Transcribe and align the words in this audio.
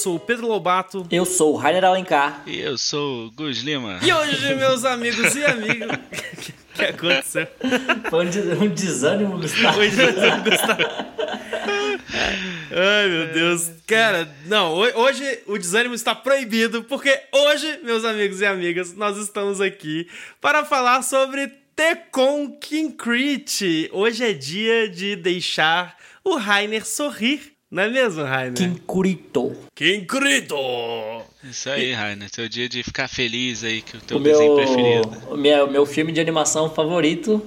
Sou 0.00 0.16
o 0.16 0.18
Pedro 0.18 0.46
Lobato. 0.46 1.06
Eu 1.10 1.26
sou 1.26 1.52
o 1.52 1.56
Rainer 1.58 1.84
Alencar. 1.84 2.42
E 2.46 2.58
eu 2.58 2.78
sou 2.78 3.26
o 3.26 3.30
Gus 3.32 3.58
Lima. 3.58 4.00
E 4.00 4.10
hoje, 4.10 4.54
meus 4.54 4.82
amigos 4.82 5.36
e 5.36 5.44
amigas... 5.44 5.90
O 5.90 6.72
que 6.72 6.84
aconteceu? 6.86 7.46
Foi 8.08 8.26
um 8.26 8.68
desânimo, 8.70 9.36
Gustavo. 9.36 9.74
Foi 9.74 9.88
um 9.88 9.90
desânimo, 9.90 10.44
Gustavo. 10.44 10.82
Ai, 12.72 13.08
meu 13.10 13.26
Deus. 13.34 13.70
Cara, 13.86 14.26
não, 14.46 14.72
hoje 14.72 15.42
o 15.46 15.58
desânimo 15.58 15.94
está 15.94 16.14
proibido, 16.14 16.82
porque 16.84 17.20
hoje, 17.30 17.80
meus 17.84 18.02
amigos 18.02 18.40
e 18.40 18.46
amigas, 18.46 18.94
nós 18.94 19.18
estamos 19.18 19.60
aqui 19.60 20.08
para 20.40 20.64
falar 20.64 21.02
sobre 21.02 21.46
Tecon 21.76 22.52
Kinkrit. 22.58 23.90
Hoje 23.92 24.24
é 24.24 24.32
dia 24.32 24.88
de 24.88 25.14
deixar 25.14 25.94
o 26.24 26.36
Rainer 26.36 26.86
sorrir. 26.86 27.49
Não 27.70 27.84
é 27.84 27.88
mesmo, 27.88 28.24
Rainer? 28.24 28.54
Kinkurito. 28.54 29.56
Kinkurito! 29.76 30.56
Isso 31.44 31.70
aí, 31.70 31.92
Rainer. 31.92 32.28
Seu 32.28 32.48
dia 32.48 32.68
de 32.68 32.82
ficar 32.82 33.06
feliz 33.06 33.62
aí, 33.62 33.80
que 33.80 33.96
o 33.96 34.00
teu 34.00 34.16
o 34.16 34.20
desenho 34.20 34.56
meu, 34.56 34.64
preferido. 34.64 35.32
O 35.32 35.36
meu, 35.36 35.70
meu 35.70 35.86
filme 35.86 36.10
de 36.10 36.20
animação 36.20 36.68
favorito. 36.68 37.40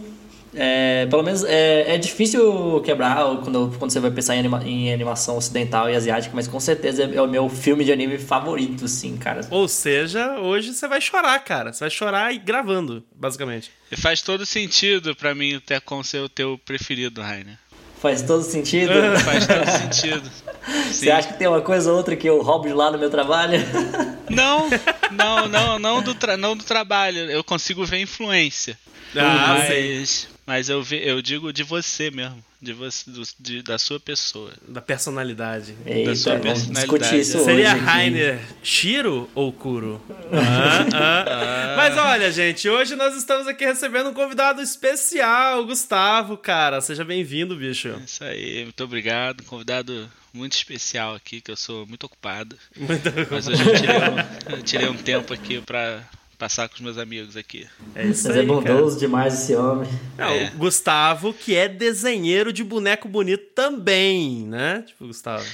É, 0.55 1.07
pelo 1.07 1.23
menos 1.23 1.43
é, 1.43 1.95
é 1.95 1.97
difícil 1.97 2.79
quebrar 2.81 3.17
quando, 3.43 3.75
quando 3.77 3.91
você 3.91 3.99
vai 3.99 4.11
pensar 4.11 4.35
em, 4.35 4.39
anima, 4.39 4.63
em 4.63 4.93
animação 4.93 5.35
ocidental 5.35 5.89
e 5.89 5.95
asiática, 5.95 6.33
mas 6.35 6.47
com 6.47 6.59
certeza 6.59 7.03
é, 7.03 7.15
é 7.15 7.21
o 7.21 7.27
meu 7.27 7.49
filme 7.49 7.83
de 7.83 7.91
anime 7.91 8.19
favorito, 8.19 8.87
sim, 8.87 9.17
cara. 9.17 9.41
Ou 9.49 9.67
seja, 9.67 10.39
hoje 10.39 10.73
você 10.73 10.87
vai 10.87 11.01
chorar, 11.01 11.39
cara. 11.39 11.73
Você 11.73 11.79
vai 11.79 11.89
chorar 11.89 12.33
e 12.33 12.37
gravando, 12.37 13.03
basicamente. 13.15 13.71
E 13.91 13.97
faz 13.97 14.21
todo 14.21 14.45
sentido 14.45 15.15
para 15.15 15.33
mim 15.35 15.55
até 15.55 15.79
com 15.79 16.03
ser 16.03 16.19
o 16.19 16.29
teu 16.29 16.59
preferido, 16.63 17.21
Rainer. 17.21 17.57
Faz 18.03 18.21
todo 18.21 18.43
sentido? 18.43 18.91
Faz 19.23 19.47
todo 19.47 19.65
sentido. 19.65 20.29
Você 20.91 21.09
acha 21.09 21.29
que 21.29 21.39
tem 21.39 21.47
uma 21.47 21.61
coisa 21.61 21.89
ou 21.89 21.95
outra 21.95 22.17
que 22.17 22.27
eu 22.27 22.41
roubo 22.41 22.67
de 22.67 22.73
lá 22.73 22.91
no 22.91 22.97
meu 22.97 23.09
trabalho? 23.09 23.57
Não, 24.29 24.67
não, 25.11 25.47
não, 25.47 25.77
não 25.77 26.01
do, 26.01 26.15
tra 26.15 26.35
não 26.35 26.55
do 26.57 26.63
trabalho. 26.63 27.29
Eu 27.29 27.43
consigo 27.43 27.85
ver 27.85 27.99
influência. 27.99 28.79
Ah, 29.15 29.57
mas, 29.59 30.27
mas 30.45 30.69
eu, 30.69 30.81
ve, 30.81 31.07
eu 31.07 31.21
digo 31.21 31.53
de 31.53 31.61
você 31.61 32.09
mesmo 32.09 32.43
de 32.63 32.73
você, 32.73 33.11
do, 33.11 33.21
de, 33.37 33.61
da 33.61 33.77
sua 33.77 33.99
pessoa. 33.99 34.53
Da 34.67 34.81
personalidade. 34.81 35.75
Eita, 35.85 36.11
da 36.11 36.15
sua 36.15 36.39
personalidade. 36.39 37.19
Isso 37.19 37.43
Seria 37.43 37.73
Rainer 37.73 38.39
Shiro 38.63 39.29
ou 39.35 39.51
Kuro? 39.51 40.01
ah, 40.31 40.87
ah, 40.93 41.25
ah. 41.27 41.75
Mas 41.77 41.97
olha, 41.97 42.31
gente, 42.31 42.69
hoje 42.69 42.95
nós 42.95 43.15
estamos 43.15 43.47
aqui 43.47 43.65
recebendo 43.65 44.09
um 44.09 44.13
convidado 44.13 44.61
especial, 44.61 45.65
Gustavo, 45.65 46.37
cara. 46.37 46.79
Seja 46.79 47.03
bem-vindo, 47.03 47.55
bicho. 47.55 47.89
É 47.89 48.03
isso 48.05 48.23
aí, 48.23 48.63
muito 48.63 48.83
obrigado. 48.83 49.43
Convidado 49.43 50.09
muito 50.33 50.53
especial 50.53 51.15
aqui, 51.15 51.41
que 51.41 51.51
eu 51.51 51.57
sou 51.57 51.85
muito 51.85 52.05
ocupado. 52.05 52.57
Muito 52.75 53.09
Mas 53.29 53.47
hoje 53.47 53.61
eu 53.61 53.75
tirei 53.75 53.97
um, 53.97 54.55
eu 54.55 54.63
tirei 54.63 54.89
um 54.89 54.97
tempo 54.97 55.33
aqui 55.33 55.61
para 55.61 56.01
passar 56.37 56.67
com 56.67 56.75
os 56.75 56.81
meus 56.81 56.97
amigos 56.97 57.37
aqui. 57.37 57.67
É 57.95 58.05
isso 58.05 58.27
Mas 58.27 58.37
é 58.37 58.39
aí, 58.39 58.45
é 58.45 58.47
bondoso 58.47 58.95
cara. 58.95 58.99
demais 58.99 59.33
esse 59.33 59.55
homem. 59.55 59.89
Não, 60.17 60.27
é. 60.27 60.51
O 60.53 60.57
Gustavo, 60.57 61.33
que 61.33 61.55
é 61.55 61.67
desenheiro 61.67 62.51
de 62.51 62.63
boneco 62.63 63.07
bonito 63.07 63.43
também, 63.55 64.45
né? 64.47 64.83
Tipo, 64.87 65.07
Gustavo. 65.07 65.45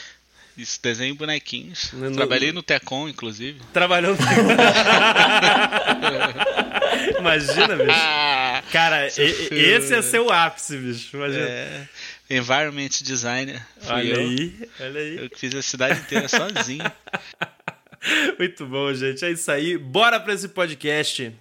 Isso, 0.57 0.79
desenho 0.83 1.15
bonequinhos. 1.15 1.93
No, 1.93 2.11
Trabalhei 2.11 2.51
no 2.51 2.61
Tecon, 2.61 3.07
inclusive. 3.07 3.61
Trabalhou 3.71 4.11
no 4.11 4.17
Tecon. 4.17 4.29
Imagina, 7.17 7.75
bicho. 7.77 8.67
Cara, 8.71 9.07
esse 9.07 9.93
é 9.93 10.01
seu 10.01 10.29
ápice, 10.29 10.77
bicho. 10.77 11.15
Imagina. 11.15 11.45
É. 11.45 11.87
Environment 12.29 12.89
designer. 13.01 13.65
Olha 13.87 14.03
eu. 14.03 14.19
aí, 14.19 14.69
olha 14.81 14.99
aí. 14.99 15.17
Eu 15.17 15.29
fiz 15.35 15.55
a 15.55 15.61
cidade 15.61 15.99
inteira 15.99 16.27
sozinho. 16.27 16.83
Muito 18.37 18.65
bom, 18.65 18.93
gente. 18.93 19.25
É 19.25 19.31
isso 19.31 19.51
aí. 19.51 19.77
Bora 19.77 20.19
para 20.19 20.33
esse 20.33 20.47
podcast. 20.49 21.33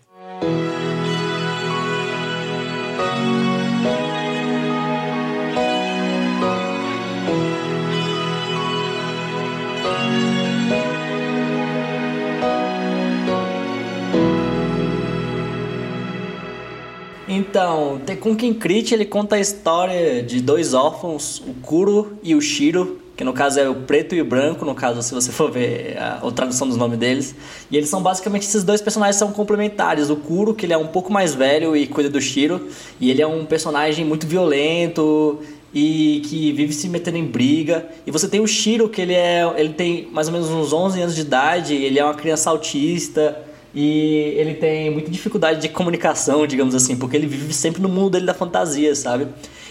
Então, 17.30 18.00
Tekken 18.04 18.54
Crit 18.54 18.92
ele 18.92 19.04
conta 19.04 19.36
a 19.36 19.40
história 19.40 20.22
de 20.22 20.40
dois 20.40 20.74
órfãos, 20.74 21.38
o 21.40 21.54
Kuro 21.54 22.18
e 22.22 22.34
o 22.34 22.40
Shiro, 22.40 23.00
que 23.18 23.24
no 23.24 23.32
caso 23.32 23.58
é 23.58 23.68
o 23.68 23.74
preto 23.74 24.14
e 24.14 24.20
o 24.22 24.24
branco, 24.24 24.64
no 24.64 24.76
caso, 24.76 25.02
se 25.02 25.12
você 25.12 25.32
for 25.32 25.50
ver 25.50 25.98
a, 25.98 26.24
a 26.24 26.30
tradução 26.30 26.68
dos 26.68 26.76
nomes 26.76 26.96
deles. 26.96 27.34
E 27.68 27.76
eles 27.76 27.88
são 27.88 28.00
basicamente 28.00 28.42
esses 28.42 28.62
dois 28.62 28.80
personagens 28.80 29.16
são 29.16 29.32
complementares. 29.32 30.08
O 30.08 30.14
Kuro, 30.14 30.54
que 30.54 30.64
ele 30.64 30.72
é 30.72 30.78
um 30.78 30.86
pouco 30.86 31.12
mais 31.12 31.34
velho 31.34 31.76
e 31.76 31.88
cuida 31.88 32.08
do 32.08 32.20
Shiro, 32.20 32.68
e 33.00 33.10
ele 33.10 33.20
é 33.20 33.26
um 33.26 33.44
personagem 33.44 34.04
muito 34.04 34.24
violento 34.24 35.40
e 35.74 36.22
que 36.26 36.52
vive 36.52 36.72
se 36.72 36.88
metendo 36.88 37.18
em 37.18 37.24
briga. 37.24 37.88
E 38.06 38.12
você 38.12 38.28
tem 38.28 38.38
o 38.38 38.46
Shiro, 38.46 38.88
que 38.88 39.02
ele 39.02 39.14
é, 39.14 39.42
ele 39.56 39.70
tem 39.70 40.06
mais 40.12 40.28
ou 40.28 40.32
menos 40.32 40.48
uns 40.48 40.72
11 40.72 41.02
anos 41.02 41.16
de 41.16 41.22
idade, 41.22 41.74
ele 41.74 41.98
é 41.98 42.04
uma 42.04 42.14
criança 42.14 42.50
autista 42.50 43.36
e 43.74 44.32
ele 44.36 44.54
tem 44.54 44.92
muita 44.92 45.10
dificuldade 45.10 45.60
de 45.60 45.68
comunicação, 45.68 46.46
digamos 46.46 46.72
assim, 46.72 46.96
porque 46.96 47.16
ele 47.16 47.26
vive 47.26 47.52
sempre 47.52 47.82
no 47.82 47.88
mundo 47.88 48.10
dele 48.10 48.26
da 48.26 48.34
fantasia, 48.34 48.94
sabe? 48.94 49.26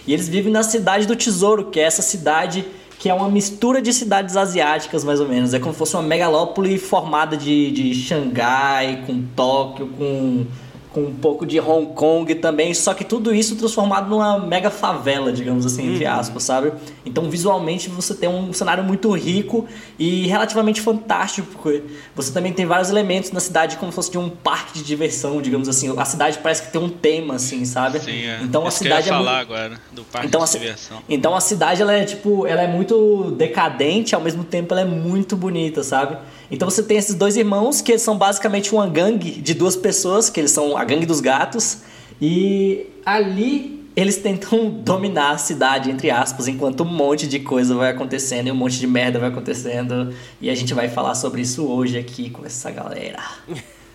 E 0.05 0.13
eles 0.13 0.27
vivem 0.27 0.51
na 0.51 0.63
cidade 0.63 1.07
do 1.07 1.15
tesouro, 1.15 1.71
que 1.71 1.79
é 1.79 1.83
essa 1.83 2.01
cidade 2.01 2.65
que 2.99 3.09
é 3.09 3.13
uma 3.13 3.29
mistura 3.29 3.81
de 3.81 3.93
cidades 3.93 4.35
asiáticas, 4.35 5.03
mais 5.03 5.19
ou 5.19 5.27
menos. 5.27 5.53
É 5.53 5.59
como 5.59 5.71
se 5.71 5.77
fosse 5.79 5.95
uma 5.95 6.03
megalópole 6.03 6.77
formada 6.77 7.37
de, 7.37 7.71
de 7.71 7.93
Xangai, 7.93 9.03
com 9.05 9.23
Tóquio, 9.35 9.87
com 9.97 10.45
com 10.93 11.01
um 11.01 11.13
pouco 11.13 11.45
de 11.45 11.59
Hong 11.59 11.93
Kong 11.93 12.33
também, 12.35 12.73
só 12.73 12.93
que 12.93 13.03
tudo 13.03 13.33
isso 13.33 13.55
transformado 13.55 14.09
numa 14.09 14.39
mega 14.39 14.69
favela, 14.69 15.31
digamos 15.31 15.65
assim, 15.65 15.93
entre 15.93 16.05
uhum. 16.05 16.11
aspas, 16.11 16.43
sabe? 16.43 16.73
Então, 17.05 17.29
visualmente, 17.29 17.89
você 17.89 18.13
tem 18.13 18.29
um 18.29 18.51
cenário 18.53 18.83
muito 18.83 19.11
rico 19.11 19.67
e 19.99 20.27
relativamente 20.27 20.81
fantástico, 20.81 21.47
porque 21.51 21.83
você 22.15 22.31
também 22.31 22.53
tem 22.53 22.65
vários 22.65 22.89
elementos 22.89 23.31
na 23.31 23.39
cidade 23.39 23.77
como 23.77 23.91
se 23.91 23.95
fosse 23.95 24.11
de 24.11 24.17
um 24.17 24.29
parque 24.29 24.79
de 24.79 24.83
diversão, 24.83 25.41
digamos 25.41 25.67
assim. 25.69 25.93
A 25.97 26.05
cidade 26.05 26.39
parece 26.41 26.63
que 26.63 26.71
tem 26.71 26.81
um 26.81 26.89
tema, 26.89 27.35
assim, 27.35 27.65
sabe? 27.65 27.99
Sim, 27.99 28.25
é. 28.25 28.39
Então, 28.41 28.61
Isso 28.61 28.69
a 28.69 28.71
cidade 28.71 29.03
que 29.03 29.09
eu 29.09 29.13
ia 29.13 29.19
é 29.19 29.23
falar 29.23 29.37
muito... 29.37 29.53
agora, 29.53 29.81
do 29.91 30.03
parque 30.03 30.27
então, 30.27 30.43
de 30.43 30.51
diversão. 30.51 30.97
Então, 31.09 31.35
a 31.35 31.41
cidade, 31.41 31.81
ela 31.81 31.93
é, 31.93 32.05
tipo, 32.05 32.47
ela 32.47 32.61
é 32.61 32.67
muito 32.67 33.31
decadente, 33.37 34.15
ao 34.15 34.21
mesmo 34.21 34.43
tempo 34.43 34.73
ela 34.73 34.81
é 34.81 34.85
muito 34.85 35.35
bonita, 35.35 35.83
sabe? 35.83 36.17
Então 36.49 36.69
você 36.69 36.81
tem 36.81 36.97
esses 36.97 37.15
dois 37.15 37.35
irmãos 37.35 37.81
que 37.81 37.97
são 37.97 38.17
basicamente 38.17 38.73
uma 38.73 38.87
gangue 38.87 39.31
de 39.31 39.53
duas 39.53 39.75
pessoas, 39.75 40.29
que 40.29 40.39
eles 40.39 40.51
são 40.51 40.77
a 40.77 40.83
gangue 40.83 41.05
dos 41.05 41.19
gatos, 41.19 41.79
e 42.21 42.87
ali 43.05 43.77
eles 43.95 44.17
tentam 44.17 44.69
dominar 44.83 45.31
a 45.31 45.37
cidade, 45.37 45.89
entre 45.89 46.11
aspas, 46.11 46.47
enquanto 46.47 46.83
um 46.83 46.85
monte 46.85 47.27
de 47.27 47.39
coisa 47.39 47.75
vai 47.75 47.89
acontecendo 47.89 48.47
e 48.47 48.51
um 48.51 48.55
monte 48.55 48.79
de 48.79 48.85
merda 48.85 49.17
vai 49.17 49.29
acontecendo. 49.29 50.13
E 50.39 50.49
a 50.49 50.55
gente 50.55 50.73
vai 50.73 50.87
falar 50.87 51.15
sobre 51.15 51.41
isso 51.41 51.67
hoje 51.67 51.97
aqui 51.97 52.29
com 52.29 52.45
essa 52.45 52.69
galera. 52.69 53.23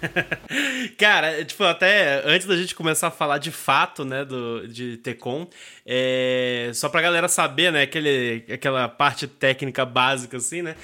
Cara, 0.99 1.45
tipo, 1.45 1.63
até 1.63 2.23
antes 2.27 2.47
da 2.47 2.57
gente 2.57 2.75
começar 2.75 3.07
a 3.07 3.11
falar 3.11 3.39
de 3.39 3.53
fato, 3.53 4.05
né, 4.05 4.25
do, 4.25 4.67
de 4.67 4.97
Tecon, 4.97 5.47
é, 5.87 6.73
só 6.75 6.89
pra 6.89 7.01
galera 7.01 7.29
saber, 7.29 7.71
né, 7.71 7.83
aquele, 7.83 8.45
aquela 8.53 8.89
parte 8.89 9.29
técnica 9.29 9.85
básica, 9.85 10.39
assim, 10.39 10.63
né, 10.63 10.75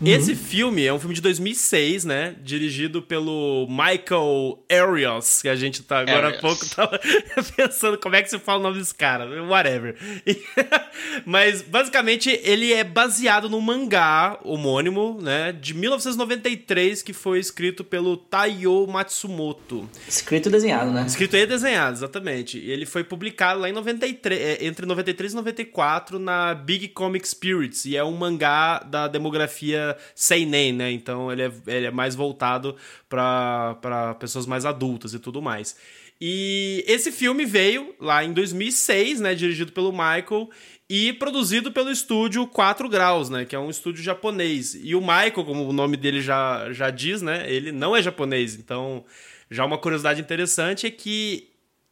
Uhum. 0.00 0.06
Esse 0.06 0.34
filme 0.34 0.86
é 0.86 0.92
um 0.92 0.98
filme 0.98 1.14
de 1.14 1.20
2006, 1.20 2.06
né? 2.06 2.34
Dirigido 2.42 3.02
pelo 3.02 3.66
Michael 3.68 4.58
Arias, 4.70 5.42
que 5.42 5.48
a 5.48 5.54
gente 5.54 5.82
tá 5.82 5.98
agora 5.98 6.28
Arias. 6.28 6.38
há 6.38 6.40
pouco 6.40 6.66
tava 6.70 6.98
pensando 7.54 7.98
como 7.98 8.16
é 8.16 8.22
que 8.22 8.30
se 8.30 8.38
fala 8.38 8.60
o 8.60 8.62
nome 8.62 8.78
desse 8.78 8.94
cara, 8.94 9.26
whatever. 9.44 9.96
Mas 11.26 11.60
basicamente 11.60 12.30
ele 12.42 12.72
é 12.72 12.82
baseado 12.82 13.50
no 13.50 13.60
mangá 13.60 14.38
homônimo, 14.42 15.18
né, 15.20 15.52
de 15.52 15.74
1993 15.74 17.02
que 17.02 17.12
foi 17.12 17.38
escrito 17.38 17.84
pelo 17.84 18.16
Taiyo 18.16 18.86
Matsumoto. 18.86 19.86
Escrito 20.08 20.48
e 20.48 20.52
desenhado, 20.52 20.90
né? 20.92 21.04
Escrito 21.06 21.36
e 21.36 21.44
desenhado, 21.44 21.92
exatamente. 21.92 22.58
E 22.58 22.70
ele 22.70 22.86
foi 22.86 23.04
publicado 23.04 23.60
lá 23.60 23.68
em 23.68 23.72
93, 23.72 24.40
é, 24.40 24.64
entre 24.64 24.86
93 24.86 25.32
e 25.32 25.36
94 25.36 26.18
na 26.18 26.54
Big 26.54 26.88
Comic 26.88 27.28
Spirits, 27.28 27.84
e 27.84 27.96
é 27.96 28.04
um 28.04 28.12
mangá 28.12 28.78
da 28.78 29.06
demografia 29.06 29.89
seinen, 30.14 30.72
né? 30.72 30.90
Então 30.90 31.30
ele 31.30 31.42
é, 31.42 31.52
ele 31.66 31.86
é 31.86 31.90
mais 31.90 32.14
voltado 32.14 32.76
para 33.08 34.16
pessoas 34.18 34.46
mais 34.46 34.64
adultas 34.64 35.14
e 35.14 35.18
tudo 35.18 35.40
mais. 35.40 35.76
E 36.20 36.84
esse 36.86 37.10
filme 37.10 37.46
veio 37.46 37.94
lá 37.98 38.22
em 38.22 38.32
2006, 38.34 39.20
né, 39.20 39.34
dirigido 39.34 39.72
pelo 39.72 39.90
Michael 39.90 40.50
e 40.86 41.14
produzido 41.14 41.72
pelo 41.72 41.90
estúdio 41.90 42.46
4 42.46 42.88
Graus, 42.90 43.30
né, 43.30 43.46
que 43.46 43.56
é 43.56 43.58
um 43.58 43.70
estúdio 43.70 44.02
japonês. 44.02 44.78
E 44.82 44.94
o 44.94 45.00
Michael, 45.00 45.32
como 45.32 45.66
o 45.66 45.72
nome 45.72 45.96
dele 45.96 46.20
já, 46.20 46.70
já 46.72 46.90
diz, 46.90 47.22
né, 47.22 47.50
ele 47.50 47.72
não 47.72 47.96
é 47.96 48.02
japonês. 48.02 48.54
Então, 48.54 49.02
já 49.50 49.64
uma 49.64 49.78
curiosidade 49.78 50.20
interessante 50.20 50.86
é 50.86 50.90
que 50.90 51.48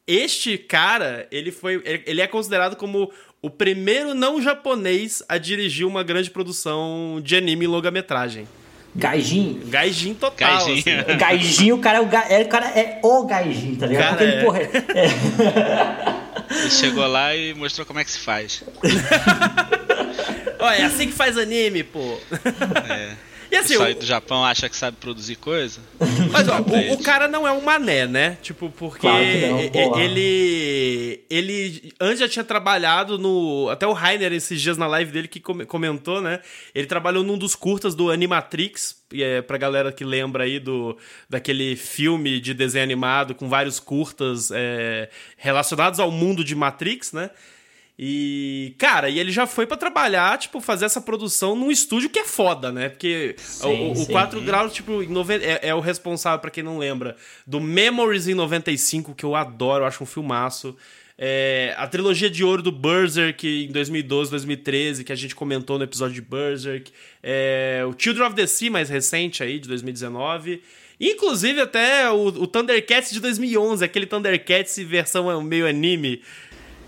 este 0.07 0.57
cara, 0.57 1.27
ele 1.31 1.53
foi. 1.53 1.83
Ele 2.07 2.23
é 2.23 2.27
considerado 2.27 2.77
como 2.77 3.13
o 3.41 3.49
primeiro 3.51 4.15
não 4.15 4.41
japonês 4.43 5.23
a 5.29 5.39
dirigir 5.39 5.87
uma 5.87 6.03
grande 6.03 6.31
produção 6.31 7.21
de 7.23 7.37
anime 7.37 7.65
em 7.67 7.69
longa-metragem. 7.69 8.47
Gaijin. 8.97 9.61
Gaijin 9.67 10.15
total. 10.15 10.67
Gaijin. 10.67 10.81
assim. 10.81 10.85
Gaijin, 11.19 11.73
o 11.73 11.79
cara 11.79 11.99
é 11.99 12.01
o, 12.01 12.07
ga... 12.07 12.25
é, 12.29 12.43
o 12.43 12.49
cara 12.49 12.67
é 12.67 13.01
o 13.03 13.25
Gaijin, 13.27 13.75
tá 13.77 13.87
ligado? 13.87 14.17
Cara, 14.17 14.17
Porque 14.17 14.25
ele, 14.25 14.37
é. 14.37 14.45
porra, 14.45 14.59
é- 14.61 16.19
Ele 16.61 16.71
chegou 16.71 17.07
lá 17.07 17.37
e 17.37 17.53
mostrou 17.55 17.87
como 17.87 18.01
é 18.01 18.05
que 18.05 18.11
se 18.11 18.19
faz. 18.19 18.65
Ó, 20.59 20.71
é 20.71 20.83
assim 20.85 21.07
que 21.07 21.13
faz 21.13 21.37
anime, 21.37 21.85
pô. 21.85 22.19
É. 22.89 23.13
E 23.51 23.57
assim, 23.57 23.81
aí 23.83 23.95
do 23.95 24.05
Japão 24.05 24.45
acha 24.45 24.69
que 24.69 24.77
sabe 24.77 24.97
produzir 24.99 25.37
coisa. 25.37 25.81
Mas 26.31 26.47
ó, 26.49 26.59
o, 26.61 26.93
o 26.95 27.03
cara 27.03 27.27
não 27.29 27.47
é 27.47 27.53
um 27.53 27.63
mané, 27.63 28.07
né? 28.07 28.37
Tipo, 28.43 28.71
porque 28.71 29.01
Claro 29.01 29.19
não, 29.25 29.99
ele. 30.01 31.25
Ele 31.31 31.93
antes 32.01 32.21
já 32.21 32.29
tinha 32.29 32.45
trabalhado 32.45 33.19
no. 33.19 33.69
Até 33.71 33.87
o 33.87 33.93
Rainer, 33.93 34.33
esses 34.33 34.61
dias 34.61 34.77
na 34.77 34.87
live 34.87 35.11
dele, 35.11 35.29
que 35.29 35.41
come- 35.41 35.65
comentou, 35.65 36.21
né? 36.21 36.41
Ele 36.75 36.87
trabalhou 36.87 37.23
num 37.25 37.39
dos 37.39 37.55
curtas 37.55 37.95
do 37.95 38.11
Animatrix. 38.11 38.97
E 39.13 39.23
é 39.23 39.41
pra 39.41 39.57
galera 39.57 39.91
que 39.91 40.05
lembra 40.05 40.45
aí 40.45 40.61
do 40.61 40.97
daquele 41.31 41.77
filme 41.77 42.41
de 42.41 42.53
desenho 42.53 42.85
animado 42.85 43.35
com 43.35 43.49
vários 43.49 43.81
curtas 43.81 44.51
é, 44.53 45.09
relacionados 45.39 45.99
ao 45.99 46.11
mundo 46.11 46.45
de 46.45 46.55
Matrix, 46.55 47.13
né? 47.13 47.31
E, 47.99 48.77
cara, 48.79 49.11
e 49.11 49.19
ele 49.19 49.33
já 49.33 49.45
foi 49.45 49.67
pra 49.67 49.77
trabalhar, 49.77 50.39
tipo, 50.39 50.61
fazer 50.61 50.85
essa 50.85 51.01
produção 51.01 51.57
num 51.57 51.69
estúdio 51.69 52.09
que 52.09 52.21
é 52.21 52.25
foda, 52.25 52.71
né? 52.71 52.89
Porque 52.91 53.35
Sim, 53.39 53.89
o, 53.89 53.93
o 53.93 53.97
sim. 53.97 54.13
4 54.13 54.41
graus, 54.43 54.73
tipo, 54.73 55.03
é, 55.03 55.69
é 55.69 55.75
o 55.75 55.81
responsável, 55.81 56.39
pra 56.39 56.51
quem 56.51 56.63
não 56.63 56.79
lembra, 56.79 57.17
do 57.45 57.61
Memories 57.61 58.29
em 58.29 58.35
95, 58.35 59.17
que 59.17 59.25
eu 59.25 59.35
adoro, 59.35 59.83
eu 59.83 59.89
acho 59.89 60.05
um 60.05 60.07
filmaço. 60.07 60.77
É, 61.21 61.75
a 61.77 61.89
trilogia 61.89 62.31
de 62.31 62.45
ouro 62.45 62.63
do 62.63 62.71
Berserk 62.71 63.65
em 63.65 63.73
2012, 63.73 64.31
2013, 64.31 65.03
que 65.03 65.13
a 65.13 65.17
gente 65.17 65.35
comentou 65.35 65.77
no 65.77 65.83
episódio 65.83 66.15
de 66.15 66.21
Berserk. 66.23 66.93
É, 67.21 67.83
o 67.85 67.93
Children 67.99 68.29
of 68.29 68.37
the 68.37 68.47
Sea, 68.47 68.71
mais 68.71 68.89
recente 68.89 69.43
aí, 69.43 69.59
de 69.59 69.67
2019. 69.67 70.63
Inclusive 71.01 71.61
até 71.61 72.09
o, 72.11 72.27
o 72.27 72.47
Thundercats 72.47 73.11
de 73.11 73.21
2011, 73.21 73.85
aquele 73.85 74.07
Thundercats 74.07 74.79
versão 74.79 75.43
meio 75.43 75.67
anime, 75.67 76.23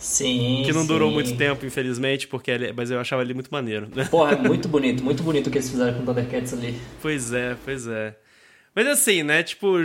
Sim. 0.01 0.63
que 0.65 0.73
não 0.73 0.85
durou 0.87 1.09
sim. 1.09 1.15
muito 1.15 1.37
tempo, 1.37 1.65
infelizmente, 1.67 2.27
porque 2.27 2.51
ele- 2.51 2.73
mas 2.73 2.91
eu 2.91 2.99
achava 2.99 3.23
ele 3.23 3.35
muito 3.35 3.51
maneiro. 3.51 3.89
né? 3.95 4.07
Porra, 4.11 4.33
é 4.33 4.37
muito 4.37 4.67
bonito, 4.67 5.05
muito 5.05 5.23
bonito 5.23 5.47
o 5.49 5.51
que 5.51 5.59
eles 5.59 5.69
fizeram 5.71 5.93
com 5.95 6.03
o 6.03 6.07
Thundercats 6.07 6.53
ali. 6.55 6.75
Pois 7.03 7.33
é, 7.33 7.57
pois 7.65 7.87
é. 7.87 8.17
Mas 8.75 8.87
assim, 8.87 9.25
né? 9.25 9.43
Tipo, 9.43 9.79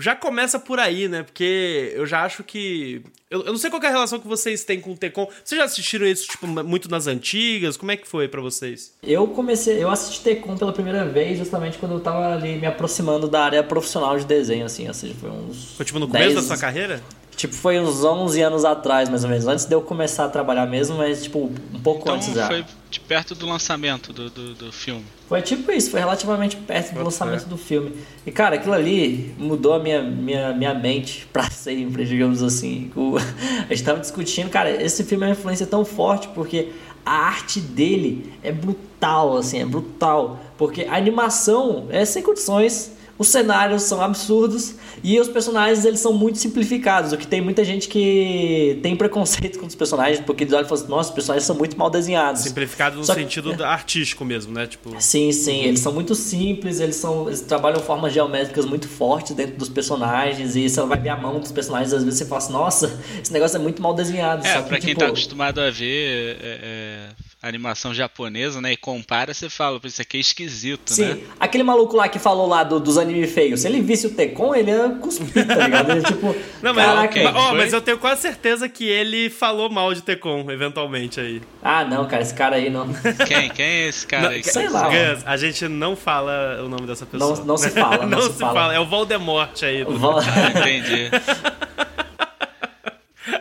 já 0.00 0.14
começa 0.14 0.60
por 0.60 0.78
aí, 0.78 1.08
né? 1.08 1.24
Porque 1.24 1.92
eu 1.94 2.06
já 2.06 2.22
acho 2.22 2.44
que. 2.44 3.02
Eu, 3.28 3.40
eu 3.40 3.46
não 3.52 3.58
sei 3.58 3.68
qual 3.68 3.82
é 3.82 3.88
a 3.88 3.90
relação 3.90 4.20
que 4.20 4.28
vocês 4.28 4.62
têm 4.62 4.80
com 4.80 4.92
o 4.92 4.96
Tecon. 4.96 5.28
Vocês 5.44 5.58
já 5.58 5.64
assistiram 5.64 6.06
isso, 6.06 6.26
tipo, 6.28 6.46
muito 6.46 6.88
nas 6.88 7.08
antigas? 7.08 7.76
Como 7.76 7.90
é 7.90 7.96
que 7.96 8.06
foi 8.06 8.28
pra 8.28 8.40
vocês? 8.40 8.94
Eu 9.02 9.26
comecei, 9.26 9.82
eu 9.82 9.90
assisti 9.90 10.22
Tecon 10.22 10.56
pela 10.56 10.72
primeira 10.72 11.04
vez 11.04 11.36
justamente 11.36 11.78
quando 11.78 11.92
eu 11.96 12.00
tava 12.00 12.32
ali 12.34 12.56
me 12.60 12.66
aproximando 12.66 13.28
da 13.28 13.44
área 13.44 13.62
profissional 13.62 14.16
de 14.16 14.24
desenho, 14.24 14.64
assim, 14.64 14.86
ou 14.86 14.94
seja, 14.94 15.14
foi 15.20 15.30
uns. 15.30 15.72
Foi 15.76 15.84
tipo 15.84 15.98
no 15.98 16.06
começo 16.06 16.34
10 16.34 16.34
da 16.36 16.42
sua 16.42 16.56
carreira? 16.56 17.02
Tipo, 17.38 17.54
foi 17.54 17.78
uns 17.78 18.02
11 18.04 18.42
anos 18.42 18.64
atrás, 18.64 19.08
mais 19.08 19.22
ou 19.22 19.30
menos, 19.30 19.46
antes 19.46 19.64
de 19.64 19.72
eu 19.72 19.80
começar 19.80 20.24
a 20.24 20.28
trabalhar 20.28 20.66
mesmo, 20.66 20.96
mas 20.98 21.22
tipo, 21.22 21.38
um 21.72 21.80
pouco 21.80 22.00
Então 22.02 22.16
antes 22.16 22.34
já. 22.34 22.48
foi 22.48 22.64
de 22.90 22.98
perto 22.98 23.32
do 23.34 23.46
lançamento 23.46 24.12
do, 24.12 24.28
do, 24.28 24.54
do 24.54 24.72
filme. 24.72 25.04
Foi 25.28 25.40
tipo 25.40 25.70
isso, 25.70 25.88
foi 25.90 26.00
relativamente 26.00 26.56
perto 26.56 26.94
do 26.94 27.04
lançamento 27.04 27.44
do 27.46 27.56
filme. 27.56 27.92
E 28.26 28.32
cara, 28.32 28.56
aquilo 28.56 28.74
ali 28.74 29.32
mudou 29.38 29.72
a 29.74 29.78
minha, 29.78 30.02
minha, 30.02 30.52
minha 30.52 30.74
mente 30.74 31.28
pra 31.32 31.48
sempre, 31.48 32.04
digamos 32.04 32.42
assim. 32.42 32.90
O- 32.96 33.16
a 33.18 33.72
gente 33.72 33.84
tava 33.84 34.00
discutindo, 34.00 34.50
cara, 34.50 34.70
esse 34.82 35.04
filme 35.04 35.22
é 35.24 35.28
uma 35.28 35.32
influência 35.32 35.64
tão 35.66 35.84
forte 35.84 36.26
porque 36.34 36.72
a 37.06 37.12
arte 37.12 37.60
dele 37.60 38.32
é 38.42 38.50
brutal, 38.50 39.36
assim, 39.36 39.60
é 39.60 39.64
brutal. 39.64 40.40
Porque 40.58 40.82
a 40.90 40.96
animação 40.96 41.86
é 41.90 42.04
sem 42.04 42.20
condições. 42.22 42.92
Os 43.18 43.28
cenários 43.28 43.82
são 43.82 44.00
absurdos 44.00 44.76
e 45.02 45.18
os 45.18 45.26
personagens 45.28 45.84
eles 45.84 45.98
são 45.98 46.12
muito 46.12 46.38
simplificados. 46.38 47.12
O 47.12 47.16
que 47.18 47.26
tem 47.26 47.40
muita 47.40 47.64
gente 47.64 47.88
que 47.88 48.78
tem 48.80 48.94
preconceito 48.94 49.58
com 49.58 49.66
os 49.66 49.74
personagens 49.74 50.20
porque 50.24 50.44
eles 50.44 50.52
olham 50.52 50.64
e 50.64 50.68
falam 50.68 50.82
assim, 50.84 50.90
nossa, 50.92 51.08
os 51.08 51.14
personagens 51.16 51.44
são 51.44 51.56
muito 51.56 51.76
mal 51.76 51.90
desenhados. 51.90 52.42
Simplificado 52.42 52.96
no 52.96 53.04
Só 53.04 53.14
que- 53.14 53.20
sentido 53.22 53.52
da- 53.54 53.68
artístico 53.78 54.24
mesmo, 54.24 54.52
né? 54.52 54.66
Tipo. 54.68 54.94
Sim, 55.00 55.32
sim, 55.32 55.64
eles 55.64 55.80
são 55.80 55.92
muito 55.92 56.14
simples, 56.14 56.78
eles 56.78 56.94
são 56.96 57.26
eles 57.26 57.40
trabalham 57.40 57.80
formas 57.80 58.12
geométricas 58.12 58.64
muito 58.64 58.86
fortes 58.88 59.34
dentro 59.34 59.56
dos 59.56 59.68
personagens 59.68 60.54
e 60.54 60.68
você 60.68 60.80
vai 60.82 61.00
ver 61.00 61.08
a 61.08 61.16
mão 61.16 61.40
dos 61.40 61.50
personagens 61.50 61.92
às 61.92 62.04
vezes 62.04 62.18
você 62.20 62.24
fala 62.24 62.40
assim, 62.40 62.52
nossa, 62.52 63.00
esse 63.20 63.32
negócio 63.32 63.56
é 63.56 63.60
muito 63.60 63.82
mal 63.82 63.94
desenhado. 63.94 64.46
É, 64.46 64.52
Só 64.54 64.62
que, 64.62 64.68
pra 64.68 64.78
quem 64.78 64.88
tipo, 64.90 65.00
tá 65.00 65.06
acostumado 65.08 65.60
a 65.60 65.70
ver 65.70 66.36
é, 66.40 66.58
é, 66.62 67.08
animação 67.40 67.94
japonesa, 67.94 68.60
né, 68.60 68.72
e 68.72 68.76
compara, 68.76 69.32
você 69.32 69.48
fala, 69.48 69.78
pô, 69.78 69.86
isso 69.86 70.02
aqui 70.02 70.16
é 70.16 70.20
esquisito, 70.20 70.92
Sim, 70.92 71.04
né? 71.04 71.18
aquele 71.38 71.62
maluco 71.62 71.94
lá 71.96 72.08
que 72.08 72.18
falou 72.18 72.48
lá 72.48 72.64
do- 72.64 72.80
dos 72.80 72.98
anime 72.98 73.26
feios, 73.28 73.60
se 73.60 73.68
ele 73.68 73.80
visse 73.80 74.08
o 74.08 74.10
Tecon, 74.10 74.54
ele 74.56 74.72
ia 74.72 74.88
cuspir, 75.00 75.46
tá 75.46 75.54
ligado? 75.54 75.92
Ele, 75.92 76.02
tipo, 76.02 76.34
Não, 76.60 76.74
mas, 76.74 76.84
caraca, 76.84 77.20
ó, 77.38 77.48
foi? 77.50 77.58
mas 77.58 77.72
eu 77.72 77.80
tenho 77.80 77.96
quase 77.98 78.22
certeza 78.22 78.68
que 78.68 78.84
ele 78.88 79.30
falou 79.30 79.70
mal 79.70 79.94
de 79.94 80.02
Tecon, 80.02 80.50
eventualmente 80.50 81.20
aí. 81.20 81.40
ah 81.62 81.84
não, 81.84 82.08
cara, 82.08 82.22
esse 82.22 82.34
cara 82.34 82.56
aí 82.56 82.68
não, 82.70 82.88
Quem? 83.26 83.48
Quem 83.50 83.64
é 83.64 83.86
esse 83.88 84.04
cara 84.04 84.22
Não, 84.24 84.30
aí? 84.30 84.42
sei 84.42 84.68
lá. 84.68 84.88
Gus, 84.88 85.22
a 85.24 85.36
gente 85.36 85.68
não 85.68 85.94
fala 85.94 86.60
o 86.64 86.68
nome 86.68 86.86
dessa 86.88 87.06
pessoa. 87.06 87.36
Não- 87.38 87.44
não 87.44 87.56
se 87.56 87.70
fala, 87.70 88.04
não 88.06 88.22
se 88.22 88.32
fala. 88.38 88.74
É 88.74 88.80
o 88.80 88.86
Voldemort 88.86 89.62
aí. 89.62 89.84
do- 89.84 89.96
Vou- 89.96 90.18
Ah, 90.18 90.50
entendi. 90.58 91.08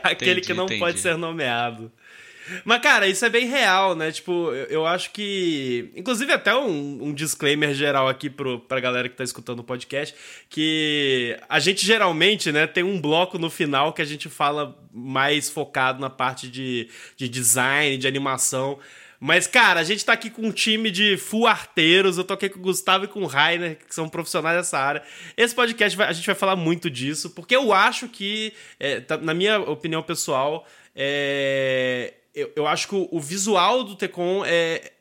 Aquele 0.04 0.32
Entendi, 0.32 0.48
que 0.48 0.54
não 0.54 0.66
entendi. 0.66 0.80
pode 0.80 1.00
ser 1.00 1.18
nomeado. 1.18 1.92
Mas, 2.66 2.82
cara, 2.82 3.08
isso 3.08 3.26
é 3.26 3.30
bem 3.30 3.46
real, 3.48 3.96
né? 3.96 4.12
Tipo, 4.12 4.52
eu, 4.52 4.66
eu 4.68 4.86
acho 4.86 5.12
que. 5.12 5.92
Inclusive, 5.96 6.32
até 6.32 6.56
um, 6.56 7.04
um 7.04 7.14
disclaimer 7.14 7.74
geral 7.74 8.08
aqui 8.08 8.30
pro, 8.30 8.60
pra 8.60 8.80
galera 8.80 9.10
que 9.10 9.16
tá 9.16 9.24
escutando 9.24 9.60
o 9.60 9.64
podcast: 9.64 10.16
que 10.50 11.38
a 11.50 11.60
gente 11.60 11.86
geralmente, 11.86 12.52
né, 12.52 12.68
tem 12.68 12.84
um 12.84 13.00
bloco 13.00 13.38
no 13.38 13.50
final 13.50 13.94
que 13.94 14.02
a 14.02 14.06
gente 14.06 14.30
fala 14.30 14.78
mais 14.94 15.50
focado 15.50 16.00
na 16.00 16.10
parte 16.10 16.48
de, 16.48 16.90
de 17.16 17.28
design, 17.30 17.98
de 17.98 18.08
animação. 18.08 18.80
Mas, 19.20 19.48
cara, 19.48 19.80
a 19.80 19.84
gente 19.84 20.06
tá 20.06 20.14
aqui 20.14 20.30
com 20.30 20.44
um 20.44 20.52
time 20.52 20.92
de 20.92 21.18
full 21.18 21.48
arteiros. 21.48 22.20
Eu 22.20 22.24
tô 22.24 22.36
aqui 22.36 22.50
com 22.50 22.60
o 22.60 22.62
Gustavo 22.62 23.06
e 23.06 23.08
com 23.08 23.22
o 23.24 23.26
Rainer, 23.26 23.76
que 23.78 23.96
são 23.96 24.08
profissionais 24.08 24.56
dessa 24.58 24.78
área. 24.78 25.02
Esse 25.36 25.56
podcast 25.56 25.98
vai- 25.98 26.08
a 26.08 26.14
gente 26.14 26.28
vai 26.28 26.36
falar 26.36 26.56
muito 26.56 26.88
disso, 26.88 27.32
porque 27.32 27.56
eu 27.56 27.74
acho 27.74 28.08
que, 28.08 28.54
é, 28.80 29.00
tá- 29.00 29.18
na 29.18 29.34
minha 29.34 29.60
opinião 29.60 30.04
pessoal, 30.04 30.68
é, 30.96 32.14
eu, 32.38 32.52
eu 32.56 32.68
acho 32.68 32.88
que 32.88 33.08
o, 33.12 33.20
visual 33.20 33.84
do 33.84 33.96
Tecon 33.96 34.44
é, 34.46 34.92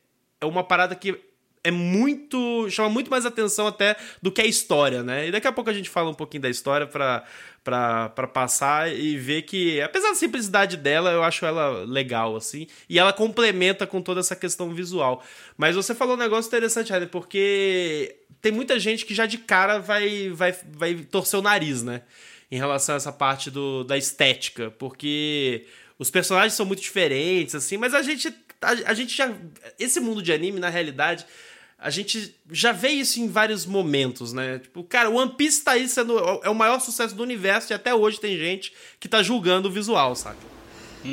é 0.41 0.47
uma 0.47 0.65
parada 0.65 0.95
que 0.95 1.15
é 1.63 1.71
muito. 1.71 2.71
chama 2.71 2.89
muito 2.89 3.11
mais 3.11 3.27
atenção 3.27 3.67
até 3.67 3.97
do 4.23 4.33
que 4.33 4.41
a 4.41 4.47
história, 4.47 5.03
né? 5.03 5.29
E 5.29 5.33
daqui 5.33 5.47
a 5.47 5.53
pouco 5.53 5.69
a 5.69 5.73
gente 5.73 5.91
fala 5.91 6.09
um 6.09 6.15
pouquinho 6.15 6.45
da 6.45 6.49
história 6.49 6.87
pra, 6.87 7.25
pra, 7.63 8.09
pra 8.11 8.27
passar 8.27 8.91
e 8.91 9.19
ver 9.19 9.43
que, 9.43 9.81
apesar 9.83 10.09
da 10.09 10.15
simplicidade 10.15 10.77
dela, 10.77 11.11
eu 11.11 11.23
acho 11.23 11.45
ela 11.45 11.85
legal, 11.85 12.37
assim. 12.37 12.69
E 12.89 12.99
ela 12.99 13.13
complementa 13.13 13.87
com 13.87 14.01
toda 14.01 14.21
essa 14.21 14.37
questão 14.37 14.73
visual. 14.73 15.23
Mas 15.59 15.77
você 15.77 15.95
falou 15.95 16.15
um 16.15 16.19
negócio 16.19 16.49
interessante, 16.49 16.91
Rainer, 16.91 17.11
porque 17.11 18.17
tem 18.41 18.53
muita 18.53 18.79
gente 18.79 19.05
que 19.05 19.15
já 19.15 19.27
de 19.27 19.37
cara 19.37 19.79
vai, 19.79 20.31
vai, 20.31 20.55
vai 20.73 20.95
torcer 20.95 21.39
o 21.39 21.43
nariz, 21.43 21.83
né? 21.83 22.03
Em 22.49 22.57
relação 22.57 22.95
a 22.95 22.97
essa 22.97 23.13
parte 23.13 23.51
do, 23.51 23.83
da 23.83 23.99
estética. 23.99 24.71
Porque 24.79 25.67
os 25.99 26.11
personagens 26.11 26.55
são 26.55 26.67
muito 26.67 26.83
diferentes, 26.83 27.55
assim, 27.55 27.77
mas 27.77 27.95
a 27.95 28.03
gente. 28.03 28.33
A, 28.61 28.71
a 28.91 28.95
gente 28.95 29.17
já. 29.17 29.33
Esse 29.79 30.01
mundo 30.01 30.23
de 30.23 30.33
anime, 30.33 30.61
na 30.61 30.69
realidade, 30.69 31.27
a 31.79 31.91
gente 31.91 32.35
já 32.51 32.73
vê 32.73 32.89
isso 32.89 33.21
em 33.21 33.29
vários 33.29 33.67
momentos, 33.67 34.33
né? 34.33 34.59
Tipo, 34.59 34.83
cara, 34.85 35.11
One 35.11 35.33
Piece 35.37 35.63
tá 35.63 35.73
aí 35.73 35.89
sendo. 35.89 36.19
É 36.43 36.51
o 36.51 36.55
maior 36.55 36.81
sucesso 36.81 37.15
do 37.15 37.23
universo 37.23 37.73
e 37.73 37.75
até 37.75 37.95
hoje 37.95 38.21
tem 38.21 38.37
gente 38.37 38.73
que 38.99 39.09
tá 39.09 39.23
julgando 39.23 39.69
o 39.69 39.73
visual, 39.73 40.15
saca? 40.15 40.57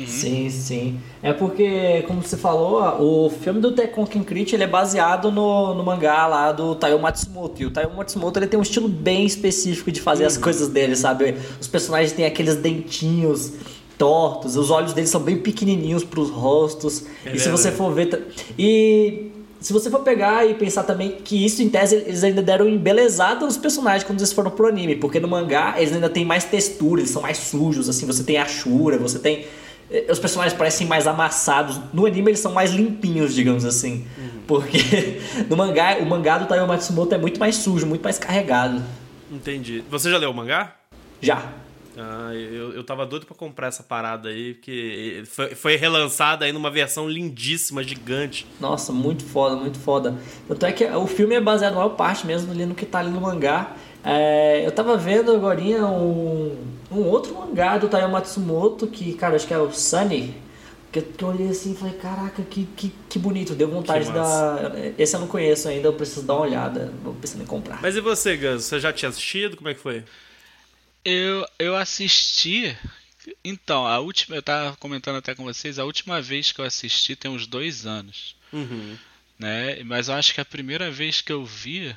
Sim, 0.06 0.50
sim. 0.50 1.00
É 1.22 1.32
porque, 1.32 2.02
como 2.08 2.20
você 2.20 2.36
falou, 2.36 3.26
o 3.26 3.30
filme 3.30 3.60
do 3.60 3.72
Tekken 3.72 4.04
Kinkrit 4.04 4.52
ele 4.52 4.64
é 4.64 4.66
baseado 4.66 5.30
no, 5.30 5.72
no 5.74 5.84
mangá 5.84 6.26
lá 6.26 6.50
do 6.50 6.74
Taiyo 6.74 6.98
Matsumoto. 6.98 7.62
E 7.62 7.66
o 7.66 7.70
Taiyo 7.70 7.94
Matsumoto 7.94 8.38
ele 8.38 8.48
tem 8.48 8.58
um 8.58 8.62
estilo 8.62 8.88
bem 8.88 9.24
específico 9.24 9.92
de 9.92 10.00
fazer 10.00 10.24
as 10.24 10.36
coisas 10.36 10.68
dele, 10.68 10.96
sabe? 10.96 11.36
Os 11.60 11.68
personagens 11.68 12.12
têm 12.12 12.26
aqueles 12.26 12.56
dentinhos 12.56 13.52
tortos, 13.98 14.56
os 14.56 14.70
olhos 14.70 14.92
deles 14.92 15.10
são 15.10 15.20
bem 15.20 15.36
pequenininhos 15.38 16.04
pros 16.04 16.30
rostos. 16.30 17.04
É 17.24 17.34
e 17.34 17.38
se 17.38 17.48
você 17.48 17.70
for 17.72 17.92
ver... 17.92 18.26
E 18.58 19.30
se 19.60 19.72
você 19.72 19.88
for 19.90 20.00
pegar 20.00 20.44
e 20.46 20.52
pensar 20.54 20.82
também 20.82 21.12
que 21.24 21.42
isso, 21.42 21.62
em 21.62 21.70
tese, 21.70 21.94
eles 21.96 22.22
ainda 22.22 22.42
deram 22.42 22.68
embelezada 22.68 23.46
nos 23.46 23.56
personagens 23.56 24.04
quando 24.04 24.18
eles 24.20 24.30
foram 24.30 24.50
pro 24.50 24.66
anime, 24.66 24.94
porque 24.96 25.18
no 25.18 25.26
mangá 25.26 25.74
eles 25.78 25.92
ainda 25.94 26.10
têm 26.10 26.22
mais 26.24 26.44
textura, 26.44 27.00
eles 27.00 27.10
são 27.10 27.22
mais 27.22 27.38
sujos, 27.38 27.88
assim, 27.88 28.04
você 28.04 28.22
tem 28.22 28.36
a 28.36 28.44
Shura, 28.44 28.98
você 28.98 29.18
tem. 29.18 29.46
eh, 29.90 30.04
Os 30.10 30.18
personagens 30.18 30.52
parecem 30.58 30.86
mais 30.86 31.06
amassados. 31.06 31.80
No 31.94 32.04
anime 32.04 32.32
eles 32.32 32.40
são 32.40 32.52
mais 32.52 32.72
limpinhos, 32.72 33.34
digamos 33.34 33.64
assim. 33.64 34.04
Porque 34.46 35.20
no 35.48 35.56
mangá, 35.56 35.96
o 35.98 36.04
mangá 36.04 36.36
do 36.36 36.46
Taiyo 36.46 36.68
Matsumoto 36.68 37.14
é 37.14 37.18
muito 37.18 37.40
mais 37.40 37.56
sujo, 37.56 37.86
muito 37.86 38.02
mais 38.02 38.18
carregado. 38.18 38.82
Entendi. 39.32 39.82
Você 39.90 40.10
já 40.10 40.18
leu 40.18 40.30
o 40.30 40.34
mangá? 40.34 40.74
Já. 41.22 41.42
Ah, 41.96 42.34
eu, 42.34 42.72
eu 42.72 42.82
tava 42.82 43.06
doido 43.06 43.24
pra 43.24 43.36
comprar 43.36 43.68
essa 43.68 43.82
parada 43.82 44.28
aí, 44.28 44.54
porque 44.54 45.22
foi, 45.26 45.54
foi 45.54 45.76
relançada 45.76 46.44
aí 46.44 46.52
numa 46.52 46.70
versão 46.70 47.08
lindíssima, 47.08 47.82
gigante. 47.82 48.46
Nossa, 48.60 48.92
muito 48.92 49.24
foda, 49.24 49.56
muito 49.56 49.78
foda. 49.78 50.16
Tanto 50.48 50.66
é 50.66 50.72
que 50.72 50.84
o 50.84 51.06
filme 51.06 51.34
é 51.34 51.40
baseado, 51.40 51.72
na 51.74 51.78
maior 51.78 51.90
parte 51.90 52.26
mesmo, 52.26 52.50
ali 52.50 52.66
no 52.66 52.74
que 52.74 52.84
tá 52.84 52.98
ali 52.98 53.10
no 53.10 53.20
mangá. 53.20 53.76
É, 54.02 54.66
eu 54.66 54.72
tava 54.72 54.96
vendo 54.96 55.32
agora 55.32 55.60
um, 55.60 56.56
um 56.90 57.00
outro 57.04 57.34
mangá 57.34 57.78
do 57.78 57.88
Taiyo 57.88 58.10
Matsumoto, 58.10 58.86
que, 58.86 59.14
cara, 59.14 59.36
acho 59.36 59.46
que 59.46 59.54
é 59.54 59.58
o 59.58 59.72
Sunny. 59.72 60.34
Que, 60.92 61.00
que 61.00 61.24
eu 61.24 61.28
olhei 61.28 61.48
assim 61.48 61.72
e 61.72 61.76
falei, 61.76 61.94
caraca, 61.94 62.42
que, 62.42 62.68
que, 62.76 62.92
que 63.08 63.18
bonito, 63.18 63.52
deu 63.54 63.68
vontade 63.68 64.12
da. 64.12 64.72
Esse 64.96 65.16
eu 65.16 65.20
não 65.20 65.26
conheço 65.26 65.68
ainda, 65.68 65.88
eu 65.88 65.92
preciso 65.92 66.22
dar 66.24 66.34
uma 66.34 66.42
olhada, 66.42 66.92
vou 67.02 67.14
pensando 67.14 67.42
em 67.42 67.46
comprar. 67.46 67.80
Mas 67.82 67.96
e 67.96 68.00
você, 68.00 68.36
Gus? 68.36 68.64
Você 68.64 68.78
já 68.78 68.92
tinha 68.92 69.08
assistido? 69.08 69.56
Como 69.56 69.68
é 69.68 69.74
que 69.74 69.80
foi? 69.80 70.04
Eu, 71.04 71.46
eu 71.58 71.76
assisti. 71.76 72.76
Então, 73.44 73.86
a 73.86 73.98
última. 73.98 74.36
Eu 74.36 74.42
tava 74.42 74.76
comentando 74.76 75.16
até 75.16 75.34
com 75.34 75.44
vocês, 75.44 75.78
a 75.78 75.84
última 75.84 76.20
vez 76.20 76.52
que 76.52 76.60
eu 76.60 76.64
assisti 76.64 77.14
tem 77.14 77.30
uns 77.30 77.46
dois 77.46 77.86
anos. 77.86 78.34
Uhum. 78.52 78.96
Né? 79.38 79.82
Mas 79.84 80.08
eu 80.08 80.14
acho 80.14 80.32
que 80.32 80.40
a 80.40 80.44
primeira 80.44 80.90
vez 80.90 81.20
que 81.20 81.32
eu 81.32 81.44
vi. 81.44 81.94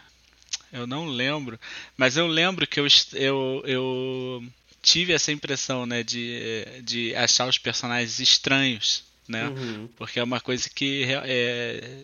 Eu 0.71 0.85
não 0.85 1.05
lembro. 1.05 1.59
Mas 1.95 2.17
eu 2.17 2.27
lembro 2.27 2.67
que 2.67 2.79
eu, 2.79 2.87
eu, 3.13 3.63
eu 3.65 4.43
tive 4.81 5.13
essa 5.13 5.31
impressão, 5.31 5.85
né? 5.85 6.03
De, 6.03 6.65
de 6.83 7.15
achar 7.15 7.47
os 7.47 7.57
personagens 7.57 8.19
estranhos. 8.19 9.03
Né? 9.27 9.47
Uhum. 9.47 9.89
Porque 9.95 10.19
é 10.19 10.23
uma 10.23 10.41
coisa 10.41 10.69
que. 10.69 11.05
É, 11.23 12.03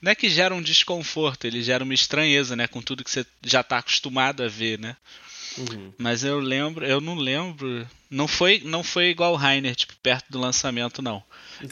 não 0.00 0.12
é 0.12 0.14
que 0.14 0.30
gera 0.30 0.54
um 0.54 0.62
desconforto, 0.62 1.44
ele 1.44 1.62
gera 1.62 1.82
uma 1.82 1.94
estranheza, 1.94 2.54
né? 2.54 2.68
Com 2.68 2.80
tudo 2.80 3.02
que 3.02 3.10
você 3.10 3.26
já 3.44 3.60
está 3.62 3.78
acostumado 3.78 4.42
a 4.42 4.48
ver, 4.48 4.78
né? 4.78 4.96
Uhum. 5.58 5.92
Mas 5.98 6.24
eu 6.24 6.38
lembro, 6.38 6.84
eu 6.84 7.00
não 7.00 7.14
lembro. 7.14 7.86
Não 8.10 8.26
foi, 8.26 8.62
não 8.64 8.82
foi 8.82 9.06
igual 9.06 9.32
o 9.32 9.36
Rainer, 9.36 9.74
tipo, 9.74 9.94
perto 10.02 10.26
do 10.30 10.38
lançamento, 10.38 11.02
não. 11.02 11.22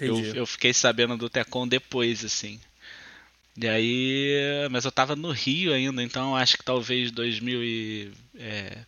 Eu, 0.00 0.18
eu 0.34 0.46
fiquei 0.46 0.72
sabendo 0.72 1.16
do 1.16 1.30
Tecon 1.30 1.66
depois, 1.66 2.24
assim. 2.24 2.60
E 3.56 3.66
aí. 3.66 4.68
Mas 4.70 4.84
eu 4.84 4.92
tava 4.92 5.16
no 5.16 5.30
Rio 5.30 5.72
ainda, 5.72 6.02
então 6.02 6.36
acho 6.36 6.58
que 6.58 6.64
talvez 6.64 7.10
2000 7.10 7.64
e. 7.64 8.12
É, 8.38 8.78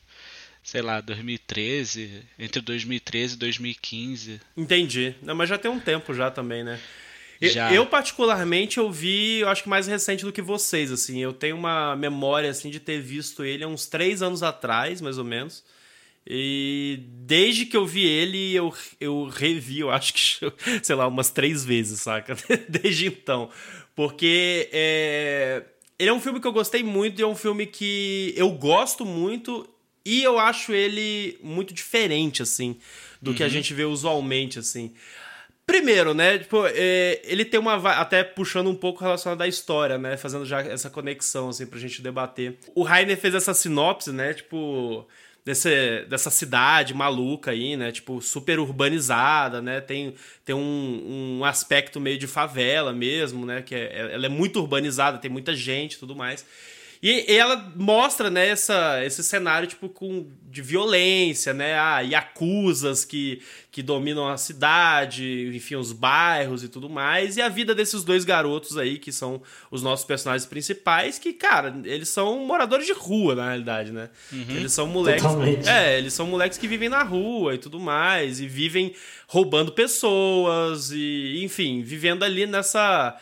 sei 0.63 0.83
lá, 0.83 1.01
2013. 1.01 2.23
Entre 2.39 2.61
2013 2.61 3.35
e 3.35 3.39
2015. 3.39 4.41
Entendi. 4.57 5.15
Não, 5.23 5.35
mas 5.35 5.49
já 5.49 5.57
tem 5.57 5.71
um 5.71 5.81
tempo 5.81 6.13
já 6.13 6.31
também, 6.31 6.63
né? 6.63 6.79
Já. 7.41 7.73
Eu, 7.73 7.87
particularmente, 7.87 8.79
eu 8.79 8.91
vi, 8.91 9.41
eu 9.41 9.49
acho 9.49 9.63
que 9.63 9.69
mais 9.69 9.87
recente 9.87 10.25
do 10.25 10.33
que 10.33 10.43
vocês, 10.43 10.91
assim. 10.91 11.21
Eu 11.21 11.33
tenho 11.33 11.57
uma 11.57 11.95
memória, 11.95 12.51
assim, 12.51 12.71
de 12.71 12.81
ter 12.81 13.01
visto 13.01 13.45
ele 13.45 13.63
há 13.63 13.69
uns 13.69 13.87
três 13.87 14.23
anos 14.23 14.43
atrás, 14.43 15.01
mais 15.01 15.19
ou 15.19 15.25
menos. 15.25 15.63
E 16.27 17.01
desde 17.25 17.65
que 17.65 17.77
eu 17.77 17.87
vi 17.87 18.05
ele, 18.05 18.55
eu, 18.55 18.75
eu 19.01 19.25
revi, 19.29 19.81
eu 19.81 19.91
acho 19.91 20.13
que, 20.13 20.21
sei 20.83 20.95
lá, 20.97 21.07
umas 21.07 21.31
três 21.31 21.65
vezes, 21.65 22.03
saca? 22.03 22.37
Desde 22.69 23.07
então. 23.07 23.49
Porque 23.97 24.69
é... 24.71 25.63
ele 25.99 26.11
é 26.11 26.13
um 26.13 26.21
filme 26.21 26.39
que 26.39 26.47
eu 26.47 26.53
gostei 26.53 26.83
muito 26.83 27.19
e 27.19 27.23
é 27.23 27.27
um 27.27 27.35
filme 27.35 27.67
que 27.67 28.35
eu 28.37 28.51
gosto 28.51 29.07
muito 29.07 29.67
e 30.05 30.23
eu 30.23 30.39
acho 30.39 30.73
ele 30.73 31.39
muito 31.43 31.73
diferente, 31.73 32.43
assim, 32.43 32.77
do 33.23 33.31
uhum. 33.31 33.37
que 33.37 33.43
a 33.43 33.47
uhum. 33.47 33.53
gente 33.53 33.73
vê 33.73 33.85
usualmente, 33.85 34.59
assim. 34.59 34.93
Primeiro, 35.69 36.15
né? 36.15 36.39
Tipo, 36.39 36.67
é, 36.67 37.21
ele 37.25 37.45
tem 37.45 37.61
uma. 37.61 37.75
Até 37.91 38.25
puxando 38.25 38.71
um 38.71 38.75
pouco 38.75 39.05
relacionado 39.05 39.43
à 39.43 39.47
história, 39.47 39.99
né? 39.99 40.17
Fazendo 40.17 40.47
já 40.47 40.63
essa 40.63 40.89
conexão, 40.89 41.51
assim, 41.51 41.67
pra 41.67 41.79
gente 41.79 42.01
debater. 42.01 42.57
O 42.75 42.83
Rainer 42.83 43.19
fez 43.19 43.35
essa 43.35 43.53
sinopse, 43.53 44.11
né? 44.11 44.33
Tipo. 44.33 45.07
Desse, 45.45 46.05
dessa 46.11 46.29
cidade 46.29 46.93
maluca 46.93 47.53
aí, 47.53 47.75
né? 47.75 47.91
Tipo, 47.91 48.21
super 48.21 48.59
urbanizada, 48.59 49.63
né? 49.63 49.81
Tem, 49.81 50.15
tem 50.45 50.55
um, 50.55 51.39
um 51.39 51.45
aspecto 51.45 51.99
meio 51.99 52.19
de 52.19 52.27
favela 52.27 52.93
mesmo, 52.93 53.47
né? 53.47 53.63
Que 53.63 53.75
é, 53.75 54.11
ela 54.13 54.27
é 54.27 54.29
muito 54.29 54.61
urbanizada, 54.61 55.17
tem 55.17 55.31
muita 55.31 55.55
gente 55.55 55.95
e 55.95 55.99
tudo 55.99 56.15
mais. 56.15 56.45
E, 57.03 57.33
e, 57.33 57.37
ela 57.37 57.73
mostra, 57.77 58.29
né, 58.29 58.49
essa, 58.49 59.05
esse 59.05 59.23
cenário, 59.23 59.69
tipo, 59.69 59.89
com, 59.89 60.27
de 60.51 60.61
violência, 60.63 61.55
né? 61.55 61.75
Ah, 61.75 62.01
acusas 62.17 63.05
que, 63.05 63.41
que 63.71 63.83
dominam 63.83 64.29
a 64.29 64.37
cidade, 64.37 65.53
enfim, 65.55 65.77
os 65.77 65.93
bairros 65.93 66.65
e 66.65 66.69
tudo 66.69 66.89
mais. 66.89 67.37
E 67.37 67.43
a 67.43 67.49
vida 67.49 67.75
desses 67.75 68.03
dois 68.03 68.25
garotos 68.25 68.77
aí, 68.77 68.99
que 68.99 69.13
são 69.13 69.41
os 69.71 69.83
nossos 69.83 70.05
personagens 70.05 70.47
principais, 70.47 71.19
que, 71.19 71.33
cara, 71.33 71.81
eles 71.85 72.09
são 72.09 72.45
moradores 72.45 72.87
de 72.87 72.93
rua, 72.93 73.35
na 73.35 73.49
realidade, 73.49 73.93
né? 73.93 74.11
Uhum. 74.33 74.47
Eles 74.51 74.73
são 74.73 74.87
moleques. 74.87 75.23
Totalmente. 75.23 75.69
É, 75.69 75.99
eles 75.99 76.13
são 76.13 76.27
moleques 76.27 76.59
que 76.59 76.67
vivem 76.67 76.89
na 76.89 77.03
rua 77.03 77.55
e 77.55 77.59
tudo 77.59 77.79
mais. 77.79 78.41
E 78.41 78.49
vivem 78.49 78.95
roubando 79.29 79.71
pessoas, 79.71 80.91
e, 80.91 81.45
enfim, 81.45 81.83
vivendo 81.83 82.25
ali 82.25 82.47
nessa 82.47 83.17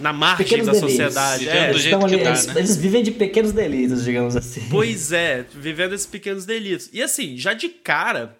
na 0.00 0.12
margem 0.12 0.46
pequenos 0.46 0.66
da 0.66 0.74
sociedade. 0.74 1.48
É, 1.48 1.72
do 1.72 1.78
jeito 1.78 2.04
ali, 2.04 2.18
dá, 2.18 2.30
eles, 2.30 2.46
né? 2.46 2.54
eles, 2.56 2.76
vivem 2.76 3.02
de 3.02 3.10
pequenos 3.10 3.52
delitos, 3.52 4.04
digamos 4.04 4.36
assim. 4.36 4.66
Pois 4.70 5.12
é, 5.12 5.44
vivendo 5.52 5.94
esses 5.94 6.06
pequenos 6.06 6.44
delitos. 6.44 6.88
E 6.92 7.02
assim, 7.02 7.36
já 7.36 7.52
de 7.52 7.68
cara, 7.68 8.36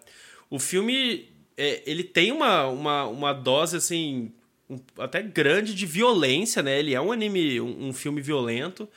o 0.49 0.59
filme 0.59 1.27
é, 1.57 1.81
ele 1.85 2.03
tem 2.03 2.31
uma, 2.31 2.67
uma, 2.67 3.05
uma 3.05 3.33
dose 3.33 3.77
assim 3.77 4.31
um, 4.69 4.79
até 4.97 5.21
grande 5.21 5.73
de 5.73 5.85
violência, 5.85 6.61
né? 6.61 6.79
Ele 6.79 6.93
é 6.93 7.01
um 7.01 7.11
anime, 7.11 7.59
um, 7.59 7.87
um 7.89 7.93
filme 7.93 8.21
violento 8.21 8.87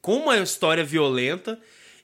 com 0.00 0.16
uma 0.16 0.36
história 0.38 0.84
violenta. 0.84 1.58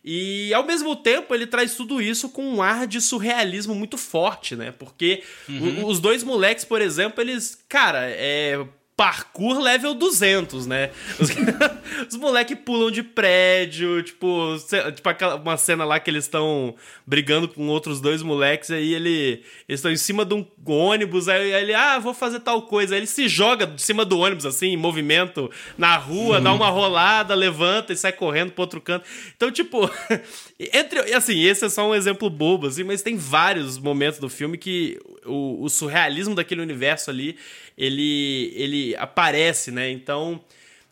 E 0.04 0.54
ao 0.54 0.64
mesmo 0.64 0.94
tempo 0.94 1.34
ele 1.34 1.46
traz 1.46 1.74
tudo 1.74 2.00
isso 2.00 2.28
com 2.30 2.42
um 2.42 2.62
ar 2.62 2.86
de 2.86 3.00
surrealismo 3.00 3.74
muito 3.74 3.98
forte, 3.98 4.54
né? 4.54 4.72
Porque 4.72 5.22
uhum. 5.48 5.84
os 5.86 6.00
dois 6.00 6.22
moleques, 6.22 6.64
por 6.64 6.80
exemplo, 6.80 7.20
eles, 7.20 7.58
cara, 7.68 8.08
é, 8.08 8.64
parkour 8.98 9.60
level 9.60 9.94
200, 9.94 10.66
né? 10.66 10.90
Os, 11.20 11.30
os 12.10 12.16
moleque 12.16 12.56
pulam 12.56 12.90
de 12.90 13.04
prédio, 13.04 14.02
tipo, 14.02 14.56
tipo 14.92 15.08
aquela, 15.08 15.36
uma 15.36 15.56
cena 15.56 15.84
lá 15.84 16.00
que 16.00 16.10
eles 16.10 16.24
estão 16.24 16.74
brigando 17.06 17.46
com 17.46 17.68
outros 17.68 18.00
dois 18.00 18.22
moleques, 18.24 18.72
aí 18.72 18.92
ele, 18.92 19.44
eles 19.68 19.78
estão 19.78 19.92
em 19.92 19.96
cima 19.96 20.24
de 20.24 20.34
um 20.34 20.44
ônibus, 20.66 21.28
aí 21.28 21.52
ele, 21.52 21.74
ah, 21.74 22.00
vou 22.00 22.12
fazer 22.12 22.40
tal 22.40 22.62
coisa. 22.62 22.96
Aí 22.96 22.98
ele 22.98 23.06
se 23.06 23.28
joga 23.28 23.68
de 23.68 23.80
cima 23.80 24.04
do 24.04 24.18
ônibus, 24.18 24.44
assim, 24.44 24.70
em 24.70 24.76
movimento, 24.76 25.48
na 25.78 25.96
rua, 25.96 26.40
dá 26.40 26.52
uma 26.52 26.68
rolada, 26.68 27.36
levanta 27.36 27.92
e 27.92 27.96
sai 27.96 28.10
correndo 28.10 28.50
pro 28.50 28.62
outro 28.62 28.80
canto. 28.80 29.06
Então, 29.36 29.48
tipo, 29.52 29.88
entre, 30.58 30.98
assim, 31.14 31.40
esse 31.44 31.64
é 31.64 31.68
só 31.68 31.88
um 31.88 31.94
exemplo 31.94 32.28
bobo, 32.28 32.66
assim, 32.66 32.82
mas 32.82 33.00
tem 33.00 33.16
vários 33.16 33.78
momentos 33.78 34.18
do 34.18 34.28
filme 34.28 34.58
que 34.58 34.98
o, 35.24 35.62
o 35.62 35.68
surrealismo 35.68 36.34
daquele 36.34 36.60
universo 36.60 37.10
ali 37.10 37.36
ele, 37.76 38.52
ele 38.56 38.96
aparece, 38.96 39.70
né? 39.70 39.88
Então, 39.88 40.40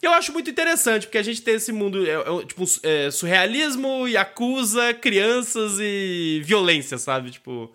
eu 0.00 0.12
acho 0.12 0.32
muito 0.32 0.48
interessante, 0.48 1.06
porque 1.06 1.18
a 1.18 1.22
gente 1.22 1.42
tem 1.42 1.54
esse 1.54 1.72
mundo, 1.72 2.06
é, 2.06 2.12
é, 2.12 2.46
tipo, 2.46 2.64
é, 2.84 3.10
surrealismo, 3.10 4.06
e 4.06 4.16
acusa 4.16 4.94
crianças 4.94 5.78
e 5.80 6.40
violência, 6.44 6.96
sabe? 6.96 7.30
Tipo... 7.32 7.72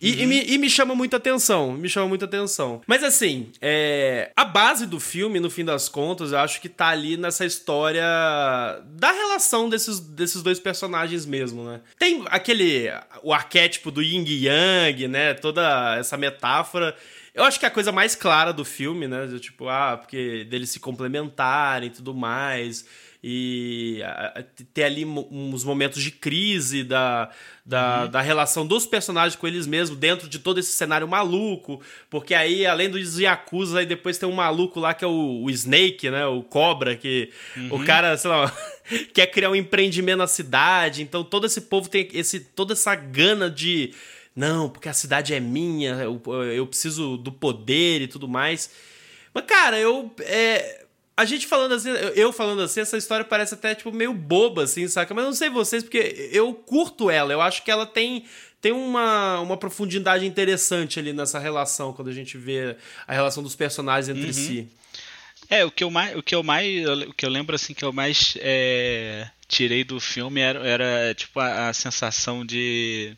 E, 0.00 0.12
uhum. 0.12 0.18
e, 0.18 0.26
me, 0.26 0.44
e, 0.44 0.58
me, 0.58 0.70
chama 0.70 0.94
muita 0.94 1.16
atenção, 1.16 1.72
me 1.72 1.88
chama 1.88 2.06
muita 2.06 2.24
atenção. 2.24 2.80
Mas 2.86 3.02
assim, 3.02 3.50
é, 3.60 4.30
a 4.36 4.44
base 4.44 4.86
do 4.86 5.00
filme, 5.00 5.40
no 5.40 5.50
fim 5.50 5.64
das 5.64 5.88
contas, 5.88 6.30
eu 6.30 6.38
acho 6.38 6.60
que 6.60 6.68
tá 6.68 6.88
ali 6.88 7.16
nessa 7.16 7.44
história 7.44 8.04
da 8.86 9.10
relação 9.10 9.68
desses, 9.68 9.98
desses 9.98 10.40
dois 10.40 10.60
personagens 10.60 11.26
mesmo, 11.26 11.64
né? 11.64 11.80
Tem 11.98 12.24
aquele, 12.26 12.88
o 13.24 13.32
arquétipo 13.32 13.90
do 13.90 14.00
yin 14.00 14.24
e 14.24 14.46
yang, 14.46 15.08
né? 15.08 15.34
Toda 15.34 15.96
essa 15.98 16.16
metáfora 16.16 16.96
eu 17.38 17.44
acho 17.44 17.60
que 17.60 17.66
a 17.66 17.70
coisa 17.70 17.92
mais 17.92 18.16
clara 18.16 18.52
do 18.52 18.64
filme, 18.64 19.06
né? 19.06 19.28
Tipo, 19.38 19.68
ah, 19.68 19.96
porque 19.96 20.44
deles 20.50 20.70
se 20.70 20.80
complementarem 20.80 21.88
e 21.88 21.92
tudo 21.92 22.12
mais. 22.12 22.84
E 23.22 24.00
ter 24.72 24.84
ali 24.84 25.04
uns 25.04 25.64
momentos 25.64 26.00
de 26.00 26.10
crise 26.12 26.84
da, 26.84 27.28
da, 27.66 28.04
uhum. 28.04 28.10
da 28.10 28.20
relação 28.20 28.64
dos 28.64 28.86
personagens 28.86 29.34
com 29.34 29.46
eles 29.48 29.66
mesmos 29.66 29.98
dentro 29.98 30.28
de 30.28 30.38
todo 30.38 30.60
esse 30.60 30.70
cenário 30.70 31.08
maluco. 31.08 31.82
Porque 32.08 32.32
aí, 32.32 32.64
além 32.64 32.88
dos 32.88 33.18
Yakuza, 33.18 33.80
aí 33.80 33.86
depois 33.86 34.18
tem 34.18 34.28
um 34.28 34.32
maluco 34.32 34.78
lá 34.78 34.94
que 34.94 35.04
é 35.04 35.08
o, 35.08 35.42
o 35.42 35.50
Snake, 35.50 36.08
né? 36.10 36.26
O 36.26 36.42
Cobra, 36.44 36.94
que 36.94 37.30
uhum. 37.56 37.74
o 37.74 37.84
cara, 37.84 38.16
sei 38.16 38.30
lá, 38.30 38.56
quer 39.12 39.26
criar 39.26 39.50
um 39.50 39.56
empreendimento 39.56 40.18
na 40.18 40.28
cidade. 40.28 41.02
Então 41.02 41.24
todo 41.24 41.44
esse 41.44 41.62
povo 41.62 41.88
tem 41.88 42.08
esse, 42.12 42.38
toda 42.38 42.72
essa 42.72 42.94
gana 42.94 43.50
de 43.50 43.92
não, 44.38 44.70
porque 44.70 44.88
a 44.88 44.92
cidade 44.92 45.34
é 45.34 45.40
minha, 45.40 45.94
eu, 45.94 46.22
eu 46.44 46.64
preciso 46.64 47.16
do 47.16 47.32
poder 47.32 48.02
e 48.02 48.06
tudo 48.06 48.28
mais. 48.28 48.70
Mas, 49.34 49.44
cara, 49.44 49.76
eu. 49.80 50.14
É, 50.20 50.86
a 51.18 51.24
gente 51.24 51.48
falando 51.48 51.74
assim, 51.74 51.90
eu 52.14 52.32
falando 52.32 52.62
assim, 52.62 52.78
essa 52.78 52.96
história 52.96 53.24
parece 53.24 53.52
até, 53.54 53.74
tipo, 53.74 53.90
meio 53.90 54.14
boba, 54.14 54.62
assim, 54.62 54.86
saca? 54.86 55.12
Mas 55.12 55.24
eu 55.24 55.30
não 55.30 55.36
sei 55.36 55.50
vocês, 55.50 55.82
porque 55.82 56.30
eu 56.32 56.54
curto 56.54 57.10
ela, 57.10 57.32
eu 57.32 57.40
acho 57.40 57.64
que 57.64 57.72
ela 57.72 57.84
tem 57.84 58.24
tem 58.60 58.70
uma, 58.70 59.40
uma 59.40 59.56
profundidade 59.56 60.24
interessante 60.24 60.98
ali 61.00 61.12
nessa 61.12 61.40
relação, 61.40 61.92
quando 61.92 62.08
a 62.08 62.12
gente 62.12 62.38
vê 62.38 62.76
a 63.06 63.12
relação 63.12 63.42
dos 63.42 63.56
personagens 63.56 64.08
entre 64.08 64.28
uhum. 64.28 64.32
si. 64.32 64.68
É, 65.50 65.64
o 65.64 65.72
que 65.72 65.82
eu 65.82 65.90
mais, 65.90 66.16
o 66.16 66.22
que 66.22 66.36
eu 66.36 66.42
mais, 66.44 66.88
o 66.88 67.12
que 67.12 67.26
eu 67.26 67.30
lembro 67.30 67.56
assim 67.56 67.74
que 67.74 67.84
eu 67.84 67.92
mais 67.92 68.36
é, 68.40 69.28
tirei 69.48 69.82
do 69.82 69.98
filme 69.98 70.40
era, 70.40 70.64
era 70.64 71.14
tipo 71.14 71.40
a, 71.40 71.68
a 71.68 71.72
sensação 71.72 72.46
de 72.46 73.16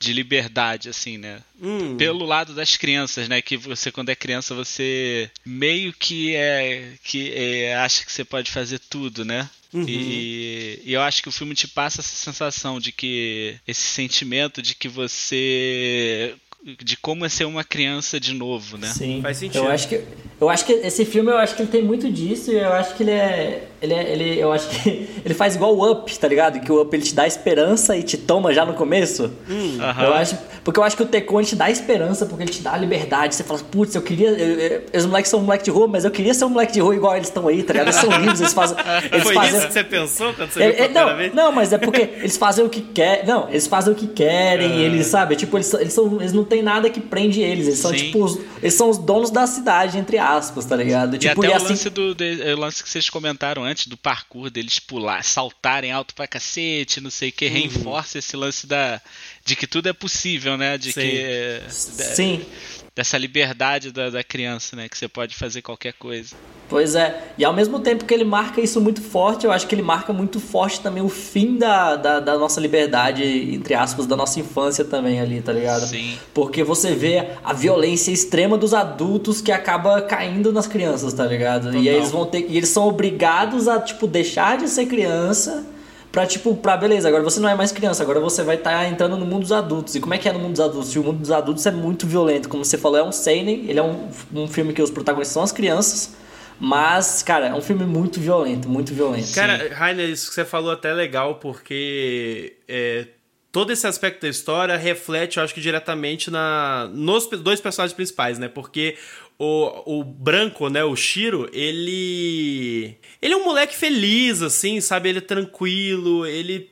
de 0.00 0.14
liberdade, 0.14 0.88
assim, 0.88 1.18
né? 1.18 1.40
Hum. 1.60 1.94
Pelo 1.98 2.24
lado 2.24 2.54
das 2.54 2.74
crianças, 2.74 3.28
né? 3.28 3.42
Que 3.42 3.56
você, 3.56 3.92
quando 3.92 4.08
é 4.08 4.14
criança, 4.14 4.54
você 4.54 5.30
meio 5.44 5.92
que 5.92 6.34
é 6.34 6.94
que 7.04 7.30
é, 7.34 7.76
acha 7.76 8.04
que 8.04 8.10
você 8.10 8.24
pode 8.24 8.50
fazer 8.50 8.78
tudo, 8.78 9.26
né? 9.26 9.48
Uhum. 9.72 9.84
E, 9.86 10.80
e, 10.84 10.92
eu 10.94 11.02
acho 11.02 11.22
que 11.22 11.28
o 11.28 11.32
filme 11.32 11.54
te 11.54 11.68
passa 11.68 12.00
essa 12.00 12.16
sensação 12.16 12.80
de 12.80 12.90
que 12.90 13.56
esse 13.68 13.82
sentimento 13.82 14.62
de 14.62 14.74
que 14.74 14.88
você 14.88 16.34
de 16.82 16.96
como 16.96 17.24
é 17.24 17.28
ser 17.28 17.44
uma 17.44 17.62
criança 17.62 18.18
de 18.18 18.32
novo, 18.32 18.76
né? 18.76 18.88
Sim. 18.88 19.20
Faz 19.22 19.36
sentido. 19.36 19.64
Eu 19.64 19.70
acho 19.70 19.88
que 19.88 20.02
eu 20.40 20.48
acho 20.48 20.64
que 20.64 20.72
esse 20.72 21.04
filme 21.04 21.30
eu 21.30 21.36
acho 21.36 21.54
que 21.54 21.62
ele 21.62 21.70
tem 21.70 21.82
muito 21.82 22.10
disso 22.10 22.50
e 22.50 22.56
eu 22.56 22.72
acho 22.72 22.96
que 22.96 23.02
ele 23.02 23.12
é 23.12 23.68
ele, 23.82 23.94
é, 23.94 24.12
ele 24.12 24.38
eu 24.38 24.52
acho 24.52 24.68
que 24.68 25.08
ele 25.24 25.34
faz 25.34 25.54
igual 25.54 25.74
o 25.74 25.90
Up, 25.90 26.18
tá 26.18 26.28
ligado? 26.28 26.60
Que 26.60 26.70
o 26.70 26.80
Up 26.82 26.94
ele 26.94 27.02
te 27.02 27.14
dá 27.14 27.26
esperança 27.26 27.96
e 27.96 28.02
te 28.02 28.16
toma 28.16 28.52
já 28.52 28.64
no 28.64 28.74
começo. 28.74 29.30
Hum. 29.48 29.78
Eu 30.02 30.14
acho 30.14 30.36
porque 30.62 30.78
eu 30.78 30.84
acho 30.84 30.96
que 30.96 31.02
o 31.02 31.06
Tecon 31.06 31.42
te 31.42 31.56
dá 31.56 31.70
esperança 31.70 32.26
porque 32.26 32.44
ele 32.44 32.52
te 32.52 32.60
dá 32.60 32.76
liberdade. 32.76 33.34
Você 33.34 33.42
fala, 33.42 33.60
putz, 33.60 33.94
eu 33.94 34.02
queria 34.02 34.30
eu, 34.30 34.58
eu, 34.58 34.82
os 34.94 35.06
moleques 35.06 35.30
são 35.30 35.40
um 35.40 35.44
moleque 35.44 35.64
de 35.64 35.70
rua, 35.70 35.88
mas 35.88 36.04
eu 36.04 36.10
queria 36.10 36.34
ser 36.34 36.44
um 36.44 36.50
moleque 36.50 36.72
de 36.72 36.80
rua 36.80 36.94
igual 36.94 37.16
eles 37.16 37.28
estão 37.28 37.48
aí, 37.48 37.62
tá 37.62 37.72
ligado? 37.72 37.88
Eles 37.88 38.00
são 38.00 38.10
livres, 38.20 38.40
eles 38.40 38.52
fazem 38.52 38.76
eles 39.10 39.22
Foi 39.22 39.34
fazem... 39.34 39.58
isso 39.58 39.66
que 39.66 39.72
você 39.72 39.84
pensou 39.84 40.34
quando 40.34 40.50
você 40.50 40.62
é, 40.62 40.72
viu 40.72 40.84
é, 40.84 40.88
não, 40.88 41.16
vez? 41.16 41.34
não, 41.34 41.52
mas 41.52 41.72
é 41.72 41.78
porque 41.78 42.02
eles 42.02 42.36
fazem 42.36 42.64
o 42.64 42.68
que 42.68 42.82
querem. 42.82 43.26
Não, 43.26 43.48
eles 43.48 43.66
fazem 43.66 43.92
o 43.92 43.96
que 43.96 44.06
querem, 44.06 44.72
ah. 44.72 44.76
eles, 44.76 45.06
sabe? 45.06 45.36
Tipo, 45.36 45.56
eles, 45.56 45.72
eles 45.74 45.92
são 45.92 46.20
eles 46.20 46.32
não 46.32 46.44
tem 46.44 46.62
nada 46.62 46.90
que 46.90 47.00
prende 47.00 47.40
eles. 47.40 47.66
Eles 47.66 47.78
são, 47.78 47.90
Sim. 47.90 47.96
tipo, 47.96 48.22
os, 48.22 48.38
eles 48.62 48.74
são 48.74 48.90
os 48.90 48.98
donos 48.98 49.30
da 49.30 49.46
cidade, 49.46 49.98
entre 49.98 50.18
aspas, 50.18 50.66
tá 50.66 50.76
ligado? 50.76 51.16
E 51.16 51.18
tipo, 51.18 51.40
até 51.40 51.50
e 51.50 51.52
o 51.52 51.56
assim... 51.56 51.68
lance 51.70 51.90
do 51.90 52.14
de, 52.14 52.52
o 52.52 52.58
lance 52.58 52.82
que 52.82 52.90
vocês 52.90 53.08
comentaram 53.08 53.66
antes, 53.70 53.86
do 53.86 53.96
parkour, 53.96 54.50
deles 54.50 54.78
pular, 54.78 55.22
saltarem 55.24 55.92
alto 55.92 56.14
pra 56.14 56.26
cacete, 56.26 57.00
não 57.00 57.10
sei 57.10 57.30
o 57.30 57.32
que, 57.32 57.46
uhum. 57.46 57.52
reforça 57.52 58.18
esse 58.18 58.36
lance 58.36 58.66
da, 58.66 59.00
de 59.44 59.56
que 59.56 59.66
tudo 59.66 59.88
é 59.88 59.92
possível, 59.92 60.56
né? 60.56 60.76
De 60.76 60.92
Sim. 60.92 61.00
que. 61.00 61.60
Sim. 61.70 62.46
Dessa 62.94 63.16
liberdade 63.16 63.92
da, 63.92 64.10
da 64.10 64.24
criança, 64.24 64.76
né? 64.76 64.88
Que 64.88 64.98
você 64.98 65.08
pode 65.08 65.36
fazer 65.36 65.62
qualquer 65.62 65.92
coisa. 65.94 66.34
Pois 66.68 66.94
é, 66.94 67.32
e 67.36 67.44
ao 67.44 67.52
mesmo 67.52 67.80
tempo 67.80 68.04
que 68.04 68.14
ele 68.14 68.22
marca 68.22 68.60
isso 68.60 68.80
muito 68.80 69.02
forte, 69.02 69.44
eu 69.44 69.50
acho 69.50 69.66
que 69.66 69.74
ele 69.74 69.82
marca 69.82 70.12
muito 70.12 70.38
forte 70.38 70.80
também 70.80 71.02
o 71.02 71.08
fim 71.08 71.58
da, 71.58 71.96
da, 71.96 72.20
da, 72.20 72.38
nossa 72.38 72.60
liberdade, 72.60 73.24
entre 73.24 73.74
aspas, 73.74 74.06
da 74.06 74.14
nossa 74.14 74.38
infância 74.38 74.84
também 74.84 75.20
ali, 75.20 75.42
tá 75.42 75.52
ligado? 75.52 75.84
Sim. 75.86 76.16
Porque 76.32 76.62
você 76.62 76.94
vê 76.94 77.26
a 77.42 77.52
violência 77.52 78.12
extrema 78.12 78.56
dos 78.56 78.72
adultos 78.72 79.40
que 79.40 79.50
acaba 79.50 80.00
caindo 80.02 80.52
nas 80.52 80.68
crianças, 80.68 81.12
tá 81.12 81.26
ligado? 81.26 81.66
Total. 81.66 81.82
E 81.82 81.88
eles 81.88 82.12
vão 82.12 82.24
ter. 82.24 82.46
E 82.48 82.56
eles 82.56 82.68
são 82.68 82.86
obrigados 82.86 83.66
a, 83.66 83.80
tipo, 83.80 84.06
deixar 84.06 84.56
de 84.56 84.68
ser 84.68 84.86
criança 84.86 85.66
pra, 86.12 86.26
tipo, 86.26 86.56
pra 86.56 86.76
beleza, 86.76 87.08
agora 87.08 87.22
você 87.22 87.40
não 87.40 87.48
é 87.48 87.54
mais 87.54 87.72
criança, 87.72 88.02
agora 88.02 88.20
você 88.20 88.42
vai 88.42 88.56
estar 88.56 88.70
tá 88.70 88.88
entrando 88.88 89.16
no 89.16 89.26
mundo 89.26 89.42
dos 89.42 89.52
adultos. 89.52 89.94
E 89.94 90.00
como 90.00 90.14
é 90.14 90.18
que 90.18 90.28
é 90.28 90.32
no 90.32 90.38
mundo 90.38 90.52
dos 90.52 90.60
adultos? 90.60 90.94
E 90.94 90.98
o 90.98 91.02
mundo 91.02 91.18
dos 91.18 91.30
adultos 91.30 91.66
é 91.66 91.70
muito 91.70 92.06
violento. 92.06 92.48
Como 92.48 92.64
você 92.64 92.78
falou, 92.78 92.98
é 92.98 93.02
um 93.02 93.12
seinen, 93.12 93.68
ele 93.68 93.78
é 93.78 93.82
um, 93.82 94.08
um 94.34 94.48
filme 94.48 94.72
que 94.72 94.82
os 94.82 94.90
protagonistas 94.90 95.34
são 95.34 95.42
as 95.42 95.52
crianças 95.52 96.20
mas, 96.60 97.22
cara, 97.22 97.46
é 97.46 97.54
um 97.54 97.62
filme 97.62 97.86
muito 97.86 98.20
violento, 98.20 98.68
muito 98.68 98.92
violento. 98.92 99.34
Cara, 99.34 99.74
Rainer, 99.74 100.10
isso 100.10 100.28
que 100.28 100.34
você 100.34 100.44
falou 100.44 100.70
até 100.70 100.90
é 100.90 100.92
legal, 100.92 101.36
porque 101.36 102.58
é, 102.68 103.06
todo 103.50 103.72
esse 103.72 103.86
aspecto 103.86 104.20
da 104.20 104.28
história 104.28 104.76
reflete, 104.76 105.38
eu 105.38 105.42
acho 105.42 105.54
que 105.54 105.60
diretamente 105.60 106.30
na 106.30 106.90
nos 106.92 107.26
dois 107.28 107.62
personagens 107.62 107.94
principais, 107.94 108.38
né? 108.38 108.46
Porque 108.46 108.98
o, 109.42 110.00
o 110.00 110.04
branco, 110.04 110.68
né, 110.68 110.84
o 110.84 110.94
Shiro, 110.94 111.48
ele 111.50 112.94
ele 113.22 113.32
é 113.32 113.36
um 113.38 113.44
moleque 113.44 113.74
feliz 113.74 114.42
assim, 114.42 114.82
sabe? 114.82 115.08
Ele 115.08 115.18
é 115.18 115.22
tranquilo, 115.22 116.26
ele 116.26 116.70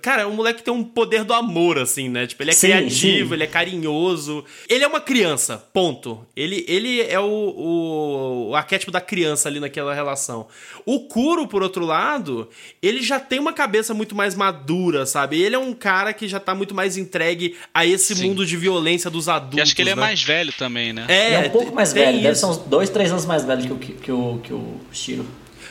Cara, 0.00 0.28
o 0.28 0.32
moleque 0.32 0.62
tem 0.62 0.72
um 0.72 0.84
poder 0.84 1.24
do 1.24 1.34
amor, 1.34 1.76
assim, 1.76 2.08
né? 2.08 2.24
Tipo, 2.24 2.44
ele 2.44 2.52
é 2.52 2.54
sim, 2.54 2.68
criativo, 2.68 3.28
sim. 3.28 3.34
ele 3.34 3.42
é 3.42 3.46
carinhoso. 3.48 4.44
Ele 4.68 4.84
é 4.84 4.86
uma 4.86 5.00
criança, 5.00 5.58
ponto. 5.72 6.24
Ele, 6.36 6.64
ele 6.68 7.00
é 7.00 7.18
o, 7.18 7.24
o, 7.24 8.48
o, 8.50 8.54
arquétipo 8.54 8.92
da 8.92 9.00
criança 9.00 9.48
ali 9.48 9.58
naquela 9.58 9.92
relação. 9.92 10.46
O 10.86 11.00
Kuro, 11.00 11.48
por 11.48 11.64
outro 11.64 11.84
lado, 11.84 12.48
ele 12.80 13.02
já 13.02 13.18
tem 13.18 13.40
uma 13.40 13.52
cabeça 13.52 13.92
muito 13.92 14.14
mais 14.14 14.36
madura, 14.36 15.04
sabe? 15.04 15.42
Ele 15.42 15.56
é 15.56 15.58
um 15.58 15.72
cara 15.72 16.12
que 16.12 16.28
já 16.28 16.38
tá 16.38 16.54
muito 16.54 16.76
mais 16.76 16.96
entregue 16.96 17.56
a 17.74 17.84
esse 17.84 18.14
sim. 18.14 18.28
mundo 18.28 18.46
de 18.46 18.56
violência 18.56 19.10
dos 19.10 19.28
adultos. 19.28 19.58
E 19.58 19.62
acho 19.62 19.74
que 19.74 19.82
ele 19.82 19.90
é 19.90 19.96
né? 19.96 20.00
mais 20.00 20.22
velho 20.22 20.52
também, 20.52 20.92
né? 20.92 21.06
É, 21.08 21.26
ele 21.26 21.34
é 21.34 21.48
um 21.48 21.50
pouco 21.50 21.74
mais 21.74 21.92
velho. 21.92 22.18
Isso. 22.18 22.22
Deve 22.22 22.34
ser 22.36 22.46
uns 22.46 22.58
dois, 22.58 22.88
três 22.88 23.10
anos 23.10 23.26
mais 23.26 23.44
velho 23.44 23.62
que 23.62 23.72
o, 23.72 23.78
que, 23.78 23.92
que 23.94 24.12
o, 24.12 24.38
que 24.44 24.52
o 24.52 24.78
Shiro. 24.92 25.26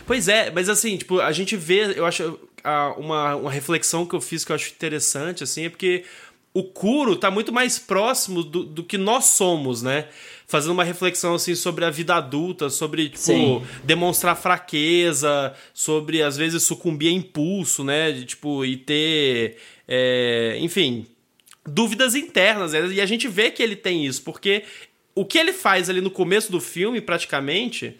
Pois 0.05 0.27
é, 0.27 0.51
mas 0.51 0.67
assim, 0.67 0.97
tipo, 0.97 1.21
a 1.21 1.31
gente 1.31 1.55
vê, 1.55 1.97
eu 1.97 2.05
acho 2.05 2.37
uma, 2.97 3.35
uma 3.35 3.51
reflexão 3.51 4.05
que 4.05 4.15
eu 4.15 4.21
fiz 4.21 4.45
que 4.45 4.51
eu 4.51 4.55
acho 4.55 4.71
interessante, 4.71 5.43
assim, 5.43 5.65
é 5.65 5.69
porque 5.69 6.03
o 6.53 6.63
Kuro 6.63 7.15
tá 7.15 7.31
muito 7.31 7.51
mais 7.53 7.79
próximo 7.79 8.43
do, 8.43 8.63
do 8.63 8.83
que 8.83 8.97
nós 8.97 9.25
somos, 9.25 9.81
né? 9.81 10.07
Fazendo 10.47 10.71
uma 10.71 10.83
reflexão, 10.83 11.35
assim, 11.35 11.55
sobre 11.55 11.85
a 11.85 11.89
vida 11.89 12.15
adulta, 12.15 12.69
sobre, 12.69 13.05
tipo, 13.05 13.19
Sim. 13.19 13.63
demonstrar 13.85 14.35
fraqueza, 14.35 15.53
sobre, 15.73 16.21
às 16.21 16.35
vezes, 16.35 16.61
sucumbir 16.63 17.07
a 17.07 17.11
impulso, 17.11 17.85
né? 17.85 18.11
De, 18.11 18.25
tipo, 18.25 18.65
e 18.65 18.75
ter, 18.75 19.57
é, 19.87 20.57
enfim, 20.59 21.07
dúvidas 21.65 22.15
internas. 22.15 22.73
Né? 22.73 22.85
E 22.87 23.01
a 23.01 23.05
gente 23.05 23.29
vê 23.29 23.49
que 23.49 23.63
ele 23.63 23.77
tem 23.77 24.05
isso, 24.05 24.21
porque 24.23 24.63
o 25.15 25.23
que 25.23 25.37
ele 25.37 25.53
faz 25.53 25.89
ali 25.89 26.01
no 26.01 26.11
começo 26.11 26.51
do 26.51 26.59
filme, 26.59 26.99
praticamente, 26.99 27.95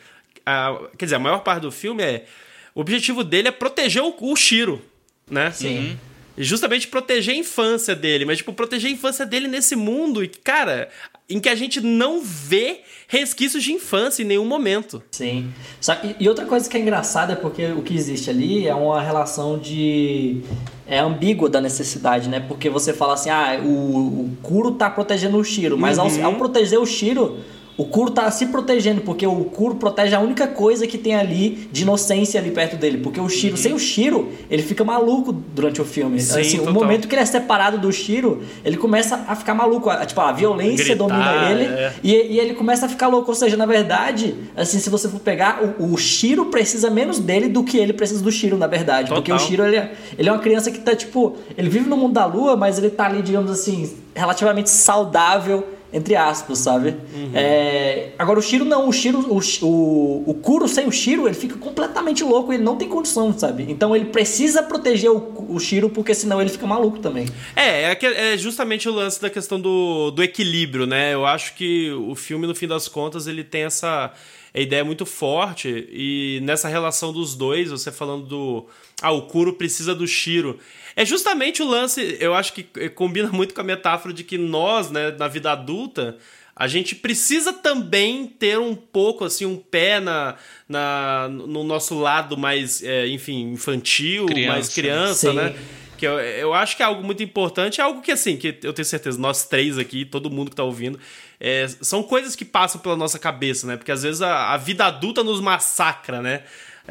a, 0.45 0.78
quer 0.97 1.06
dizer, 1.06 1.15
a 1.15 1.19
maior 1.19 1.39
parte 1.39 1.62
do 1.62 1.71
filme 1.71 2.04
é 2.04 2.26
o 2.73 2.81
objetivo 2.81 3.23
dele 3.23 3.49
é 3.49 3.51
proteger 3.51 4.01
o, 4.03 4.13
o 4.19 4.36
Shiro, 4.36 4.81
né? 5.29 5.51
Sim. 5.51 5.77
Uhum. 5.77 5.97
E 6.38 6.43
justamente 6.43 6.88
proteger 6.88 7.36
a 7.36 7.38
infância 7.38 7.93
dele, 7.93 8.23
mas, 8.23 8.38
tipo, 8.38 8.53
proteger 8.53 8.89
a 8.89 8.93
infância 8.93 9.25
dele 9.25 9.49
nesse 9.49 9.75
mundo, 9.75 10.27
cara, 10.43 10.89
em 11.29 11.39
que 11.39 11.49
a 11.49 11.55
gente 11.55 11.81
não 11.81 12.21
vê 12.21 12.81
resquícios 13.07 13.62
de 13.63 13.73
infância 13.73 14.23
em 14.23 14.25
nenhum 14.25 14.45
momento. 14.45 15.03
Sim. 15.12 15.51
Só 15.81 15.93
que, 15.95 16.15
e 16.17 16.29
outra 16.29 16.45
coisa 16.45 16.69
que 16.69 16.77
é 16.77 16.79
engraçada 16.79 17.34
é 17.34 17.36
porque 17.36 17.65
o 17.67 17.81
que 17.81 17.93
existe 17.93 18.29
ali 18.29 18.65
é 18.65 18.73
uma 18.73 19.01
relação 19.01 19.60
de. 19.60 20.41
É 20.88 20.99
ambígua 20.99 21.49
da 21.49 21.60
necessidade, 21.60 22.29
né? 22.29 22.39
Porque 22.39 22.69
você 22.69 22.93
fala 22.93 23.13
assim, 23.13 23.29
ah, 23.29 23.60
o, 23.63 23.67
o 23.67 24.38
Kuro 24.41 24.71
tá 24.71 24.89
protegendo 24.89 25.38
o 25.38 25.43
Shiro, 25.43 25.77
mas 25.77 25.97
uhum. 25.97 26.25
ao, 26.25 26.31
ao 26.31 26.36
proteger 26.36 26.79
o 26.79 26.86
Shiro 26.86 27.39
o 27.77 27.86
Kuro 27.86 28.12
tá 28.12 28.29
se 28.29 28.47
protegendo, 28.47 29.01
porque 29.01 29.25
o 29.25 29.45
Kuro 29.45 29.75
protege 29.75 30.13
a 30.13 30.19
única 30.19 30.45
coisa 30.45 30.86
que 30.86 30.97
tem 30.97 31.15
ali 31.15 31.67
de 31.71 31.84
inocência 31.84 32.39
ali 32.39 32.51
perto 32.51 32.75
dele. 32.75 32.97
Porque 32.97 33.19
o 33.19 33.29
Shiro, 33.29 33.55
uhum. 33.55 33.62
sem 33.62 33.73
o 33.73 33.79
Shiro, 33.79 34.29
ele 34.49 34.62
fica 34.62 34.84
maluco 34.84 35.31
durante 35.31 35.81
o 35.81 35.86
filme. 35.86 36.19
Sim, 36.19 36.41
assim, 36.41 36.60
o 36.60 36.71
momento 36.71 37.07
que 37.07 37.15
ele 37.15 37.21
é 37.21 37.25
separado 37.25 37.77
do 37.77 37.91
Shiro, 37.91 38.43
ele 38.63 38.77
começa 38.77 39.25
a 39.27 39.36
ficar 39.36 39.55
maluco. 39.55 39.89
A, 39.89 40.05
tipo, 40.05 40.19
a 40.19 40.31
violência 40.31 40.95
Gritar, 40.95 41.07
domina 41.07 41.51
ele 41.51 41.63
é. 41.63 41.93
e, 42.03 42.13
e, 42.13 42.39
ele 42.39 42.53
começa 42.53 42.86
a 42.86 42.89
ficar 42.89 43.07
louco. 43.07 43.31
Ou 43.31 43.36
seja, 43.36 43.55
na 43.55 43.65
verdade, 43.65 44.36
assim, 44.55 44.77
se 44.77 44.89
você 44.89 45.07
for 45.07 45.19
pegar, 45.19 45.62
o, 45.79 45.93
o 45.93 45.97
Shiro 45.97 46.45
precisa 46.47 46.89
menos 46.89 47.19
dele 47.19 47.47
do 47.47 47.63
que 47.63 47.77
ele 47.77 47.93
precisa 47.93 48.21
do 48.21 48.31
Shiro, 48.31 48.57
na 48.57 48.67
verdade. 48.67 49.07
Total. 49.07 49.17
Porque 49.17 49.31
o 49.31 49.39
Shiro, 49.39 49.65
ele 49.65 49.77
é, 49.77 49.93
ele 50.17 50.27
é 50.27 50.31
uma 50.31 50.39
criança 50.39 50.69
que 50.69 50.79
tá, 50.79 50.95
tipo, 50.95 51.38
ele 51.57 51.69
vive 51.69 51.89
no 51.89 51.95
mundo 51.95 52.13
da 52.13 52.25
lua, 52.25 52.55
mas 52.55 52.77
ele 52.77 52.89
tá 52.89 53.05
ali, 53.05 53.21
digamos 53.21 53.49
assim, 53.49 53.97
relativamente 54.13 54.69
saudável 54.69 55.65
entre 55.93 56.15
aspas, 56.15 56.60
sabe? 56.60 56.95
Uhum. 57.13 57.32
É, 57.34 58.12
agora 58.17 58.39
o 58.39 58.41
Shiro 58.41 58.63
não, 58.63 58.88
o 58.88 58.93
Shiro, 58.93 59.19
o, 59.19 59.39
o, 59.65 60.23
o 60.32 60.34
Kuro 60.36 60.67
sem 60.67 60.88
o 60.88 60.91
Shiro, 60.91 61.27
ele 61.27 61.36
fica 61.36 61.58
completamente 61.58 62.23
louco, 62.23 62.54
ele 62.54 62.63
não 62.63 62.77
tem 62.77 62.88
condição, 62.88 63.38
sabe? 63.38 63.65
Então 63.69 63.95
ele 63.95 64.06
precisa 64.06 64.63
proteger 64.63 65.12
o, 65.12 65.47
o 65.49 65.60
Shiro, 65.60 65.89
porque 65.89 66.13
senão 66.13 66.39
ele 66.39 66.49
fica 66.49 66.65
maluco 66.65 66.99
também. 66.99 67.27
É, 67.56 67.91
é, 67.91 68.34
é 68.34 68.38
justamente 68.38 68.88
o 68.88 68.93
lance 68.93 69.21
da 69.21 69.30
questão 69.30 69.60
do, 69.60 70.12
do 70.12 70.23
equilíbrio, 70.23 70.86
né? 70.86 71.13
Eu 71.13 71.25
acho 71.25 71.56
que 71.56 71.91
o 71.91 72.15
filme, 72.15 72.47
no 72.47 72.56
fim 72.56 72.67
das 72.67 72.88
contas, 72.88 73.27
ele 73.27 73.43
tem 73.43 73.63
essa 73.63 74.13
ideia 74.54 74.84
muito 74.84 75.06
forte, 75.06 75.88
e 75.91 76.39
nessa 76.43 76.67
relação 76.67 77.13
dos 77.13 77.36
dois, 77.36 77.71
você 77.71 77.91
falando 77.91 78.25
do. 78.25 78.65
Ah, 79.01 79.12
o 79.12 79.23
Kuro 79.23 79.54
precisa 79.54 79.95
do 79.95 80.06
Shiro. 80.06 80.60
É 80.95 81.06
justamente 81.06 81.62
o 81.62 81.67
lance, 81.67 82.17
eu 82.19 82.34
acho 82.34 82.54
que 82.54 82.63
combina 82.89 83.30
muito 83.32 83.54
com 83.54 83.62
a 83.62 83.63
metáfora 83.63 84.13
de 84.13 84.23
que 84.23 84.38
nós, 84.38 84.91
né, 84.91 85.12
na 85.12 85.27
vida 85.27 85.51
adulta, 85.51 86.17
a 86.56 86.67
gente 86.67 86.95
precisa 86.95 87.54
também 87.54 88.27
ter 88.27 88.60
um 88.60 88.75
pouco, 88.75 89.25
assim, 89.25 89.45
um 89.45 89.58
pé 89.58 89.99
na, 89.99 90.36
na, 90.67 91.27
no 91.30 91.63
nosso 91.63 91.97
lado 91.97 92.38
mais, 92.38 92.84
é, 92.84 93.08
enfim, 93.08 93.51
infantil, 93.54 94.25
criança. 94.25 94.51
mais 94.51 94.69
criança, 94.69 95.34
né? 95.34 95.56
Que 95.97 96.06
eu, 96.06 96.19
eu 96.19 96.54
acho 96.54 96.75
que 96.75 96.84
é 96.84 96.86
algo 96.86 97.04
muito 97.04 97.23
importante, 97.23 97.80
é 97.80 97.84
algo 97.84 98.01
que, 98.01 98.12
assim, 98.12 98.36
que 98.36 98.60
eu 98.63 98.73
tenho 98.73 98.86
certeza, 98.86 99.19
nós 99.19 99.45
três 99.45 99.77
aqui, 99.77 100.04
todo 100.04 100.30
mundo 100.30 100.49
que 100.49 100.56
tá 100.56 100.63
ouvindo, 100.63 100.99
é, 101.39 101.67
são 101.82 102.04
coisas 102.04 102.36
que 102.36 102.45
passam 102.45 102.82
pela 102.82 102.95
nossa 102.95 103.17
cabeça, 103.17 103.65
né? 103.65 103.77
Porque 103.77 103.91
às 103.91 104.04
vezes 104.04 104.21
a, 104.21 104.54
a 104.54 104.58
vida 104.58 104.86
adulta 104.86 105.23
nos 105.23 105.39
massacra, 105.39 106.21
né? 106.21 106.43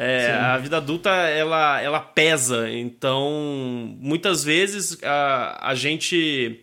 É, 0.03 0.33
a 0.33 0.57
vida 0.57 0.79
adulta 0.79 1.11
ela, 1.11 1.81
ela 1.81 2.01
pesa, 2.01 2.71
então 2.71 3.31
muitas 4.01 4.43
vezes 4.43 4.99
a, 5.03 5.71
a 5.71 5.75
gente 5.75 6.61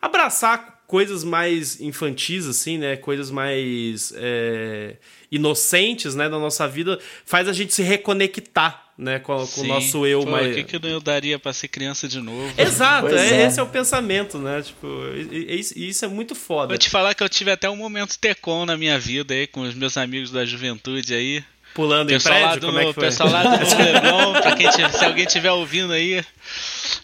abraçar 0.00 0.82
coisas 0.86 1.24
mais 1.24 1.80
infantis, 1.80 2.46
assim, 2.46 2.78
né? 2.78 2.96
Coisas 2.96 3.30
mais 3.30 4.12
é, 4.16 4.96
inocentes, 5.30 6.14
né? 6.14 6.28
Da 6.28 6.38
nossa 6.38 6.66
vida, 6.68 6.98
faz 7.24 7.48
a 7.48 7.52
gente 7.52 7.72
se 7.72 7.82
reconectar 7.82 8.82
né, 8.98 9.18
com, 9.18 9.46
com 9.46 9.62
o 9.62 9.64
nosso 9.64 10.06
eu 10.06 10.20
Pô, 10.22 10.30
mais. 10.30 10.52
O 10.52 10.54
que, 10.54 10.64
que 10.64 10.86
eu 10.86 11.00
daria 11.00 11.38
pra 11.38 11.52
ser 11.52 11.68
criança 11.68 12.06
de 12.06 12.20
novo? 12.20 12.52
Exato, 12.58 13.08
é, 13.08 13.42
é. 13.42 13.46
esse 13.46 13.58
é 13.58 13.62
o 13.62 13.66
pensamento, 13.66 14.38
né? 14.38 14.62
Tipo, 14.62 14.86
e- 15.14 15.28
e- 15.54 15.60
isso, 15.60 15.78
isso 15.78 16.04
é 16.04 16.08
muito 16.08 16.34
foda. 16.34 16.68
Vou 16.68 16.78
te 16.78 16.90
falar 16.90 17.14
que 17.14 17.22
eu 17.22 17.28
tive 17.28 17.50
até 17.50 17.68
um 17.68 17.76
momento 17.76 18.18
Tecon 18.18 18.66
na 18.66 18.76
minha 18.76 18.98
vida 18.98 19.34
aí, 19.34 19.46
com 19.46 19.62
os 19.62 19.74
meus 19.74 19.96
amigos 19.96 20.30
da 20.30 20.44
juventude 20.44 21.14
aí. 21.14 21.42
Pulando 21.74 22.10
em 22.12 22.20
prédio, 22.20 22.42
lá 22.42 22.56
do, 22.56 22.78
é 22.78 22.92
pessoal 22.92 23.30
lá 23.30 23.42
do 23.42 23.76
Leblon, 23.82 24.32
pra 24.40 24.54
quem 24.56 24.68
tiver- 24.70 24.92
se 24.92 25.04
alguém 25.04 25.24
estiver 25.24 25.50
ouvindo 25.50 25.92
aí, 25.92 26.22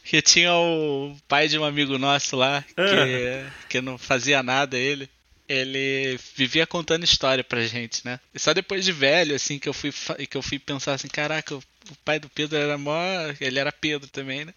que 0.04 0.20
tinha 0.20 0.52
o 0.54 1.16
pai 1.26 1.48
de 1.48 1.59
um 1.59 1.64
amigo 1.64 1.96
nosso 1.98 2.37
lá, 2.37 2.62
que, 2.76 3.44
que 3.68 3.81
não 3.81 3.96
fazia 3.98 4.42
nada 4.42 4.76
ele. 4.76 5.09
Ele 5.48 6.18
vivia 6.37 6.66
contando 6.66 7.04
história 7.04 7.42
pra 7.42 7.62
gente, 7.62 8.02
né? 8.04 8.20
E 8.35 8.38
só 8.38 8.52
depois 8.52 8.85
de 8.85 8.92
velho, 8.92 9.35
assim, 9.35 9.59
que 9.59 9.66
eu 9.66 9.72
fui, 9.72 9.90
que 10.28 10.37
eu 10.37 10.42
fui 10.42 10.59
pensar 10.59 10.92
assim, 10.92 11.09
caraca, 11.09 11.54
o 11.54 11.62
pai 12.04 12.18
do 12.18 12.28
Pedro 12.28 12.59
era 12.59 12.76
mó. 12.76 13.00
Ele 13.40 13.59
era 13.59 13.72
Pedro 13.72 14.07
também, 14.11 14.44
né? 14.44 14.52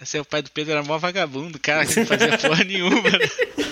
Assim, 0.00 0.18
o 0.18 0.24
pai 0.24 0.42
do 0.42 0.50
Pedro 0.50 0.72
era 0.72 0.82
mó 0.82 0.98
vagabundo, 0.98 1.56
cara, 1.60 1.86
que 1.86 2.00
não 2.00 2.06
fazia 2.06 2.36
porra 2.38 2.64
nenhuma. 2.64 3.10
Né? 3.10 3.28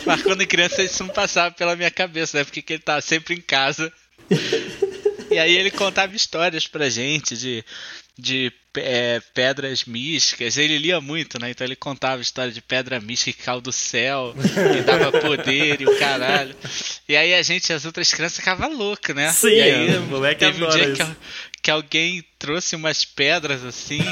Mas 0.07 0.23
quando 0.23 0.47
criança 0.47 0.85
isso 0.85 1.03
não 1.03 1.13
passava 1.13 1.53
pela 1.53 1.75
minha 1.75 1.91
cabeça, 1.91 2.39
né? 2.39 2.45
Porque 2.45 2.63
que 2.63 2.75
ele 2.75 2.83
tava 2.83 3.01
sempre 3.01 3.35
em 3.35 3.41
casa. 3.41 3.93
E 5.33 5.39
aí 5.39 5.57
ele 5.57 5.71
contava 5.71 6.15
histórias 6.15 6.67
pra 6.67 6.89
gente 6.89 7.37
de, 7.37 7.65
de 8.19 8.53
é, 8.77 9.21
pedras 9.35 9.85
místicas. 9.85 10.57
Ele 10.57 10.79
lia 10.79 11.01
muito, 11.01 11.41
né? 11.41 11.51
Então 11.51 11.67
ele 11.67 11.77
contava 11.77 12.21
história 12.23 12.53
de 12.53 12.61
pedra 12.61 13.01
mística 13.01 13.37
que 13.39 13.45
caiu 13.45 13.61
do 13.61 13.73
céu, 13.73 14.35
que 14.75 14.83
dava 14.83 15.13
poder 15.13 15.81
e 15.81 15.87
o 15.87 15.99
caralho. 15.99 16.55
E 17.09 17.17
aí 17.17 17.35
a 17.35 17.43
gente, 17.43 17.73
as 17.73 17.85
outras 17.85 18.13
crianças, 18.13 18.39
ficavam 18.39 18.75
loucas, 18.77 19.15
né? 19.17 19.31
Sim, 19.33 19.49
e 19.49 19.61
aí, 19.63 19.97
o 19.99 20.03
moleque 20.03 20.41
teve 20.41 20.65
um 20.65 20.69
dia 20.69 20.93
que, 20.93 21.17
que 21.63 21.71
alguém 21.71 22.25
trouxe 22.39 22.77
umas 22.77 23.05
pedras 23.05 23.65
assim. 23.65 24.03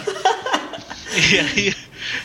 E 1.13 1.39
aí, 1.41 1.75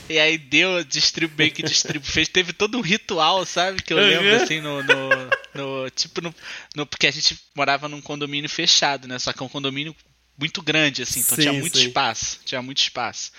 e 0.09 0.19
aí 0.19 0.37
deu, 0.37 0.83
distribuiu, 0.83 1.37
meio 1.39 1.51
que 1.51 1.63
distribuiu, 1.63 2.11
fez, 2.11 2.27
teve 2.27 2.53
todo 2.53 2.77
um 2.77 2.81
ritual, 2.81 3.43
sabe? 3.45 3.81
Que 3.81 3.93
eu 3.93 3.97
lembro, 3.97 4.29
Uhum. 4.29 4.43
assim, 4.43 4.61
no, 4.61 4.83
no, 4.83 5.09
no- 5.55 5.89
tipo, 5.89 6.21
no, 6.21 6.33
no- 6.75 6.85
porque 6.85 7.07
a 7.07 7.11
gente 7.11 7.37
morava 7.55 7.87
num 7.87 8.01
condomínio 8.01 8.49
fechado, 8.49 9.07
né? 9.07 9.17
Só 9.19 9.33
que 9.33 9.41
é 9.41 9.45
um 9.45 9.49
condomínio 9.49 9.95
muito 10.37 10.61
grande, 10.61 11.01
assim, 11.01 11.21
então 11.21 11.35
Sim, 11.37 11.43
tinha 11.43 11.53
muito 11.53 11.77
sim. 11.77 11.87
espaço, 11.87 12.39
tinha 12.43 12.61
muito 12.61 12.79
espaço. 12.79 13.31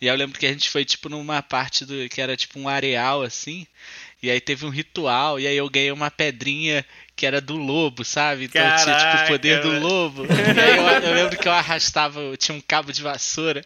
E 0.00 0.08
aí 0.08 0.14
eu 0.14 0.18
lembro 0.18 0.38
que 0.38 0.44
a 0.46 0.52
gente 0.52 0.68
foi, 0.68 0.84
tipo, 0.84 1.08
numa 1.08 1.40
parte 1.40 1.84
do, 1.84 2.08
que 2.08 2.20
era, 2.20 2.36
tipo, 2.36 2.58
um 2.58 2.68
areal, 2.68 3.22
assim, 3.22 3.64
e 4.20 4.28
aí 4.30 4.40
teve 4.40 4.66
um 4.66 4.68
ritual, 4.70 5.38
e 5.38 5.46
aí 5.46 5.56
eu 5.56 5.70
ganhei 5.70 5.92
uma 5.92 6.10
pedrinha 6.10 6.84
que 7.22 7.26
era 7.26 7.40
do 7.40 7.54
lobo, 7.56 8.04
sabe? 8.04 8.46
Então 8.46 8.60
tinha, 8.60 8.76
tipo, 8.78 8.86
Caraca, 8.96 9.24
o 9.24 9.28
poder 9.28 9.60
do 9.60 9.78
lobo. 9.78 10.26
E 10.26 10.60
aí 10.60 10.76
eu, 10.76 11.08
eu 11.08 11.14
lembro 11.14 11.38
que 11.38 11.46
eu 11.46 11.52
arrastava, 11.52 12.18
eu 12.18 12.36
tinha 12.36 12.52
um 12.58 12.60
cabo 12.60 12.92
de 12.92 13.00
vassoura, 13.00 13.64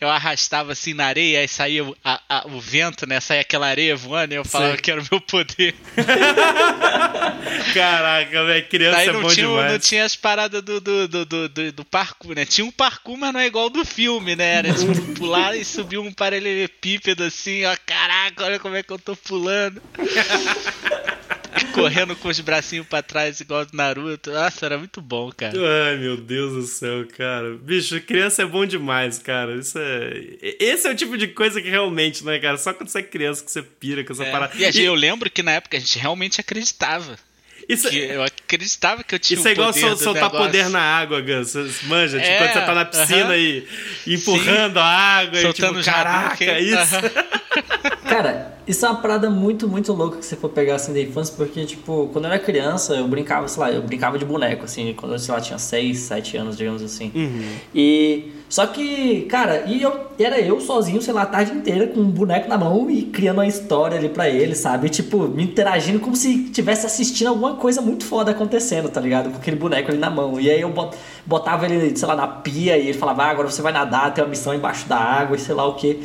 eu 0.00 0.08
arrastava 0.10 0.72
assim 0.72 0.92
na 0.92 1.06
areia, 1.06 1.38
aí 1.38 1.46
saía 1.46 1.84
o, 1.84 1.96
a- 2.04 2.20
a- 2.28 2.44
o 2.48 2.60
vento, 2.60 3.06
né? 3.06 3.20
Saía 3.20 3.42
aquela 3.42 3.68
areia 3.68 3.94
voando, 3.94 4.32
e 4.34 4.36
eu 4.36 4.44
falava 4.44 4.76
que 4.76 4.90
era 4.90 5.00
o 5.00 5.06
meu 5.08 5.20
poder. 5.20 5.76
Caraca, 7.72 8.44
velho, 8.46 8.68
criança 8.68 8.96
Daí 8.96 9.08
é 9.08 9.12
não 9.12 9.22
bom 9.22 9.28
tinha, 9.28 9.46
demais. 9.46 9.72
não 9.72 9.78
tinha 9.78 10.04
as 10.04 10.16
paradas 10.16 10.60
do, 10.60 10.80
do, 10.80 11.06
do, 11.06 11.24
do, 11.24 11.48
do- 11.48 11.72
do 11.72 11.84
parkour, 11.84 12.34
né? 12.34 12.44
Tinha 12.44 12.64
um 12.64 12.70
parkour, 12.72 13.16
mas 13.16 13.32
não 13.32 13.38
é 13.38 13.46
igual 13.46 13.70
do 13.70 13.84
filme, 13.84 14.34
né? 14.34 14.54
Era 14.56 14.74
tipo 14.74 14.92
pular 15.14 15.54
e 15.56 15.64
subir 15.64 15.98
um 15.98 16.12
paralelepípedo 16.12 17.22
assim, 17.22 17.64
ó. 17.64 17.76
Caraca, 17.86 18.44
olha 18.44 18.58
como 18.58 18.74
é 18.74 18.82
que 18.82 18.92
eu 18.92 18.98
tô 18.98 19.14
pulando. 19.14 19.80
Correndo 21.74 22.14
com 22.16 22.28
os 22.28 22.38
bracinhos 22.40 22.86
pra 22.86 23.02
trás, 23.02 23.40
igual 23.40 23.64
do 23.64 23.76
Naruto. 23.76 24.30
Nossa, 24.30 24.66
era 24.66 24.78
muito 24.78 25.00
bom, 25.00 25.30
cara. 25.36 25.52
Ai, 25.88 25.96
meu 25.96 26.16
Deus 26.16 26.52
do 26.54 26.62
céu, 26.62 27.06
cara. 27.16 27.54
Bicho, 27.60 28.00
criança 28.02 28.42
é 28.42 28.46
bom 28.46 28.64
demais, 28.66 29.18
cara. 29.18 29.54
Isso 29.56 29.78
é. 29.78 30.54
Esse 30.60 30.86
é 30.86 30.90
o 30.90 30.94
tipo 30.94 31.16
de 31.16 31.28
coisa 31.28 31.60
que 31.60 31.68
realmente, 31.68 32.24
né, 32.24 32.38
cara? 32.38 32.56
Só 32.56 32.72
quando 32.72 32.88
você 32.88 32.98
é 33.00 33.02
criança 33.02 33.44
que 33.44 33.50
você 33.50 33.62
pira 33.62 34.04
com 34.04 34.12
essa 34.12 34.24
É. 34.24 34.30
parada. 34.30 34.52
E 34.56 34.62
E 34.78 34.84
eu 34.84 34.94
lembro 34.94 35.30
que 35.30 35.42
na 35.42 35.52
época 35.52 35.76
a 35.76 35.80
gente 35.80 35.98
realmente 35.98 36.40
acreditava. 36.40 37.18
Isso, 37.68 37.88
Que 37.88 37.96
eu 37.98 38.24
acreditava 38.24 39.04
que 39.04 39.14
eu 39.14 39.18
tinha 39.20 39.38
isso 39.38 39.46
é 39.46 39.52
o 39.52 39.54
igual 39.54 39.72
sol- 39.72 39.96
soltar 39.96 40.24
negócio. 40.24 40.46
poder 40.46 40.68
na 40.68 40.80
água, 40.80 41.20
Gus. 41.20 41.52
Você 41.52 41.86
Manja, 41.86 42.18
tipo, 42.18 42.28
É, 42.30 42.38
quando 42.38 42.52
você 42.54 42.60
tá 42.66 42.74
na 42.74 42.84
piscina 42.84 43.24
aham. 43.26 43.36
e 43.36 43.68
e 44.06 44.14
empurrando 44.14 44.78
a 44.78 44.84
água 44.84 45.40
Soltando 45.40 45.78
e 45.78 45.82
tipo, 45.82 45.94
caraca, 45.94 46.44
Hadouken. 46.44 46.58
isso. 46.64 48.02
Cara, 48.08 48.51
isso 48.66 48.84
é 48.86 48.88
uma 48.88 49.00
parada 49.00 49.28
muito, 49.30 49.68
muito 49.68 49.92
louca 49.92 50.18
que 50.18 50.24
você 50.26 50.36
for 50.36 50.48
pegar 50.48 50.76
assim 50.76 50.92
da 50.92 51.00
infância, 51.00 51.34
porque, 51.36 51.64
tipo, 51.64 52.08
quando 52.12 52.26
eu 52.26 52.30
era 52.30 52.38
criança, 52.38 52.94
eu 52.94 53.06
brincava, 53.08 53.46
sei 53.48 53.60
lá, 53.60 53.70
eu 53.72 53.82
brincava 53.82 54.18
de 54.18 54.24
boneco, 54.24 54.64
assim, 54.64 54.94
quando 54.96 55.12
eu, 55.12 55.18
sei 55.18 55.34
lá, 55.34 55.40
tinha 55.40 55.58
6, 55.58 55.98
7 55.98 56.36
anos, 56.36 56.56
digamos 56.56 56.82
assim. 56.82 57.10
E. 57.74 58.32
Só 58.48 58.66
que, 58.66 59.22
cara, 59.30 59.64
e 59.66 59.80
eu 59.80 60.08
era 60.18 60.38
eu 60.38 60.60
sozinho, 60.60 61.00
sei 61.00 61.14
lá, 61.14 61.22
a 61.22 61.26
tarde 61.26 61.52
inteira 61.52 61.86
com 61.86 62.00
um 62.00 62.10
boneco 62.10 62.50
na 62.50 62.58
mão 62.58 62.90
e 62.90 63.04
criando 63.04 63.38
uma 63.38 63.46
história 63.46 63.96
ali 63.96 64.10
pra 64.10 64.28
ele, 64.28 64.54
sabe? 64.54 64.90
Tipo, 64.90 65.20
me 65.26 65.42
interagindo 65.44 65.98
como 65.98 66.14
se 66.14 66.50
tivesse 66.50 66.84
assistindo 66.84 67.28
alguma 67.28 67.54
coisa 67.54 67.80
muito 67.80 68.04
foda 68.04 68.30
acontecendo, 68.30 68.90
tá 68.90 69.00
ligado? 69.00 69.30
Com 69.30 69.38
aquele 69.38 69.56
boneco 69.56 69.90
ali 69.90 69.96
na 69.98 70.10
mão. 70.10 70.38
E 70.38 70.50
aí 70.50 70.60
eu 70.60 70.68
bot- 70.68 70.94
botava 71.24 71.64
ele, 71.64 71.96
sei 71.96 72.06
lá, 72.06 72.14
na 72.14 72.26
pia 72.26 72.76
e 72.76 72.88
ele 72.88 72.98
falava, 72.98 73.22
ah, 73.22 73.30
agora 73.30 73.50
você 73.50 73.62
vai 73.62 73.72
nadar, 73.72 74.12
tem 74.12 74.22
uma 74.22 74.28
missão 74.28 74.52
embaixo 74.52 74.86
da 74.86 74.98
água 74.98 75.34
e 75.34 75.40
sei 75.40 75.54
lá 75.54 75.66
o 75.66 75.72
que. 75.72 75.98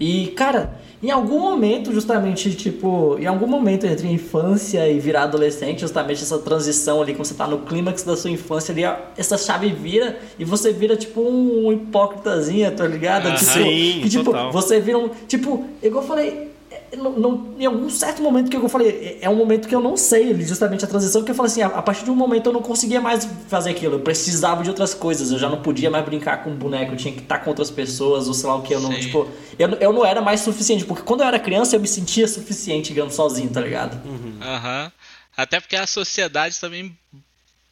E, 0.00 0.28
cara, 0.28 0.80
em 1.02 1.10
algum 1.10 1.40
momento, 1.40 1.92
justamente, 1.94 2.54
tipo, 2.54 3.16
em 3.18 3.26
algum 3.26 3.46
momento 3.46 3.86
entre 3.86 4.06
infância 4.06 4.86
e 4.86 4.98
virar 4.98 5.22
adolescente, 5.22 5.80
justamente 5.80 6.22
essa 6.22 6.38
transição 6.38 7.00
ali, 7.00 7.14
quando 7.14 7.24
você 7.24 7.34
tá 7.34 7.46
no 7.46 7.60
clímax 7.60 8.02
da 8.02 8.16
sua 8.16 8.30
infância 8.30 8.72
ali, 8.72 8.82
essa 9.16 9.38
chave 9.38 9.70
vira 9.70 10.18
e 10.38 10.44
você 10.44 10.72
vira, 10.72 10.96
tipo, 10.96 11.22
um 11.22 11.72
hipócritazinha, 11.72 12.70
tá 12.70 12.86
ligado? 12.86 13.28
Aham. 13.28 13.36
Tipo, 13.36 13.50
Sim, 13.50 14.00
que, 14.02 14.08
tipo, 14.10 14.24
total. 14.24 14.52
você 14.52 14.78
vira 14.78 14.98
um. 14.98 15.08
Tipo, 15.26 15.64
igual 15.82 16.02
eu 16.02 16.08
falei. 16.08 16.49
É, 16.92 16.96
não- 16.96 17.12
não- 17.12 17.54
em 17.58 17.66
algum 17.66 17.88
certo 17.90 18.22
momento 18.22 18.50
que 18.50 18.56
eu 18.56 18.68
falei, 18.68 18.88
é- 19.22 19.24
é 19.26 19.28
um 19.30 19.34
momento 19.36 19.68
que 19.68 19.74
eu 19.74 19.80
não 19.80 19.96
sei, 19.96 20.34
justamente 20.42 20.84
a 20.84 20.88
transição, 20.88 21.22
que 21.22 21.30
eu 21.30 21.34
falei 21.34 21.50
assim, 21.52 21.62
a, 21.62 21.66
a 21.68 21.82
partir 21.82 22.04
de 22.04 22.10
um 22.10 22.14
momento 22.14 22.46
eu 22.48 22.52
não 22.52 22.62
conseguia 22.62 23.00
mais 23.00 23.28
fazer 23.48 23.70
aquilo, 23.70 23.94
eu 23.96 24.00
precisava 24.00 24.62
de 24.62 24.68
outras 24.70 24.94
coisas, 24.94 25.30
eu 25.30 25.38
já 25.38 25.48
não 25.48 25.62
podia 25.62 25.90
mais 25.90 26.04
brincar 26.04 26.42
com 26.42 26.50
boneco, 26.54 26.92
eu 26.92 26.96
tinha 26.96 27.12
que 27.14 27.20
estar 27.20 27.38
com 27.38 27.50
outras 27.50 27.70
pessoas, 27.70 28.28
ou 28.28 28.34
sei 28.34 28.48
lá 28.48 28.56
o 28.56 28.62
que, 28.62 28.74
eu 28.74 28.80
não, 28.80 28.92
Sim. 28.92 29.00
tipo, 29.00 29.28
eu, 29.58 29.68
eu 29.74 29.92
não 29.92 30.04
era 30.04 30.20
mais 30.20 30.40
suficiente, 30.40 30.84
porque 30.84 31.02
quando 31.02 31.20
eu 31.20 31.26
era 31.26 31.38
criança 31.38 31.76
eu 31.76 31.80
me 31.80 31.88
sentia 31.88 32.26
suficiente, 32.26 32.88
digamos, 32.88 33.14
sozinho, 33.14 33.50
tá 33.50 33.60
ligado? 33.60 34.00
Aham. 34.42 34.90
Até 35.36 35.58
porque 35.60 35.76
a 35.76 35.86
sociedade 35.86 36.58
também 36.60 36.94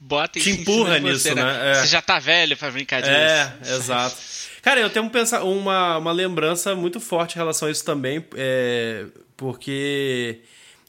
bota 0.01 0.39
Te 0.39 0.51
empurra 0.51 0.99
nisso, 0.99 1.21
você, 1.21 1.35
né? 1.35 1.73
É. 1.73 1.75
Você 1.75 1.87
já 1.89 2.01
tá 2.01 2.19
velho 2.19 2.57
pra 2.57 2.71
brincar 2.71 3.01
disso. 3.01 3.13
É, 3.13 3.53
exato. 3.75 4.17
Cara, 4.63 4.81
eu 4.81 4.91
tenho 4.91 5.05
um 5.07 5.09
pensa- 5.09 5.43
uma, 5.45 5.99
uma 5.99 6.13
lembrança 6.13 6.75
muito 6.75 7.01
forte 7.01 7.35
em 7.35 7.39
relação 7.39 7.69
a 7.69 7.71
isso 7.71 7.85
também, 7.85 8.25
é, 8.35 9.07
porque 9.37 10.41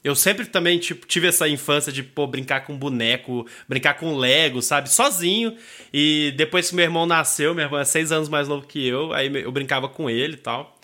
eu 0.02 0.14
sempre 0.14 0.46
também 0.46 0.78
tipo, 0.78 1.06
tive 1.06 1.28
essa 1.28 1.48
infância 1.48 1.92
de 1.92 2.02
pô, 2.02 2.26
brincar 2.26 2.64
com 2.64 2.76
boneco, 2.76 3.46
brincar 3.68 3.94
com 3.94 4.16
Lego, 4.16 4.60
sabe? 4.62 4.90
Sozinho. 4.90 5.56
E 5.92 6.32
depois 6.36 6.70
que 6.70 6.74
meu 6.76 6.84
irmão 6.84 7.06
nasceu, 7.06 7.54
meu 7.54 7.64
irmão 7.64 7.78
é 7.80 7.84
seis 7.84 8.10
anos 8.12 8.28
mais 8.28 8.48
novo 8.48 8.66
que 8.66 8.86
eu, 8.86 9.12
aí 9.12 9.30
eu 9.42 9.52
brincava 9.52 9.88
com 9.88 10.08
ele 10.10 10.34
e 10.34 10.38
tal. 10.38 10.76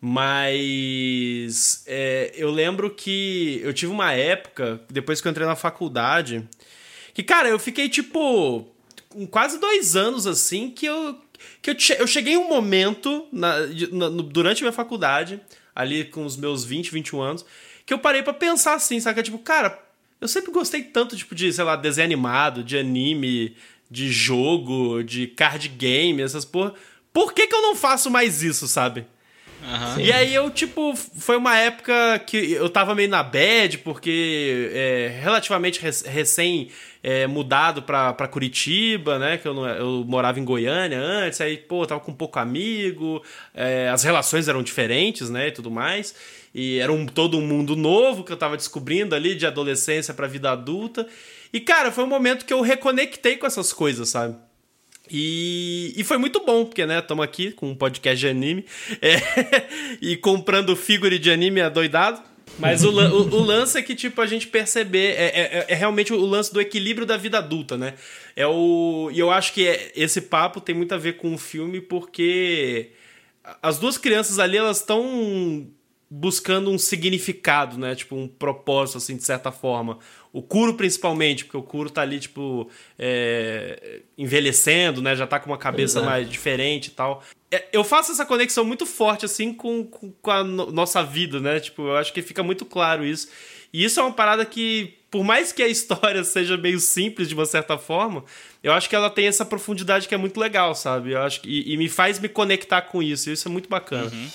Mas 0.00 1.82
é, 1.86 2.32
eu 2.36 2.50
lembro 2.50 2.90
que 2.90 3.60
eu 3.64 3.72
tive 3.74 3.90
uma 3.92 4.12
época, 4.12 4.80
depois 4.90 5.20
que 5.20 5.26
eu 5.26 5.30
entrei 5.30 5.46
na 5.46 5.56
faculdade, 5.56 6.46
que, 7.14 7.22
cara, 7.22 7.48
eu 7.48 7.58
fiquei 7.58 7.88
tipo. 7.88 8.66
quase 9.30 9.58
dois 9.58 9.96
anos 9.96 10.26
assim, 10.26 10.70
que 10.70 10.86
eu. 10.86 11.18
Que 11.74 11.92
eu, 11.92 11.98
eu 11.98 12.06
cheguei 12.06 12.36
um 12.36 12.48
momento 12.48 13.26
na, 13.32 13.58
na- 13.92 14.08
durante 14.08 14.62
a 14.62 14.64
minha 14.64 14.72
faculdade, 14.72 15.40
ali 15.74 16.04
com 16.04 16.24
os 16.24 16.36
meus 16.36 16.64
20, 16.64 16.90
21 16.90 17.20
anos, 17.20 17.44
que 17.84 17.92
eu 17.92 17.98
parei 17.98 18.22
pra 18.22 18.32
pensar 18.32 18.74
assim, 18.74 19.00
sabe? 19.00 19.22
Tipo, 19.22 19.38
cara, 19.38 19.78
eu 20.20 20.28
sempre 20.28 20.50
gostei 20.50 20.82
tanto, 20.82 21.16
tipo, 21.16 21.34
de, 21.34 21.52
sei 21.52 21.64
lá, 21.64 21.76
desenho 21.76 22.06
animado, 22.06 22.62
de 22.64 22.76
anime, 22.76 23.54
de 23.90 24.10
jogo, 24.10 25.02
de 25.02 25.26
card 25.26 25.68
game, 25.68 26.22
essas 26.22 26.44
porra. 26.44 26.74
Por 27.12 27.32
que, 27.32 27.46
que 27.46 27.54
eu 27.54 27.62
não 27.62 27.74
faço 27.74 28.10
mais 28.10 28.42
isso, 28.42 28.66
sabe? 28.68 29.06
Aham. 29.62 30.00
E 30.00 30.12
aí 30.12 30.34
eu, 30.34 30.48
tipo, 30.50 30.94
foi 30.94 31.36
uma 31.36 31.56
época 31.56 32.18
que 32.20 32.52
eu 32.52 32.68
tava 32.70 32.94
meio 32.94 33.08
na 33.08 33.22
bad, 33.22 33.78
porque 33.78 34.70
é, 34.72 35.18
relativamente 35.20 35.80
rec- 35.80 36.06
recém 36.06 36.70
é, 37.02 37.26
mudado 37.26 37.82
pra, 37.82 38.12
pra 38.12 38.28
Curitiba, 38.28 39.18
né? 39.18 39.36
Que 39.36 39.48
eu, 39.48 39.54
não, 39.54 39.66
eu 39.68 40.04
morava 40.06 40.38
em 40.38 40.44
Goiânia 40.44 40.98
antes, 41.00 41.40
aí, 41.40 41.56
pô, 41.56 41.84
tava 41.86 42.00
com 42.00 42.12
pouco 42.12 42.38
amigo, 42.38 43.22
é, 43.54 43.88
as 43.88 44.02
relações 44.04 44.46
eram 44.48 44.62
diferentes, 44.62 45.28
né? 45.28 45.48
E 45.48 45.52
tudo 45.52 45.70
mais. 45.70 46.14
E 46.54 46.78
era 46.78 46.92
um, 46.92 47.04
todo 47.06 47.36
um 47.38 47.46
mundo 47.46 47.76
novo 47.76 48.24
que 48.24 48.32
eu 48.32 48.36
tava 48.36 48.56
descobrindo 48.56 49.14
ali, 49.14 49.34
de 49.34 49.46
adolescência 49.46 50.14
pra 50.14 50.26
vida 50.26 50.50
adulta. 50.50 51.06
E, 51.52 51.60
cara, 51.60 51.90
foi 51.90 52.04
um 52.04 52.08
momento 52.08 52.44
que 52.44 52.52
eu 52.52 52.60
reconectei 52.60 53.36
com 53.36 53.46
essas 53.46 53.72
coisas, 53.72 54.08
sabe? 54.08 54.36
E, 55.10 55.92
e 55.96 56.04
foi 56.04 56.18
muito 56.18 56.44
bom, 56.44 56.64
porque, 56.64 56.84
né, 56.86 56.98
estamos 56.98 57.24
aqui 57.24 57.52
com 57.52 57.70
um 57.70 57.74
podcast 57.74 58.18
de 58.18 58.28
anime 58.28 58.64
é, 59.00 59.16
e 60.02 60.16
comprando 60.16 60.74
figure 60.76 61.18
de 61.18 61.30
anime 61.30 61.60
adoidado. 61.60 62.22
Mas 62.58 62.82
o, 62.82 62.90
o, 62.90 63.36
o, 63.36 63.42
lance 63.42 63.78
é 63.78 63.82
que, 63.82 63.94
tipo, 63.94 64.20
a 64.20 64.26
gente 64.26 64.48
perceber. 64.48 65.14
É, 65.16 65.26
é, 65.26 65.66
é, 65.68 65.74
realmente 65.74 66.12
o 66.12 66.26
lance 66.26 66.52
do 66.52 66.60
equilíbrio 66.60 67.06
da 67.06 67.16
vida 67.16 67.38
adulta, 67.38 67.76
né? 67.76 67.94
É 68.34 68.46
o. 68.46 69.10
E 69.12 69.18
eu 69.18 69.30
acho 69.30 69.52
que 69.52 69.66
é, 69.66 69.92
esse 69.94 70.22
papo 70.22 70.60
tem 70.60 70.74
muito 70.74 70.92
a 70.94 70.98
ver 70.98 71.18
com 71.18 71.32
o 71.34 71.38
filme, 71.38 71.80
porque 71.80 72.90
as 73.62 73.78
duas 73.78 73.96
crianças 73.96 74.38
ali, 74.38 74.56
elas 74.56 74.78
estão 74.78 75.68
buscando 76.10 76.70
um 76.70 76.78
significado, 76.78 77.78
né? 77.78 77.94
Tipo, 77.94 78.16
um 78.16 78.26
propósito, 78.26 78.98
assim, 78.98 79.16
de 79.16 79.24
certa 79.24 79.52
forma. 79.52 79.98
O 80.32 80.42
Kuro, 80.42 80.74
principalmente, 80.74 81.44
porque 81.44 81.56
o 81.56 81.62
Kuro 81.62 81.90
tá 81.90 82.02
ali, 82.02 82.18
tipo, 82.18 82.68
é, 82.98 84.00
envelhecendo, 84.16 85.02
né? 85.02 85.14
Já 85.14 85.26
tá 85.26 85.38
com 85.38 85.50
uma 85.50 85.58
cabeça 85.58 85.98
Exato. 85.98 86.06
mais 86.06 86.28
diferente 86.28 86.86
e 86.86 86.90
tal. 86.90 87.22
É, 87.50 87.66
eu 87.72 87.84
faço 87.84 88.12
essa 88.12 88.24
conexão 88.24 88.64
muito 88.64 88.86
forte, 88.86 89.24
assim, 89.24 89.52
com, 89.52 89.84
com, 89.84 90.10
com 90.10 90.30
a 90.30 90.42
no 90.42 90.70
nossa 90.70 91.02
vida, 91.02 91.40
né? 91.40 91.60
Tipo, 91.60 91.82
eu 91.82 91.96
acho 91.96 92.12
que 92.12 92.22
fica 92.22 92.42
muito 92.42 92.64
claro 92.64 93.04
isso. 93.04 93.28
E 93.72 93.84
isso 93.84 94.00
é 94.00 94.02
uma 94.02 94.12
parada 94.12 94.46
que, 94.46 94.94
por 95.10 95.22
mais 95.22 95.52
que 95.52 95.62
a 95.62 95.68
história 95.68 96.24
seja 96.24 96.56
meio 96.56 96.80
simples 96.80 97.28
de 97.28 97.34
uma 97.34 97.46
certa 97.46 97.76
forma, 97.76 98.24
eu 98.62 98.72
acho 98.72 98.88
que 98.88 98.96
ela 98.96 99.10
tem 99.10 99.26
essa 99.26 99.44
profundidade 99.44 100.08
que 100.08 100.14
é 100.14 100.18
muito 100.18 100.40
legal, 100.40 100.74
sabe? 100.74 101.12
Eu 101.12 101.20
acho 101.20 101.42
que, 101.42 101.50
e, 101.50 101.74
e 101.74 101.76
me 101.76 101.88
faz 101.88 102.18
me 102.18 102.28
conectar 102.28 102.82
com 102.82 103.02
isso. 103.02 103.28
E 103.28 103.34
isso 103.34 103.46
é 103.46 103.50
muito 103.50 103.68
bacana. 103.68 104.10
Uhum. 104.10 104.28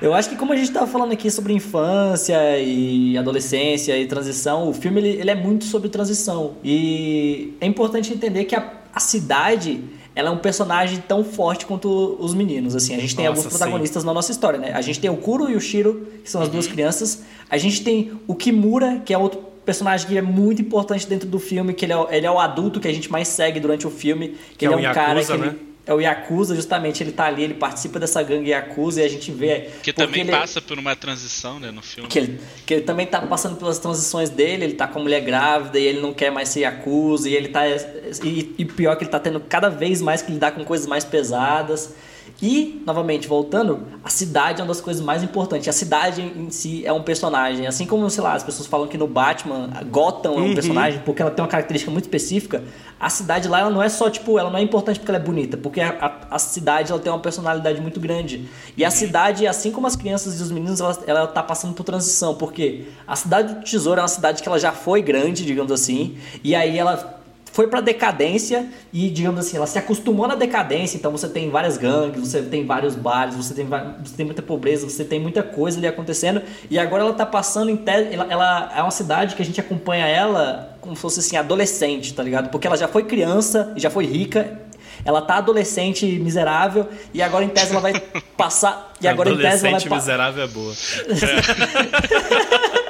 Eu 0.00 0.12
acho 0.12 0.28
que 0.28 0.36
como 0.36 0.52
a 0.52 0.56
gente 0.56 0.68
estava 0.68 0.86
falando 0.86 1.12
aqui 1.12 1.30
sobre 1.30 1.52
infância 1.52 2.58
e 2.58 3.16
adolescência 3.16 3.96
e 3.98 4.06
transição, 4.06 4.68
o 4.68 4.74
filme 4.74 5.00
ele, 5.00 5.20
ele, 5.20 5.30
é 5.30 5.34
muito 5.34 5.64
sobre 5.64 5.88
transição. 5.88 6.54
E 6.62 7.54
é 7.60 7.66
importante 7.66 8.12
entender 8.12 8.44
que 8.44 8.54
a, 8.54 8.72
a 8.92 9.00
cidade 9.00 9.82
ela 10.14 10.30
é 10.30 10.32
um 10.32 10.38
personagem 10.38 11.02
tão 11.06 11.22
forte 11.22 11.66
quanto 11.66 12.16
os 12.18 12.34
meninos. 12.34 12.74
Assim, 12.74 12.94
a 12.94 12.98
gente 12.98 13.14
tem 13.14 13.26
nossa, 13.26 13.38
alguns 13.38 13.52
protagonistas 13.54 14.02
sim. 14.02 14.06
na 14.06 14.14
nossa 14.14 14.32
história, 14.32 14.58
né? 14.58 14.72
A 14.72 14.80
gente 14.80 14.98
tem 14.98 15.10
o 15.10 15.16
Kuro 15.16 15.50
e 15.50 15.54
o 15.54 15.60
Shiro, 15.60 16.08
que 16.24 16.30
são 16.30 16.40
as 16.40 16.48
uhum. 16.48 16.54
duas 16.54 16.66
crianças. 16.66 17.22
A 17.50 17.58
gente 17.58 17.84
tem 17.84 18.12
o 18.26 18.34
Kimura, 18.34 19.02
que 19.04 19.12
é 19.12 19.18
outro 19.18 19.40
personagem 19.64 20.06
que 20.06 20.16
é 20.16 20.22
muito 20.22 20.62
importante 20.62 21.06
dentro 21.06 21.28
do 21.28 21.38
filme, 21.38 21.74
que 21.74 21.84
ele 21.84 21.92
é, 21.92 22.06
ele 22.12 22.26
é 22.26 22.30
o 22.30 22.38
adulto 22.38 22.80
que 22.80 22.88
a 22.88 22.92
gente 22.92 23.10
mais 23.10 23.28
segue 23.28 23.60
durante 23.60 23.86
o 23.86 23.90
filme, 23.90 24.28
que, 24.28 24.58
que 24.58 24.64
ele 24.64 24.74
é, 24.74 24.76
um 24.76 24.80
Yakuza, 24.80 25.00
cara 25.00 25.24
que 25.24 25.36
né? 25.36 25.46
ele, 25.48 25.58
é 25.86 25.94
o 25.94 26.00
Yakuza, 26.00 26.56
justamente, 26.56 27.00
ele 27.00 27.12
tá 27.12 27.26
ali, 27.26 27.44
ele 27.44 27.54
participa 27.54 28.00
dessa 28.00 28.20
gangue 28.20 28.50
Yakuza 28.50 29.00
e 29.00 29.04
a 29.04 29.08
gente 29.08 29.30
vê. 29.30 29.70
Que 29.84 29.92
também 29.92 30.22
ele, 30.22 30.32
passa 30.32 30.60
por 30.60 30.76
uma 30.76 30.96
transição, 30.96 31.60
né, 31.60 31.70
no 31.70 31.80
filme. 31.80 32.08
Que 32.08 32.18
ele, 32.18 32.40
que 32.66 32.74
ele 32.74 32.82
também 32.82 33.06
tá 33.06 33.20
passando 33.20 33.56
pelas 33.56 33.78
transições 33.78 34.28
dele, 34.28 34.64
ele 34.64 34.74
tá 34.74 34.88
com 34.88 34.98
a 34.98 35.02
mulher 35.02 35.20
grávida 35.20 35.78
e 35.78 35.84
ele 35.84 36.00
não 36.00 36.12
quer 36.12 36.32
mais 36.32 36.48
ser 36.48 36.60
Yakuza, 36.60 37.28
e 37.28 37.34
ele 37.36 37.48
tá. 37.48 37.62
E, 37.68 38.52
e 38.58 38.64
pior 38.64 38.96
que 38.96 39.04
ele 39.04 39.10
tá 39.10 39.20
tendo 39.20 39.38
cada 39.38 39.68
vez 39.68 40.02
mais 40.02 40.22
que 40.22 40.32
lidar 40.32 40.50
com 40.50 40.64
coisas 40.64 40.88
mais 40.88 41.04
pesadas. 41.04 41.94
E, 42.40 42.82
novamente, 42.84 43.26
voltando, 43.26 43.86
a 44.04 44.10
cidade 44.10 44.60
é 44.60 44.62
uma 44.62 44.68
das 44.68 44.80
coisas 44.80 45.02
mais 45.02 45.22
importantes. 45.22 45.68
A 45.68 45.72
cidade 45.72 46.20
em 46.20 46.50
si 46.50 46.84
é 46.84 46.92
um 46.92 47.02
personagem. 47.02 47.66
Assim 47.66 47.86
como, 47.86 48.08
sei 48.10 48.22
lá, 48.22 48.34
as 48.34 48.42
pessoas 48.42 48.68
falam 48.68 48.86
que 48.86 48.98
no 48.98 49.06
Batman, 49.06 49.70
Gotham 49.90 50.34
é 50.34 50.36
um 50.36 50.48
uhum. 50.48 50.54
personagem 50.54 51.00
porque 51.04 51.22
ela 51.22 51.30
tem 51.30 51.42
uma 51.42 51.48
característica 51.48 51.90
muito 51.90 52.04
específica. 52.04 52.62
A 53.00 53.08
cidade 53.08 53.48
lá, 53.48 53.60
ela 53.60 53.70
não 53.70 53.82
é 53.82 53.88
só, 53.88 54.10
tipo, 54.10 54.38
ela 54.38 54.50
não 54.50 54.58
é 54.58 54.62
importante 54.62 54.98
porque 54.98 55.10
ela 55.10 55.18
é 55.18 55.22
bonita, 55.22 55.56
porque 55.56 55.80
a, 55.80 55.90
a, 56.30 56.36
a 56.36 56.38
cidade, 56.38 56.90
ela 56.90 57.00
tem 57.00 57.12
uma 57.12 57.18
personalidade 57.18 57.80
muito 57.80 58.00
grande. 58.00 58.48
E 58.76 58.84
a 58.84 58.90
cidade, 58.90 59.46
assim 59.46 59.70
como 59.70 59.86
as 59.86 59.96
crianças 59.96 60.38
e 60.38 60.42
os 60.42 60.50
meninos, 60.50 60.80
ela, 60.80 60.98
ela 61.06 61.26
tá 61.26 61.42
passando 61.42 61.74
por 61.74 61.84
transição, 61.84 62.34
porque 62.34 62.86
a 63.06 63.16
cidade 63.16 63.54
do 63.54 63.60
Tesouro 63.62 64.00
é 64.00 64.02
uma 64.02 64.08
cidade 64.08 64.42
que 64.42 64.48
ela 64.48 64.58
já 64.58 64.72
foi 64.72 65.02
grande, 65.02 65.44
digamos 65.44 65.72
assim, 65.72 66.16
e 66.42 66.54
aí 66.54 66.78
ela 66.78 67.16
foi 67.56 67.68
para 67.68 67.80
decadência 67.80 68.66
e, 68.92 69.08
digamos 69.08 69.40
assim, 69.40 69.56
ela 69.56 69.66
se 69.66 69.78
acostumou 69.78 70.28
na 70.28 70.34
decadência. 70.34 70.98
Então 70.98 71.10
você 71.10 71.26
tem 71.26 71.48
várias 71.48 71.78
gangues, 71.78 72.20
você 72.20 72.42
tem 72.42 72.66
vários 72.66 72.94
bares, 72.94 73.34
você 73.34 73.54
tem, 73.54 73.64
você 73.64 74.14
tem 74.14 74.26
muita 74.26 74.42
pobreza, 74.42 74.86
você 74.86 75.02
tem 75.02 75.18
muita 75.18 75.42
coisa 75.42 75.78
ali 75.78 75.86
acontecendo. 75.86 76.42
E 76.70 76.78
agora 76.78 77.04
ela 77.04 77.14
tá 77.14 77.24
passando 77.24 77.70
em 77.70 77.76
tese. 77.78 78.12
Ela, 78.12 78.26
ela, 78.28 78.72
é 78.76 78.82
uma 78.82 78.90
cidade 78.90 79.34
que 79.34 79.40
a 79.40 79.44
gente 79.44 79.58
acompanha 79.58 80.06
ela 80.06 80.76
como 80.82 80.94
se 80.94 81.00
fosse 81.00 81.20
assim, 81.20 81.38
adolescente, 81.38 82.12
tá 82.12 82.22
ligado? 82.22 82.50
Porque 82.50 82.66
ela 82.66 82.76
já 82.76 82.88
foi 82.88 83.04
criança 83.04 83.72
e 83.74 83.80
já 83.80 83.88
foi 83.88 84.04
rica. 84.04 84.60
Ela 85.02 85.22
tá 85.22 85.36
adolescente 85.36 86.04
miserável 86.04 86.86
e 87.14 87.22
agora 87.22 87.42
em 87.42 87.48
tese 87.48 87.70
ela 87.70 87.80
vai 87.80 87.98
passar. 88.36 88.92
E 89.00 89.08
agora 89.08 89.30
em 89.30 89.38
tese 89.38 89.66
ela 89.66 89.78
vai. 89.78 89.98
miserável 89.98 90.44
é 90.44 90.46
boa. 90.46 90.74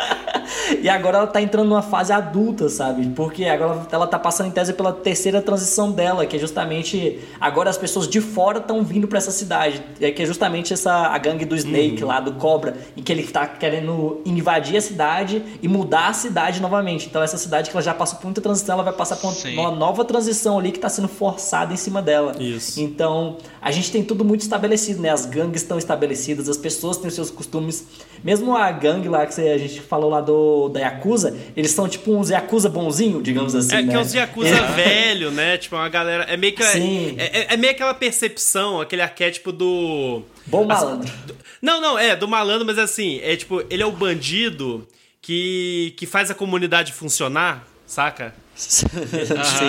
e 0.83 0.89
agora 0.89 1.19
ela 1.19 1.27
tá 1.27 1.41
entrando 1.41 1.69
numa 1.69 1.83
fase 1.83 2.13
adulta, 2.13 2.69
sabe? 2.69 3.07
Porque 3.09 3.45
agora 3.45 3.87
ela 3.91 4.07
tá 4.07 4.19
passando 4.19 4.49
em 4.49 4.51
tese 4.51 4.73
pela 4.73 4.93
terceira 4.93 5.41
transição 5.43 5.91
dela, 5.91 6.27
que 6.27 6.37
é 6.37 6.39
justamente 6.39 7.21
agora 7.41 7.71
as 7.71 7.79
pessoas 7.79 8.09
de 8.09 8.21
fora 8.21 8.59
estão 8.59 8.83
vindo 8.83 9.09
para 9.09 9.19
essa 9.19 9.31
cidade, 9.31 9.83
é 10.01 10.11
que 10.11 10.23
é 10.23 10.27
justamente 10.27 10.73
essa 10.73 10.93
a 10.93 11.19
gangue 11.19 11.45
do 11.45 11.57
Snake 11.57 12.03
uhum. 12.03 12.09
lá 12.09 12.21
do 12.21 12.33
Cobra, 12.33 12.77
em 12.97 13.03
que 13.03 13.13
ele 13.13 13.23
tá 13.25 13.47
querendo 13.47 14.21
invadir 14.25 14.77
a 14.77 14.81
cidade 14.81 15.43
e 15.63 15.69
mudar 15.69 16.09
a 16.09 16.13
cidade 16.13 16.61
novamente. 16.61 17.07
Então 17.07 17.23
essa 17.23 17.39
cidade 17.39 17.71
que 17.71 17.77
ela 17.77 17.83
já 17.83 17.95
passou 17.95 18.19
por 18.19 18.27
muita 18.27 18.41
transição, 18.41 18.75
ela 18.75 18.83
vai 18.83 18.93
passar 18.93 19.17
por 19.17 19.33
Sim. 19.33 19.59
uma 19.59 19.71
nova 19.71 20.05
transição 20.05 20.59
ali 20.59 20.73
que 20.73 20.79
tá 20.79 20.89
sendo 20.89 21.09
forçada 21.09 21.73
em 21.73 21.77
cima 21.77 22.03
dela. 22.03 22.35
Isso. 22.39 22.81
Então, 22.81 23.37
a 23.61 23.71
gente 23.71 23.91
tem 23.91 24.03
tudo 24.03 24.25
muito 24.25 24.43
estabelecido, 24.43 25.01
né? 25.01 25.11
As 25.11 25.27
gangues 25.27 25.63
estão 25.63 25.79
estabelecidas, 25.79 26.49
as 26.49 26.57
pessoas 26.57 26.97
têm 26.97 27.09
os 27.09 27.15
seus 27.15 27.31
costumes. 27.31 27.87
Mesmo 28.27 28.57
a 28.57 28.73
gangue 28.73 29.09
lá 29.09 29.25
que 29.25 29.41
a 29.41 29.57
gente 29.57 29.81
falou 29.81 30.11
lá 30.11 30.21
do 30.21 30.69
da 30.69 30.81
Yakuza, 30.81 31.39
eles 31.57 31.71
são 31.71 31.89
tipo 31.89 32.13
uns 32.13 32.29
Yakuza 32.29 32.69
bonzinho, 32.69 33.23
digamos 33.23 33.55
assim. 33.55 33.77
É 33.77 33.83
né? 33.83 33.89
que 33.93 33.97
é 33.97 34.01
uns 34.01 34.13
Yakuza 34.13 34.49
é. 34.51 34.73
velho, 34.73 35.31
né? 35.31 35.57
Tipo, 35.57 35.77
uma 35.77 35.89
galera. 35.89 36.25
É 36.25 36.37
meio 36.37 36.53
que. 36.53 36.65
Sim. 36.65 37.15
É, 37.19 37.25
é, 37.43 37.55
é 37.55 37.57
meio 37.57 37.73
aquela 37.73 37.95
percepção, 37.95 38.81
aquele 38.81 39.01
arquétipo 39.01 39.53
do. 39.53 40.23
Bom 40.45 40.65
malandro. 40.65 41.09
Assim, 41.09 41.17
do, 41.25 41.37
não, 41.63 41.81
não, 41.81 41.97
é, 41.97 42.17
do 42.17 42.27
malandro, 42.27 42.67
mas 42.67 42.81
assim, 42.81 43.21
é 43.23 43.37
tipo, 43.37 43.63
ele 43.71 43.85
é 43.85 43.87
o 43.87 43.93
bandido 43.93 44.85
que, 45.23 45.95
que 45.97 46.05
faz 46.05 46.29
a 46.29 46.35
comunidade 46.35 46.93
funcionar, 46.93 47.65
saca? 47.87 48.35
Sim. 48.57 48.87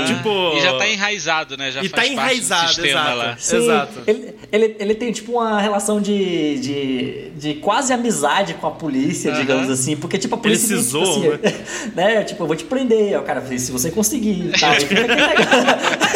Tipo, 0.06 0.56
e 0.56 0.62
já 0.62 0.78
tá 0.78 0.88
enraizado, 0.88 1.58
né? 1.58 1.71
Já 1.71 1.84
e 1.84 1.89
tá 1.89 2.08
enraizado, 2.08 2.86
exato. 2.86 3.36
Sim, 3.38 3.58
exato. 3.58 4.04
Ele, 4.08 4.34
ele, 4.50 4.76
ele, 4.80 4.95
tem 4.95 5.12
tipo 5.12 5.34
uma 5.34 5.60
relação 5.60 6.00
de, 6.02 6.58
de, 6.60 7.30
de 7.32 7.54
quase 7.56 7.91
amizade 7.91 8.54
com 8.54 8.65
a 8.65 8.71
polícia, 8.71 9.34
digamos 9.34 9.69
assim. 9.69 9.97
Porque, 9.97 10.17
tipo, 10.17 10.36
a 10.36 10.38
polícia. 10.38 10.69
Precisou, 10.69 11.21
tipo, 11.21 11.34
assim, 11.45 11.56
né? 11.93 12.15
né? 12.15 12.23
Tipo, 12.23 12.43
eu 12.43 12.47
vou 12.47 12.56
te 12.56 12.63
prender. 12.63 13.19
o 13.19 13.23
cara 13.23 13.45
se 13.45 13.71
você 13.71 13.91
conseguir. 13.91 14.52
Tá, 14.58 14.71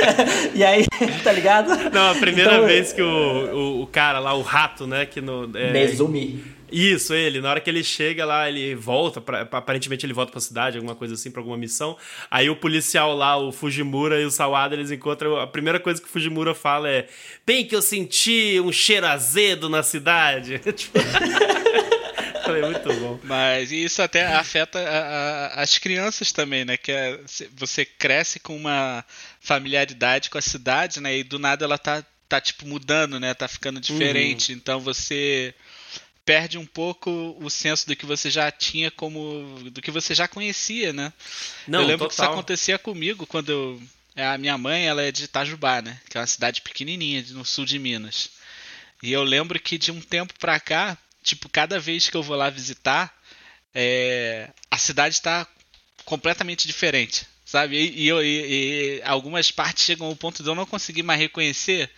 e 0.55 0.63
aí, 0.63 0.85
tá 1.23 1.31
ligado? 1.33 1.69
Não, 1.91 2.11
a 2.11 2.15
primeira 2.15 2.53
então, 2.53 2.65
vez 2.65 2.93
que 2.93 3.01
o, 3.01 3.05
o, 3.05 3.81
o, 3.81 3.87
cara 3.87 4.19
lá, 4.19 4.33
o 4.33 4.41
rato, 4.41 4.87
né? 4.87 5.05
Que 5.05 5.19
no, 5.19 5.49
é, 5.57 5.73
Nezumi 5.73 6.41
isso, 6.71 7.13
ele. 7.13 7.41
Na 7.41 7.49
hora 7.49 7.59
que 7.59 7.69
ele 7.69 7.83
chega 7.83 8.25
lá, 8.25 8.47
ele 8.47 8.73
volta, 8.75 9.19
pra, 9.19 9.41
aparentemente 9.41 10.05
ele 10.05 10.13
volta 10.13 10.31
pra 10.31 10.39
cidade, 10.39 10.77
alguma 10.77 10.95
coisa 10.95 11.15
assim, 11.15 11.29
pra 11.29 11.41
alguma 11.41 11.57
missão. 11.57 11.97
Aí 12.29 12.49
o 12.49 12.55
policial 12.55 13.15
lá, 13.15 13.37
o 13.37 13.51
Fujimura 13.51 14.21
e 14.21 14.25
o 14.25 14.31
Sawada, 14.31 14.75
eles 14.75 14.91
encontram. 14.91 15.37
A 15.37 15.47
primeira 15.47 15.79
coisa 15.79 16.01
que 16.01 16.07
o 16.07 16.11
Fujimura 16.11 16.55
fala 16.55 16.89
é: 16.89 17.07
Bem 17.45 17.65
que 17.65 17.75
eu 17.75 17.81
senti 17.81 18.59
um 18.63 18.71
cheiro 18.71 19.05
azedo 19.05 19.69
na 19.69 19.83
cidade. 19.83 20.59
tipo. 20.73 20.97
Falei, 22.43 22.63
muito 22.63 22.93
bom. 22.93 23.19
Mas 23.23 23.71
isso 23.71 24.01
até 24.01 24.25
afeta 24.25 24.79
a, 24.79 25.59
a, 25.59 25.61
as 25.61 25.77
crianças 25.77 26.31
também, 26.31 26.65
né? 26.65 26.75
Que 26.75 26.91
é, 26.91 27.19
você 27.55 27.85
cresce 27.85 28.39
com 28.39 28.55
uma 28.55 29.05
familiaridade 29.39 30.29
com 30.29 30.37
a 30.37 30.41
cidade, 30.41 30.99
né? 30.99 31.17
E 31.17 31.23
do 31.23 31.37
nada 31.37 31.65
ela 31.65 31.77
tá, 31.77 32.03
tá 32.27 32.41
tipo 32.41 32.65
mudando, 32.65 33.19
né? 33.19 33.33
Tá 33.33 33.47
ficando 33.47 33.79
diferente. 33.79 34.51
Uhum. 34.51 34.57
Então 34.57 34.79
você 34.79 35.53
perde 36.25 36.57
um 36.57 36.65
pouco 36.65 37.35
o 37.39 37.49
senso 37.49 37.87
do 37.87 37.95
que 37.95 38.05
você 38.05 38.29
já 38.29 38.51
tinha 38.51 38.91
como. 38.91 39.69
do 39.71 39.81
que 39.81 39.91
você 39.91 40.13
já 40.13 40.27
conhecia, 40.27 40.93
né? 40.93 41.11
Não, 41.67 41.81
eu 41.81 41.87
lembro 41.87 42.07
total. 42.07 42.09
que 42.09 42.13
isso 42.13 42.23
acontecia 42.23 42.79
comigo 42.79 43.25
quando 43.25 43.49
eu. 43.49 43.81
É, 44.15 44.27
a 44.27 44.37
minha 44.37 44.57
mãe 44.57 44.85
ela 44.85 45.01
é 45.01 45.11
de 45.11 45.23
Itajubá, 45.23 45.81
né? 45.81 45.99
Que 46.09 46.17
é 46.17 46.21
uma 46.21 46.27
cidade 46.27 46.61
pequenininha 46.61 47.23
no 47.29 47.45
sul 47.45 47.65
de 47.65 47.79
Minas. 47.79 48.29
E 49.01 49.11
eu 49.11 49.23
lembro 49.23 49.59
que 49.59 49.77
de 49.77 49.91
um 49.91 50.01
tempo 50.01 50.33
pra 50.37 50.59
cá, 50.59 50.97
tipo, 51.23 51.49
cada 51.49 51.79
vez 51.79 52.09
que 52.09 52.15
eu 52.15 52.21
vou 52.21 52.35
lá 52.35 52.49
visitar, 52.49 53.15
é, 53.73 54.49
a 54.69 54.77
cidade 54.77 55.15
está 55.15 55.47
completamente 56.05 56.67
diferente, 56.67 57.25
sabe? 57.45 57.77
E, 57.77 58.09
e, 58.09 58.11
e, 58.11 58.97
e, 58.97 59.01
algumas 59.03 59.49
partes 59.49 59.85
chegam 59.85 60.07
ao 60.07 60.15
ponto 60.15 60.43
de 60.43 60.49
eu 60.49 60.55
não 60.55 60.65
conseguir 60.65 61.03
mais 61.03 61.19
reconhecer 61.19 61.89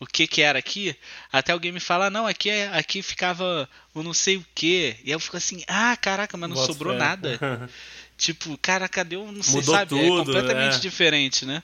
o 0.00 0.06
que 0.06 0.26
que 0.26 0.42
era 0.42 0.58
aqui, 0.58 0.96
até 1.32 1.52
alguém 1.52 1.72
me 1.72 1.80
fala, 1.80 2.08
não, 2.08 2.26
aqui 2.26 2.50
é, 2.50 2.68
aqui 2.68 3.02
ficava 3.02 3.68
o 3.92 4.02
não 4.02 4.14
sei 4.14 4.36
o 4.36 4.46
que, 4.54 4.96
e 5.04 5.10
eu 5.10 5.18
fico 5.18 5.36
assim, 5.36 5.64
ah, 5.66 5.96
caraca, 5.96 6.36
mas 6.36 6.48
não 6.48 6.56
Bota 6.56 6.72
sobrou 6.72 6.92
fé. 6.92 6.98
nada. 6.98 7.70
tipo, 8.16 8.56
cara, 8.58 8.88
cadê 8.88 9.16
o, 9.16 9.32
não 9.32 9.42
sei, 9.42 9.56
Mudou 9.56 9.74
sabe, 9.74 9.98
é 9.98 10.00
tudo, 10.00 10.22
é 10.22 10.24
completamente 10.24 10.76
é. 10.76 10.80
diferente, 10.80 11.44
né? 11.44 11.62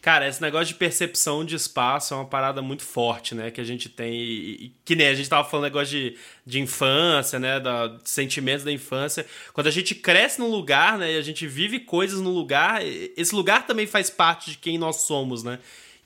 Cara, 0.00 0.28
esse 0.28 0.40
negócio 0.40 0.68
de 0.68 0.74
percepção 0.74 1.44
de 1.44 1.56
espaço 1.56 2.14
é 2.14 2.16
uma 2.16 2.24
parada 2.24 2.62
muito 2.62 2.84
forte, 2.84 3.34
né? 3.34 3.50
Que 3.50 3.60
a 3.60 3.64
gente 3.64 3.88
tem. 3.88 4.14
E, 4.14 4.72
que 4.84 4.94
nem 4.94 5.08
a 5.08 5.14
gente 5.14 5.28
tava 5.28 5.48
falando 5.48 5.64
negócio 5.64 5.88
de, 5.88 6.16
de 6.46 6.60
infância, 6.60 7.38
né? 7.38 7.58
Da, 7.58 7.88
de 7.88 8.08
sentimentos 8.08 8.64
da 8.64 8.70
infância. 8.70 9.26
Quando 9.52 9.66
a 9.66 9.72
gente 9.72 9.96
cresce 9.96 10.38
num 10.38 10.48
lugar, 10.48 10.98
né? 10.98 11.14
E 11.14 11.18
a 11.18 11.20
gente 11.20 11.48
vive 11.48 11.80
coisas 11.80 12.20
no 12.20 12.30
lugar, 12.30 12.80
esse 13.16 13.34
lugar 13.34 13.66
também 13.66 13.86
faz 13.86 14.08
parte 14.08 14.52
de 14.52 14.58
quem 14.58 14.78
nós 14.78 15.02
somos, 15.02 15.42
né? 15.42 15.58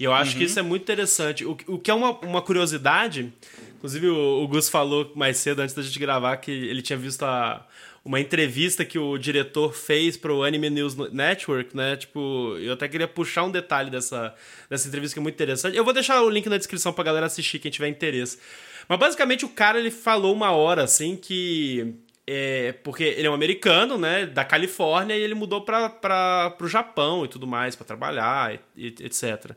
E 0.02 0.04
eu 0.04 0.12
acho 0.12 0.32
uhum. 0.32 0.38
que 0.38 0.44
isso 0.46 0.58
é 0.58 0.62
muito 0.62 0.82
interessante. 0.82 1.44
O, 1.44 1.56
o 1.68 1.78
que 1.78 1.88
é 1.88 1.94
uma, 1.94 2.10
uma 2.22 2.42
curiosidade, 2.42 3.32
inclusive 3.76 4.08
o, 4.08 4.42
o 4.42 4.48
Gus 4.48 4.68
falou 4.68 5.12
mais 5.14 5.36
cedo 5.36 5.60
antes 5.60 5.76
da 5.76 5.80
gente 5.80 5.96
gravar 5.96 6.38
que 6.38 6.50
ele 6.50 6.82
tinha 6.82 6.98
visto 6.98 7.22
a 7.22 7.64
uma 8.04 8.18
entrevista 8.18 8.84
que 8.84 8.98
o 8.98 9.16
diretor 9.16 9.72
fez 9.72 10.16
pro 10.16 10.42
Anime 10.42 10.70
News 10.70 10.96
Network, 10.96 11.76
né? 11.76 11.94
Tipo, 11.94 12.56
eu 12.58 12.72
até 12.72 12.88
queria 12.88 13.06
puxar 13.06 13.44
um 13.44 13.50
detalhe 13.52 13.92
dessa, 13.92 14.34
dessa 14.68 14.88
entrevista 14.88 15.14
que 15.14 15.20
é 15.20 15.22
muito 15.22 15.36
interessante. 15.36 15.76
Eu 15.76 15.84
vou 15.84 15.92
deixar 15.92 16.20
o 16.20 16.28
link 16.28 16.48
na 16.48 16.58
descrição 16.58 16.92
pra 16.92 17.04
galera 17.04 17.26
assistir, 17.26 17.60
quem 17.60 17.70
tiver 17.70 17.86
interesse. 17.86 18.40
Mas 18.88 18.98
basicamente 18.98 19.44
o 19.44 19.50
cara 19.50 19.78
ele 19.78 19.92
falou 19.92 20.34
uma 20.34 20.50
hora 20.50 20.82
assim 20.82 21.14
que 21.14 21.94
é, 22.24 22.72
porque 22.84 23.02
ele 23.02 23.26
é 23.26 23.30
um 23.30 23.34
americano, 23.34 23.98
né, 23.98 24.26
da 24.26 24.44
Califórnia, 24.44 25.16
e 25.16 25.20
ele 25.20 25.34
mudou 25.34 25.62
para 25.62 26.56
o 26.60 26.68
Japão 26.68 27.24
e 27.24 27.28
tudo 27.28 27.46
mais, 27.48 27.74
para 27.74 27.84
trabalhar, 27.84 28.60
e, 28.76 28.86
etc. 28.86 29.52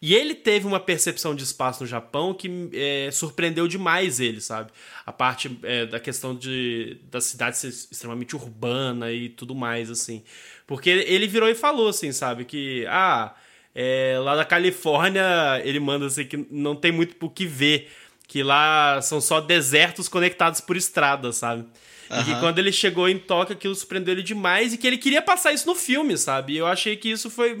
E 0.00 0.14
ele 0.14 0.34
teve 0.34 0.66
uma 0.66 0.80
percepção 0.80 1.34
de 1.34 1.44
espaço 1.44 1.82
no 1.82 1.86
Japão 1.86 2.32
que 2.32 2.70
é, 2.72 3.10
surpreendeu 3.12 3.68
demais 3.68 4.18
ele, 4.18 4.40
sabe? 4.40 4.70
A 5.04 5.12
parte 5.12 5.58
é, 5.62 5.84
da 5.84 6.00
questão 6.00 6.34
de, 6.34 6.98
da 7.10 7.20
cidade 7.20 7.58
ser 7.58 7.68
extremamente 7.68 8.34
urbana 8.34 9.12
e 9.12 9.28
tudo 9.28 9.54
mais, 9.54 9.90
assim. 9.90 10.24
Porque 10.66 10.88
ele 10.88 11.26
virou 11.26 11.48
e 11.48 11.54
falou, 11.54 11.88
assim, 11.88 12.12
sabe, 12.12 12.46
que, 12.46 12.86
ah, 12.88 13.34
é, 13.74 14.18
lá 14.18 14.34
da 14.34 14.44
Califórnia, 14.44 15.60
ele 15.62 15.78
manda 15.78 16.06
assim 16.06 16.24
que 16.24 16.46
não 16.50 16.74
tem 16.74 16.90
muito 16.90 17.16
por 17.16 17.30
que 17.30 17.44
ver, 17.44 17.90
que 18.26 18.42
lá 18.42 19.02
são 19.02 19.20
só 19.20 19.38
desertos 19.38 20.08
conectados 20.08 20.62
por 20.62 20.78
estrada, 20.78 21.30
sabe? 21.30 21.66
Uhum. 22.10 22.20
E 22.20 22.24
que 22.24 22.40
quando 22.40 22.58
ele 22.58 22.72
chegou 22.72 23.08
em 23.08 23.18
Tóquio, 23.18 23.54
aquilo 23.54 23.74
surpreendeu 23.74 24.14
ele 24.14 24.22
demais 24.22 24.72
e 24.72 24.78
que 24.78 24.86
ele 24.86 24.98
queria 24.98 25.22
passar 25.22 25.52
isso 25.52 25.66
no 25.66 25.74
filme, 25.74 26.16
sabe? 26.16 26.54
E 26.54 26.58
eu 26.58 26.66
achei 26.66 26.96
que 26.96 27.10
isso 27.10 27.30
foi 27.30 27.56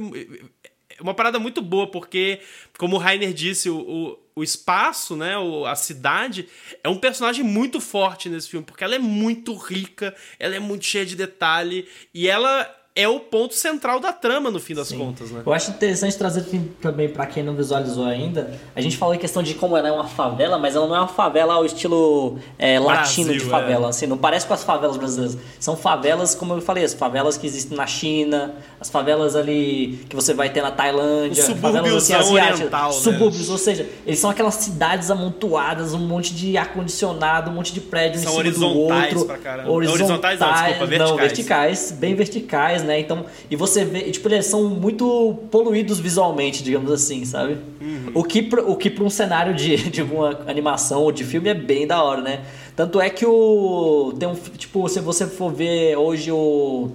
uma 1.00 1.14
parada 1.14 1.38
muito 1.38 1.60
boa, 1.60 1.86
porque, 1.86 2.40
como 2.78 2.96
o 2.96 2.98
Rainer 2.98 3.32
disse, 3.32 3.68
o, 3.68 3.78
o, 3.78 4.18
o 4.36 4.42
espaço, 4.42 5.16
né, 5.16 5.36
o, 5.38 5.66
a 5.66 5.74
cidade, 5.74 6.48
é 6.82 6.88
um 6.88 6.98
personagem 6.98 7.44
muito 7.44 7.80
forte 7.80 8.28
nesse 8.28 8.48
filme, 8.48 8.64
porque 8.64 8.84
ela 8.84 8.94
é 8.94 8.98
muito 8.98 9.54
rica, 9.54 10.14
ela 10.38 10.54
é 10.54 10.60
muito 10.60 10.84
cheia 10.84 11.06
de 11.06 11.16
detalhe, 11.16 11.88
e 12.14 12.28
ela 12.28 12.74
é 12.96 13.06
o 13.06 13.20
ponto 13.20 13.54
central 13.54 14.00
da 14.00 14.10
trama, 14.10 14.50
no 14.50 14.58
fim 14.58 14.74
das 14.74 14.88
Sim. 14.88 14.98
contas, 14.98 15.30
né? 15.30 15.42
Eu 15.44 15.52
acho 15.52 15.70
interessante 15.70 16.16
trazer 16.16 16.46
também, 16.80 17.10
para 17.10 17.26
quem 17.26 17.42
não 17.42 17.54
visualizou 17.54 18.06
ainda, 18.06 18.58
a 18.74 18.80
gente 18.80 18.96
falou 18.96 19.14
em 19.14 19.18
questão 19.18 19.42
de 19.42 19.52
como 19.52 19.76
ela 19.76 19.88
é 19.88 19.92
uma 19.92 20.06
favela, 20.08 20.58
mas 20.58 20.74
ela 20.74 20.86
não 20.86 20.96
é 20.96 21.00
uma 21.00 21.08
favela 21.08 21.52
ao 21.52 21.66
estilo 21.66 22.38
é, 22.58 22.78
latino 22.78 23.34
de 23.34 23.40
favela, 23.40 23.88
é. 23.88 23.90
assim, 23.90 24.06
não 24.06 24.16
parece 24.16 24.46
com 24.46 24.54
as 24.54 24.64
favelas 24.64 24.96
brasileiras. 24.96 25.36
São 25.60 25.76
favelas, 25.76 26.34
como 26.34 26.54
eu 26.54 26.62
falei, 26.62 26.84
as 26.84 26.94
favelas 26.94 27.36
que 27.36 27.46
existem 27.46 27.76
na 27.76 27.86
China, 27.86 28.54
as 28.80 28.88
favelas 28.88 29.36
ali 29.36 30.00
que 30.08 30.16
você 30.16 30.32
vai 30.32 30.48
ter 30.48 30.62
na 30.62 30.70
Tailândia, 30.70 31.44
favelas 31.56 31.92
assim, 31.92 32.14
asiáticas, 32.14 32.70
né? 32.70 32.92
subúrbios, 32.92 33.50
ou 33.50 33.58
seja, 33.58 33.86
eles 34.06 34.18
são 34.18 34.30
aquelas 34.30 34.54
cidades 34.54 35.10
amontoadas, 35.10 35.92
um 35.92 35.98
monte 35.98 36.34
de 36.34 36.56
ar-condicionado, 36.56 37.50
um 37.50 37.54
monte 37.54 37.74
de 37.74 37.80
prédio 37.82 38.20
são 38.20 38.40
em 38.42 38.52
cima 38.54 38.68
do 38.68 38.78
outro. 38.78 39.26
Pra 39.26 39.36
caramba. 39.36 39.70
Horizontais, 39.70 40.00
horizontais 40.00 40.40
não, 40.40 40.52
desculpa, 40.54 40.86
verticais. 40.86 41.10
Não, 41.10 41.16
verticais, 41.16 41.92
bem 41.92 42.14
verticais, 42.14 42.85
né? 42.86 43.00
Então, 43.00 43.26
e 43.50 43.56
você 43.56 43.84
vê, 43.84 44.02
tipo, 44.10 44.28
eles 44.28 44.46
são 44.46 44.68
muito 44.68 45.36
poluídos 45.50 45.98
visualmente, 45.98 46.62
digamos 46.62 46.90
assim, 46.90 47.24
sabe? 47.24 47.58
Uhum. 47.80 48.12
O 48.14 48.24
que 48.24 48.48
o 48.66 48.76
que 48.76 48.88
para 48.88 49.04
um 49.04 49.10
cenário 49.10 49.54
de, 49.54 49.76
de 49.90 50.00
alguma 50.00 50.40
animação 50.46 51.02
ou 51.02 51.12
de 51.12 51.24
filme 51.24 51.48
é 51.48 51.54
bem 51.54 51.86
da 51.86 52.02
hora, 52.02 52.22
né? 52.22 52.44
Tanto 52.74 53.00
é 53.00 53.10
que 53.10 53.26
o 53.26 54.14
tem 54.18 54.28
um 54.28 54.34
tipo, 54.34 54.88
se 54.88 55.00
você 55.00 55.26
for 55.26 55.52
ver 55.52 55.96
hoje 55.96 56.30
o 56.30 56.90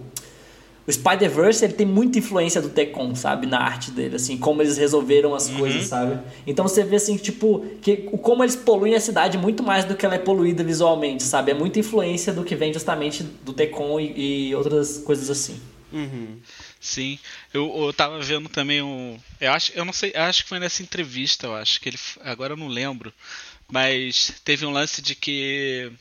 o 0.88 0.92
Spider-Verse 0.92 1.64
ele 1.64 1.74
tem 1.74 1.86
muita 1.86 2.18
influência 2.18 2.60
do 2.60 2.70
Tekken, 2.70 3.14
sabe, 3.14 3.46
na 3.46 3.60
arte 3.60 3.92
dele, 3.92 4.16
assim, 4.16 4.36
como 4.38 4.62
eles 4.62 4.78
resolveram 4.78 5.36
as 5.36 5.48
uhum. 5.48 5.60
coisas, 5.60 5.86
sabe? 5.86 6.20
Então 6.46 6.68
você 6.68 6.84
vê 6.84 6.96
assim, 6.96 7.16
tipo, 7.18 7.64
que 7.82 7.98
como 8.22 8.44
eles 8.44 8.56
poluem 8.56 8.96
a 8.96 9.00
cidade 9.00 9.38
muito 9.38 9.62
mais 9.62 9.86
do 9.86 9.96
que 9.96 10.06
ela 10.06 10.16
é 10.16 10.20
poluída 10.20 10.64
visualmente, 10.64 11.22
sabe? 11.22 11.52
É 11.52 11.54
muita 11.54 11.80
influência 11.80 12.34
do 12.34 12.44
que 12.44 12.56
vem 12.56 12.74
justamente 12.74 13.24
do 13.46 13.54
Tekken 13.54 14.00
e, 14.00 14.50
e 14.50 14.56
outras 14.56 14.98
coisas 14.98 15.30
assim. 15.30 15.56
Uhum. 15.92 16.40
Sim, 16.80 17.20
eu, 17.54 17.86
eu 17.86 17.94
tava 17.94 18.20
vendo 18.22 18.50
também 18.50 18.82
um. 18.82 19.20
Eu 19.40 19.52
acho, 19.52 19.72
eu 19.74 19.84
não 19.84 19.94
sei, 19.94 20.14
acho 20.16 20.44
que 20.44 20.50
foi 20.50 20.60
nessa 20.60 20.82
entrevista, 20.82 21.48
eu 21.48 21.56
acho 21.56 21.80
que 21.80 21.90
ele. 21.90 22.00
Agora 22.22 22.54
eu 22.54 22.58
não 22.58 22.68
lembro. 22.68 23.14
Mas 23.72 24.34
teve 24.44 24.66
um 24.66 24.72
lance 24.72 25.02
de 25.02 25.16
que. 25.16 25.92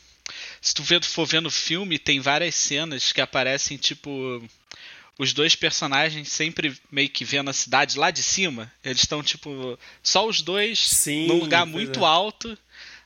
Se 0.61 0.75
tu 0.75 0.83
for 1.03 1.27
vendo 1.27 1.47
o 1.47 1.51
filme, 1.51 1.99
tem 1.99 2.21
várias 2.21 2.55
cenas 2.55 3.13
que 3.13 3.21
aparecem, 3.21 3.77
tipo. 3.77 4.43
Os 5.19 5.35
dois 5.35 5.55
personagens 5.55 6.33
sempre 6.33 6.75
meio 6.91 7.11
que 7.11 7.27
vendo 7.27 7.51
a 7.51 7.53
cidade 7.53 7.99
lá 7.99 8.11
de 8.11 8.23
cima. 8.23 8.73
Eles 8.83 9.03
estão, 9.03 9.23
tipo. 9.23 9.79
Só 10.03 10.27
os 10.27 10.41
dois 10.41 10.79
Sim, 10.79 11.27
num 11.27 11.41
lugar 11.41 11.67
muito 11.67 12.01
é. 12.01 12.07
alto 12.07 12.57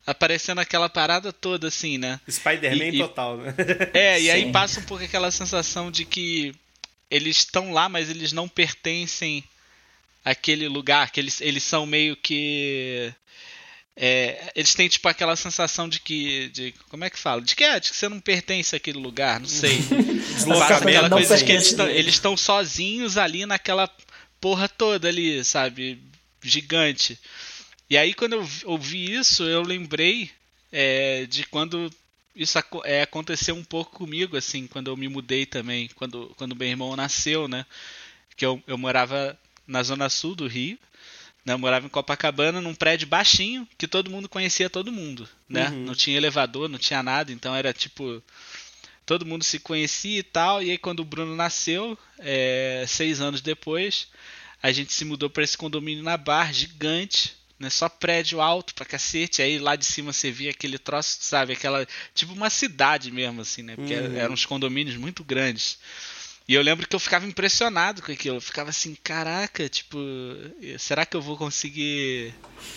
aparecendo 0.07 0.61
aquela 0.61 0.89
parada 0.89 1.33
toda, 1.33 1.69
assim, 1.69 1.99
né? 1.99 2.21
Spider-Man 2.29 2.99
total, 2.99 3.39
né? 3.39 3.55
É, 3.93 4.19
e 4.19 4.25
Sim. 4.25 4.31
aí 4.31 4.53
passa 4.53 4.81
um 4.81 4.85
pouco 4.85 5.05
aquela 5.05 5.31
sensação 5.31 5.91
de 5.91 6.05
que 6.05 6.55
eles 7.11 7.39
estão 7.39 7.73
lá, 7.73 7.89
mas 7.89 8.11
eles 8.11 8.33
não 8.33 8.49
pertencem 8.49 9.45
àquele 10.25 10.69
lugar, 10.69 11.11
que 11.11 11.21
eles, 11.21 11.41
eles 11.41 11.63
são 11.63 11.87
meio 11.87 12.17
que. 12.17 13.13
É, 13.97 14.53
eles 14.57 14.75
têm 14.75 14.89
tipo 14.89 15.09
aquela 15.09 15.37
sensação 15.37 15.89
de 15.89 16.01
que. 16.01 16.49
De, 16.49 16.75
como 16.89 17.05
é 17.05 17.11
que 17.11 17.19
fala? 17.19 17.41
De 17.41 17.55
que, 17.55 17.63
é, 17.63 17.79
de 17.79 17.91
que 17.91 17.97
você 17.97 18.09
não 18.09 18.21
pertence 18.21 18.75
àquele 18.75 18.99
lugar, 18.99 19.39
não 19.39 19.49
sei. 19.49 19.79
aquela 20.71 21.11
coisa 21.11 21.37
de 21.37 21.45
que 21.45 21.53
eles 21.53 22.15
estão 22.15 22.37
sozinhos 22.37 23.17
ali 23.17 23.47
naquela 23.47 23.89
porra 24.41 24.69
toda 24.69 25.09
ali, 25.09 25.45
sabe? 25.45 26.03
Gigante. 26.43 27.19
E 27.89 27.97
aí 27.97 28.15
quando 28.15 28.35
eu 28.35 28.49
ouvi 28.65 29.15
isso, 29.15 29.45
eu 29.45 29.63
lembrei 29.63 30.31
é, 30.73 31.27
de 31.27 31.45
quando 31.45 31.91
isso 32.35 32.59
é, 32.85 33.03
aconteceu 33.03 33.55
um 33.55 33.65
pouco 33.65 33.97
comigo, 33.97 34.37
assim, 34.37 34.67
quando 34.67 34.89
eu 34.89 34.97
me 34.97 35.09
mudei 35.09 35.47
também, 35.47 35.89
quando, 35.95 36.35
quando 36.37 36.57
meu 36.57 36.69
irmão 36.69 36.97
nasceu, 36.97 37.47
né? 37.47 37.65
Que 38.37 38.45
eu, 38.45 38.63
eu 38.67 38.77
morava 38.77 39.39
na 39.67 39.83
zona 39.83 40.09
sul 40.09 40.35
do 40.35 40.47
Rio, 40.47 40.79
né? 41.45 41.53
Eu 41.53 41.59
morava 41.59 41.87
em 41.87 41.89
Copacabana, 41.89 42.61
num 42.61 42.75
prédio 42.75 43.07
baixinho, 43.07 43.69
que 43.79 43.87
todo 43.87 44.11
mundo 44.11 44.29
conhecia 44.29 44.69
todo 44.69 44.93
mundo, 44.93 45.29
né? 45.49 45.69
Uhum. 45.69 45.85
Não 45.85 45.95
tinha 45.95 46.17
elevador, 46.17 46.69
não 46.69 46.79
tinha 46.79 47.03
nada, 47.03 47.33
então 47.33 47.55
era 47.55 47.73
tipo... 47.73 48.23
Todo 49.07 49.27
mundo 49.27 49.45
se 49.45 49.59
conhecia 49.59 50.19
e 50.19 50.23
tal, 50.23 50.63
e 50.63 50.71
aí 50.71 50.79
quando 50.79 51.01
o 51.01 51.05
Bruno 51.05 51.37
nasceu, 51.37 51.97
é, 52.19 52.87
seis 52.89 53.21
anos 53.21 53.43
depois, 53.43 54.09
a 54.63 54.73
gente 54.73 54.95
se 54.95 55.05
mudou 55.05 55.29
para 55.29 55.45
esse 55.45 55.59
condomínio 55.59 56.03
na 56.03 56.17
Bar, 56.17 56.55
gigante, 56.55 57.37
né? 57.59 57.71
Só 57.71 57.89
prédio 57.89 58.41
alto 58.41 58.75
pra 58.75 58.85
cacete. 58.85 59.43
Aí 59.43 59.59
lá 59.59 59.77
de 59.77 59.85
cima 59.85 60.13
você 60.13 60.31
via 60.31 60.51
aquele 60.51 60.79
troço, 60.79 61.19
sabe? 61.21 61.53
Aquela. 61.53 61.87
Tipo 62.15 62.33
uma 62.33 62.51
cidade 62.51 63.11
mesmo, 63.11 63.41
assim, 63.41 63.63
né? 63.63 63.77
Porque 63.77 63.95
uhum. 63.95 64.17
eram 64.17 64.35
uns 64.35 64.47
condomínios 64.47 64.97
muito 64.97 65.25
grandes. 65.25 65.79
E 66.47 66.55
eu 66.55 66.61
lembro 66.61 66.87
que 66.87 66.95
eu 66.95 67.01
ficava 67.01 67.27
impressionado 67.27 68.03
com 68.03 68.13
aquilo. 68.13 68.37
Eu 68.37 68.41
ficava 68.41 68.69
assim, 68.69 68.95
caraca, 69.03 69.67
tipo, 69.67 69.99
será 70.79 71.07
que 71.07 71.17
eu 71.17 71.23
vou 71.23 71.39
conseguir. 71.39 72.35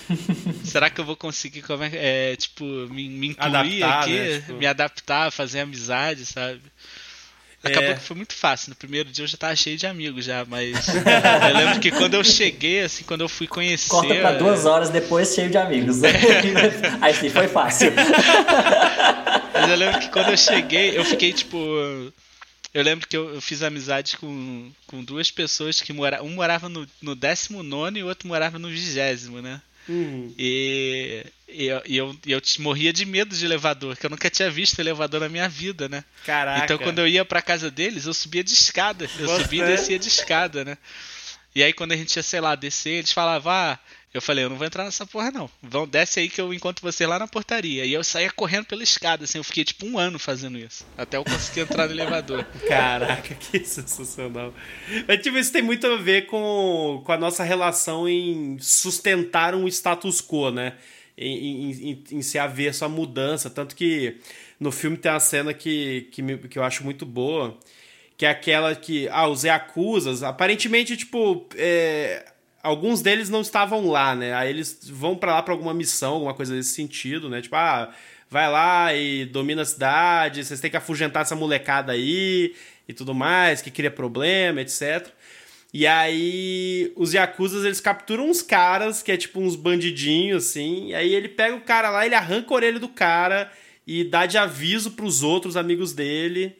será 0.63 0.89
que 0.89 1.01
eu 1.01 1.05
vou 1.05 1.17
conseguir, 1.17 1.61
como 1.63 1.83
é, 1.83 2.31
é 2.31 2.35
tipo, 2.37 2.63
me, 2.63 3.09
me 3.09 3.27
incluir 3.29 3.83
adaptar, 3.83 4.03
aqui, 4.03 4.11
né? 4.13 4.39
tipo... 4.39 4.53
me 4.53 4.65
adaptar, 4.65 5.31
fazer 5.31 5.59
amizade, 5.59 6.25
sabe? 6.25 6.61
Acabou 7.63 7.91
é. 7.91 7.93
que 7.95 8.01
foi 8.01 8.15
muito 8.15 8.33
fácil. 8.33 8.69
No 8.69 8.75
primeiro 8.75 9.09
dia 9.09 9.23
eu 9.23 9.27
já 9.27 9.37
tava 9.37 9.55
cheio 9.55 9.77
de 9.77 9.87
amigos 9.87 10.25
já, 10.25 10.45
mas 10.45 10.75
eu 10.93 11.57
lembro 11.57 11.79
que 11.79 11.91
quando 11.91 12.13
eu 12.13 12.23
cheguei, 12.23 12.81
assim, 12.81 13.03
quando 13.03 13.21
eu 13.21 13.29
fui 13.29 13.47
conhecer. 13.47 13.89
Corta 13.89 14.15
pra 14.15 14.33
duas 14.33 14.65
horas 14.65 14.89
depois 14.89 15.33
cheio 15.33 15.49
de 15.49 15.57
amigos. 15.57 15.97
Aí 17.01 17.13
sim, 17.13 17.29
foi 17.29 17.47
fácil. 17.47 17.91
mas 19.53 19.69
eu 19.69 19.75
lembro 19.75 19.99
que 19.99 20.09
quando 20.09 20.29
eu 20.29 20.37
cheguei, 20.37 20.97
eu 20.97 21.03
fiquei 21.03 21.33
tipo. 21.33 21.57
Eu 22.73 22.83
lembro 22.83 23.07
que 23.07 23.17
eu, 23.17 23.33
eu 23.33 23.41
fiz 23.41 23.63
amizade 23.63 24.17
com, 24.17 24.71
com 24.85 25.03
duas 25.03 25.31
pessoas 25.31 25.81
que 25.81 25.91
moravam. 25.91 26.27
Um 26.27 26.35
morava 26.35 26.69
no, 26.69 26.87
no 27.01 27.15
19 27.15 27.99
e 27.99 28.03
o 28.03 28.07
outro 28.07 28.27
morava 28.27 28.59
no 28.59 28.69
20, 28.69 29.41
né? 29.41 29.61
Uhum. 29.87 30.33
E, 30.37 31.25
e, 31.47 31.65
eu, 31.65 31.81
e 31.85 31.97
eu, 31.97 32.15
eu 32.25 32.41
morria 32.59 32.91
de 32.91 33.05
medo 33.05 33.35
de 33.35 33.45
elevador, 33.45 33.95
que 33.95 34.05
eu 34.05 34.09
nunca 34.09 34.29
tinha 34.29 34.49
visto 34.49 34.79
elevador 34.79 35.21
na 35.21 35.29
minha 35.29 35.47
vida, 35.47 35.87
né? 35.87 36.03
Caraca. 36.25 36.65
Então 36.65 36.77
quando 36.77 36.99
eu 36.99 37.07
ia 37.07 37.23
pra 37.23 37.41
casa 37.41 37.71
deles, 37.71 38.05
eu 38.05 38.13
subia 38.13 38.43
de 38.43 38.51
escada. 38.51 39.09
Eu 39.19 39.27
Você? 39.27 39.43
subia 39.43 39.63
e 39.63 39.67
descia 39.67 39.99
de 39.99 40.07
escada, 40.07 40.65
né? 40.65 40.77
E 41.55 41.63
aí 41.63 41.73
quando 41.73 41.93
a 41.93 41.97
gente 41.97 42.15
ia, 42.15 42.23
sei 42.23 42.41
lá, 42.41 42.55
descer, 42.55 42.99
eles 42.99 43.11
falavam, 43.11 43.51
ah, 43.51 43.79
Eu 44.17 44.21
falei, 44.21 44.43
eu 44.43 44.49
não 44.49 44.57
vou 44.57 44.65
entrar 44.65 44.83
nessa 44.83 45.05
porra, 45.05 45.29
não. 45.29 45.47
Vão, 45.61 45.87
desce 45.87 46.19
aí 46.19 46.27
que 46.27 46.41
eu 46.41 46.51
encontro 46.51 46.81
você 46.81 47.05
lá 47.05 47.19
na 47.19 47.27
portaria. 47.27 47.85
E 47.85 47.93
eu 47.93 48.03
saía 48.03 48.31
correndo 48.31 48.65
pela 48.65 48.81
escada, 48.81 49.25
assim, 49.25 49.37
eu 49.37 49.43
fiquei 49.43 49.63
tipo 49.63 49.85
um 49.85 49.99
ano 49.99 50.17
fazendo 50.17 50.57
isso. 50.57 50.87
Até 50.97 51.17
eu 51.17 51.23
conseguir 51.23 51.59
entrar 51.61 51.85
no 51.85 51.93
elevador. 51.93 52.43
Caraca, 52.67 53.35
que 53.35 53.63
sensacional. 53.63 54.51
Mas, 55.07 55.21
tipo, 55.21 55.37
isso 55.37 55.51
tem 55.51 55.61
muito 55.61 55.85
a 55.85 55.97
ver 55.97 56.25
com, 56.25 57.03
com 57.05 57.11
a 57.11 57.17
nossa 57.17 57.43
relação 57.43 58.09
em 58.09 58.57
sustentar 58.59 59.53
um 59.53 59.67
status 59.67 60.19
quo, 60.19 60.49
né? 60.49 60.73
Em, 61.15 61.37
em, 61.37 61.71
em, 61.71 62.03
em 62.13 62.21
se 62.23 62.39
haver 62.39 62.69
essa 62.69 62.89
mudança. 62.89 63.51
Tanto 63.51 63.75
que 63.75 64.17
no 64.59 64.71
filme 64.71 64.97
tem 64.97 65.11
uma 65.11 65.19
cena 65.19 65.53
que, 65.53 66.07
que, 66.11 66.23
me, 66.23 66.39
que 66.39 66.57
eu 66.57 66.63
acho 66.63 66.83
muito 66.83 67.05
boa, 67.05 67.55
que 68.17 68.25
é 68.25 68.29
aquela 68.29 68.73
que, 68.75 69.07
ah, 69.09 69.27
os 69.27 69.43
Yakuzas, 69.43 70.23
aparentemente, 70.23 70.97
tipo, 70.97 71.47
é, 71.55 72.25
alguns 72.67 73.01
deles 73.01 73.29
não 73.29 73.41
estavam 73.41 73.89
lá, 73.89 74.13
né? 74.13 74.33
Aí 74.33 74.49
eles 74.49 74.79
vão 74.83 75.15
para 75.15 75.35
lá 75.35 75.41
para 75.41 75.53
alguma 75.53 75.73
missão, 75.73 76.15
alguma 76.15 76.33
coisa 76.33 76.53
desse 76.53 76.73
sentido, 76.73 77.29
né? 77.29 77.41
Tipo, 77.41 77.55
ah, 77.55 77.93
vai 78.29 78.51
lá 78.51 78.93
e 78.93 79.25
domina 79.25 79.61
a 79.61 79.65
cidade, 79.65 80.43
vocês 80.43 80.59
têm 80.59 80.69
que 80.69 80.75
afugentar 80.75 81.21
essa 81.21 81.35
molecada 81.35 81.93
aí 81.93 82.53
e 82.87 82.93
tudo 82.93 83.13
mais, 83.13 83.61
que 83.61 83.71
cria 83.71 83.89
problema, 83.89 84.61
etc. 84.61 85.07
E 85.73 85.87
aí 85.87 86.91
os 86.97 87.13
Yakuzas, 87.13 87.63
eles 87.63 87.79
capturam 87.79 88.29
uns 88.29 88.41
caras, 88.41 89.01
que 89.01 89.13
é 89.13 89.17
tipo 89.17 89.39
uns 89.39 89.55
bandidinhos, 89.55 90.47
assim, 90.47 90.87
e 90.89 90.95
aí 90.95 91.13
ele 91.13 91.29
pega 91.29 91.55
o 91.55 91.61
cara 91.61 91.89
lá, 91.89 92.05
ele 92.05 92.15
arranca 92.15 92.53
a 92.53 92.55
orelha 92.55 92.79
do 92.79 92.89
cara 92.89 93.49
e 93.85 94.03
dá 94.03 94.25
de 94.25 94.37
aviso 94.37 94.91
pros 94.91 95.23
outros 95.23 95.55
amigos 95.55 95.93
dele. 95.93 96.57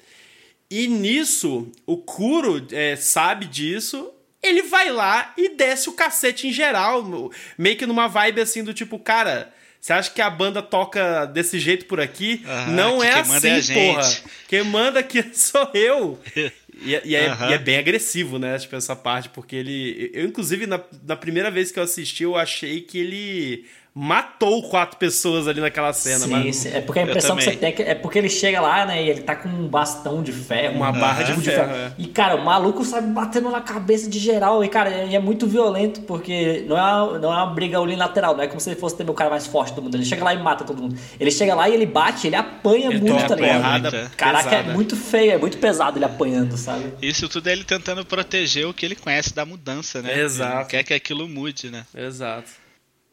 E 0.72 0.88
nisso, 0.88 1.70
o 1.86 1.98
Kuro 1.98 2.66
é, 2.72 2.96
sabe 2.96 3.46
disso 3.46 4.14
ele 4.48 4.64
vai 4.64 4.90
lá 4.90 5.34
e 5.38 5.50
desce 5.50 5.90
o 5.90 5.94
cacete 5.94 6.48
em 6.48 6.52
geral, 6.52 7.32
meio 7.58 7.78
que 7.78 7.86
numa 7.86 8.08
vibe 8.08 8.42
assim 8.42 8.64
do 8.64 8.74
tipo, 8.74 8.98
cara, 9.00 9.54
você 9.80 9.94
acha 9.94 10.12
que 10.12 10.22
a 10.22 10.30
banda 10.30 10.62
toca 10.62 11.26
desse 11.26 11.60
jeito 11.60 11.86
por 11.86 12.00
aqui? 12.00 12.44
Não 12.70 13.04
é 13.04 13.24
quem 13.24 13.58
assim, 13.58 13.74
é 13.74 13.94
porra. 13.94 14.18
Quem 14.48 14.64
manda 14.64 15.00
aqui 15.00 15.24
sou 15.34 15.70
eu. 15.74 16.20
E, 16.36 17.02
e 17.06 17.16
é, 17.16 17.28
Aham. 17.28 17.50
e 17.50 17.54
é 17.54 17.58
bem 17.58 17.78
agressivo, 17.78 18.38
né? 18.38 18.58
Tipo, 18.58 18.76
essa 18.76 18.96
parte, 18.96 19.30
porque 19.30 19.56
ele. 19.56 20.12
Eu, 20.14 20.26
inclusive, 20.26 20.68
na, 20.68 20.82
na 21.06 21.16
primeira 21.16 21.50
vez 21.50 21.72
que 21.72 21.80
eu 21.80 21.84
assisti, 21.84 22.24
eu 22.24 22.36
achei 22.36 22.82
que 22.82 23.00
ele 23.00 23.66
matou 24.00 24.62
quatro 24.70 24.96
pessoas 24.98 25.48
ali 25.48 25.60
naquela 25.60 25.92
cena. 25.92 26.20
Sim, 26.20 26.30
mas 26.30 26.56
sim. 26.58 26.70
É 26.72 26.82
porque 26.82 27.00
a 27.00 27.04
impressão 27.04 27.36
que 27.36 27.44
você 27.44 27.56
tem 27.56 27.70
é, 27.70 27.72
que, 27.72 27.82
é 27.82 27.96
porque 27.96 28.20
ele 28.20 28.30
chega 28.30 28.62
lá, 28.62 28.86
né, 28.86 29.04
e 29.04 29.10
ele 29.10 29.22
tá 29.22 29.36
com 29.36 29.50
um 29.50 29.68
bastão 29.68 30.22
de 30.22 30.32
ferro. 30.32 30.76
Uma 30.76 30.92
um 30.92 31.00
barra 31.00 31.24
de 31.24 31.34
tubo 31.34 31.44
ferro, 31.44 31.72
é. 31.72 31.92
E, 31.98 32.06
cara, 32.06 32.36
o 32.36 32.46
maluco 32.46 32.86
sabe 32.86 33.12
batendo 33.12 33.50
na 33.50 33.60
cabeça 33.60 34.08
de 34.08 34.20
geral. 34.20 34.64
E, 34.64 34.70
cara, 34.70 35.06
e 35.06 35.16
é 35.16 35.20
muito 35.20 35.48
violento, 35.48 36.02
porque 36.02 36.64
não 36.68 36.78
é 36.78 36.82
uma, 36.82 37.18
não 37.18 37.34
é 37.34 37.36
uma 37.38 37.48
briga 37.48 37.82
unilateral, 37.82 38.38
não 38.38 38.44
é 38.44 38.48
como 38.48 38.60
se 38.60 38.70
ele 38.70 38.80
fosse 38.80 38.96
ter 38.98 39.10
o 39.10 39.14
cara 39.16 39.32
mais 39.32 39.48
forte 39.48 39.74
do 39.74 39.82
mundo. 39.82 39.96
Ele 39.96 40.06
chega 40.06 40.24
lá 40.24 40.32
e 40.32 40.38
mata 40.38 40.64
todo 40.64 40.80
mundo. 40.80 40.96
Ele 41.20 41.32
chega 41.32 41.56
lá 41.56 41.68
e 41.68 41.74
ele 41.74 41.88
bate, 41.88 42.28
ele 42.28 42.36
apanha 42.36 42.92
Ele 42.92 43.00
muito, 43.00 43.28
tá 43.28 43.34
ligado? 43.36 43.96
é. 43.96 44.10
Caraca, 44.16 44.50
é 44.50 44.58
pesada. 44.58 44.74
muito 44.76 44.96
feio, 44.96 45.32
é 45.32 45.38
muito 45.40 45.58
pesado 45.58 45.98
ele 45.98 46.06
apanhando, 46.06 46.56
sabe? 46.56 46.94
Isso 47.02 47.28
tudo 47.28 47.50
é 47.50 47.52
ele 47.52 47.64
tentando 47.64 48.06
proteger 48.06 48.68
o 48.68 48.74
que 48.76 48.86
ele 48.86 48.96
conhece 48.96 49.34
da 49.34 49.44
mudança, 49.44 50.04
né? 50.04 50.20
Exato. 50.20 50.60
Ele 50.60 50.66
quer 50.66 50.84
que 50.84 50.94
aquilo 50.94 51.28
mude, 51.28 51.72
né? 51.72 51.84
Exato. 51.96 52.67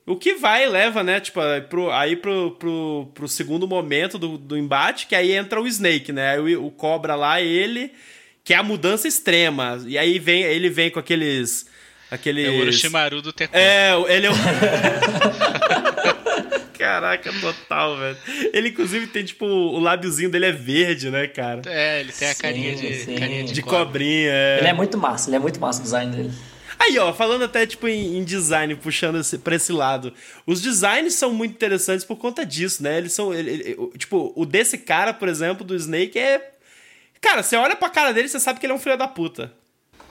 O 0.06 0.16
que 0.16 0.34
vai 0.34 0.64
e 0.64 0.68
leva, 0.68 1.02
né? 1.02 1.18
Tipo, 1.18 1.40
aí 1.40 1.60
pro, 1.62 1.90
aí 1.90 2.16
pro, 2.16 2.50
pro, 2.58 3.10
pro 3.14 3.26
segundo 3.28 3.66
momento 3.66 4.18
do, 4.18 4.36
do 4.36 4.56
embate, 4.56 5.06
que 5.06 5.14
aí 5.14 5.32
entra 5.32 5.60
o 5.60 5.66
Snake, 5.66 6.12
né? 6.12 6.32
Aí 6.32 6.56
o, 6.56 6.66
o 6.66 6.70
Cobra 6.70 7.14
lá, 7.14 7.40
ele, 7.40 7.90
que 8.44 8.52
é 8.52 8.56
a 8.58 8.62
mudança 8.62 9.08
extrema. 9.08 9.82
E 9.86 9.96
aí 9.96 10.18
vem, 10.18 10.42
ele 10.42 10.68
vem 10.68 10.90
com 10.90 10.98
aqueles. 10.98 11.64
aqueles 12.10 12.46
É 12.46 12.50
o 12.50 12.60
Orochimaru 12.60 13.22
do 13.22 13.32
Tekken. 13.32 13.58
É, 13.58 13.92
ele 14.08 14.26
é 14.26 14.30
o. 14.30 14.34
Caraca, 16.78 17.32
total, 17.40 17.96
velho. 17.96 18.16
Ele, 18.52 18.68
inclusive, 18.68 19.06
tem, 19.06 19.24
tipo, 19.24 19.46
o 19.46 19.78
lábiozinho 19.78 20.28
dele 20.28 20.46
é 20.46 20.52
verde, 20.52 21.08
né, 21.08 21.26
cara? 21.26 21.62
É, 21.66 22.00
ele 22.00 22.12
tem 22.12 22.28
a 22.28 22.34
Sim, 22.34 22.42
carinha 22.42 22.74
de, 22.76 22.94
sim. 22.94 23.14
carinha 23.14 23.44
de, 23.44 23.52
De 23.54 23.62
cobra. 23.62 23.86
cobrinha, 23.86 24.30
é. 24.30 24.58
Ele 24.58 24.68
é 24.68 24.72
muito 24.74 24.98
massa, 24.98 25.30
ele 25.30 25.36
é 25.36 25.38
muito 25.38 25.58
massa 25.58 25.80
o 25.80 25.82
design 25.82 26.14
dele. 26.14 26.30
Aí, 26.78 26.98
ó, 26.98 27.12
falando 27.12 27.44
até, 27.44 27.66
tipo, 27.66 27.86
em, 27.88 28.18
em 28.18 28.24
design, 28.24 28.74
puxando 28.76 29.18
esse, 29.18 29.38
pra 29.38 29.54
esse 29.56 29.72
lado. 29.72 30.12
Os 30.46 30.60
designs 30.60 31.14
são 31.14 31.32
muito 31.32 31.52
interessantes 31.52 32.04
por 32.04 32.16
conta 32.16 32.44
disso, 32.44 32.82
né? 32.82 32.98
Eles 32.98 33.12
são. 33.12 33.32
ele- 33.32 33.50
ele- 33.50 33.76
tipo, 33.98 34.32
o 34.36 34.44
desse 34.44 34.78
cara, 34.78 35.12
por 35.14 35.28
exemplo, 35.28 35.64
do 35.64 35.74
Snake, 35.74 36.18
é. 36.18 36.52
Cara, 37.20 37.42
você 37.42 37.56
olha 37.56 37.74
pra 37.76 37.88
cara 37.88 38.12
dele, 38.12 38.28
você 38.28 38.38
sabe 38.38 38.60
que 38.60 38.66
ele 38.66 38.72
é 38.72 38.76
um 38.76 38.78
filho 38.78 38.98
da 38.98 39.08
puta. 39.08 39.52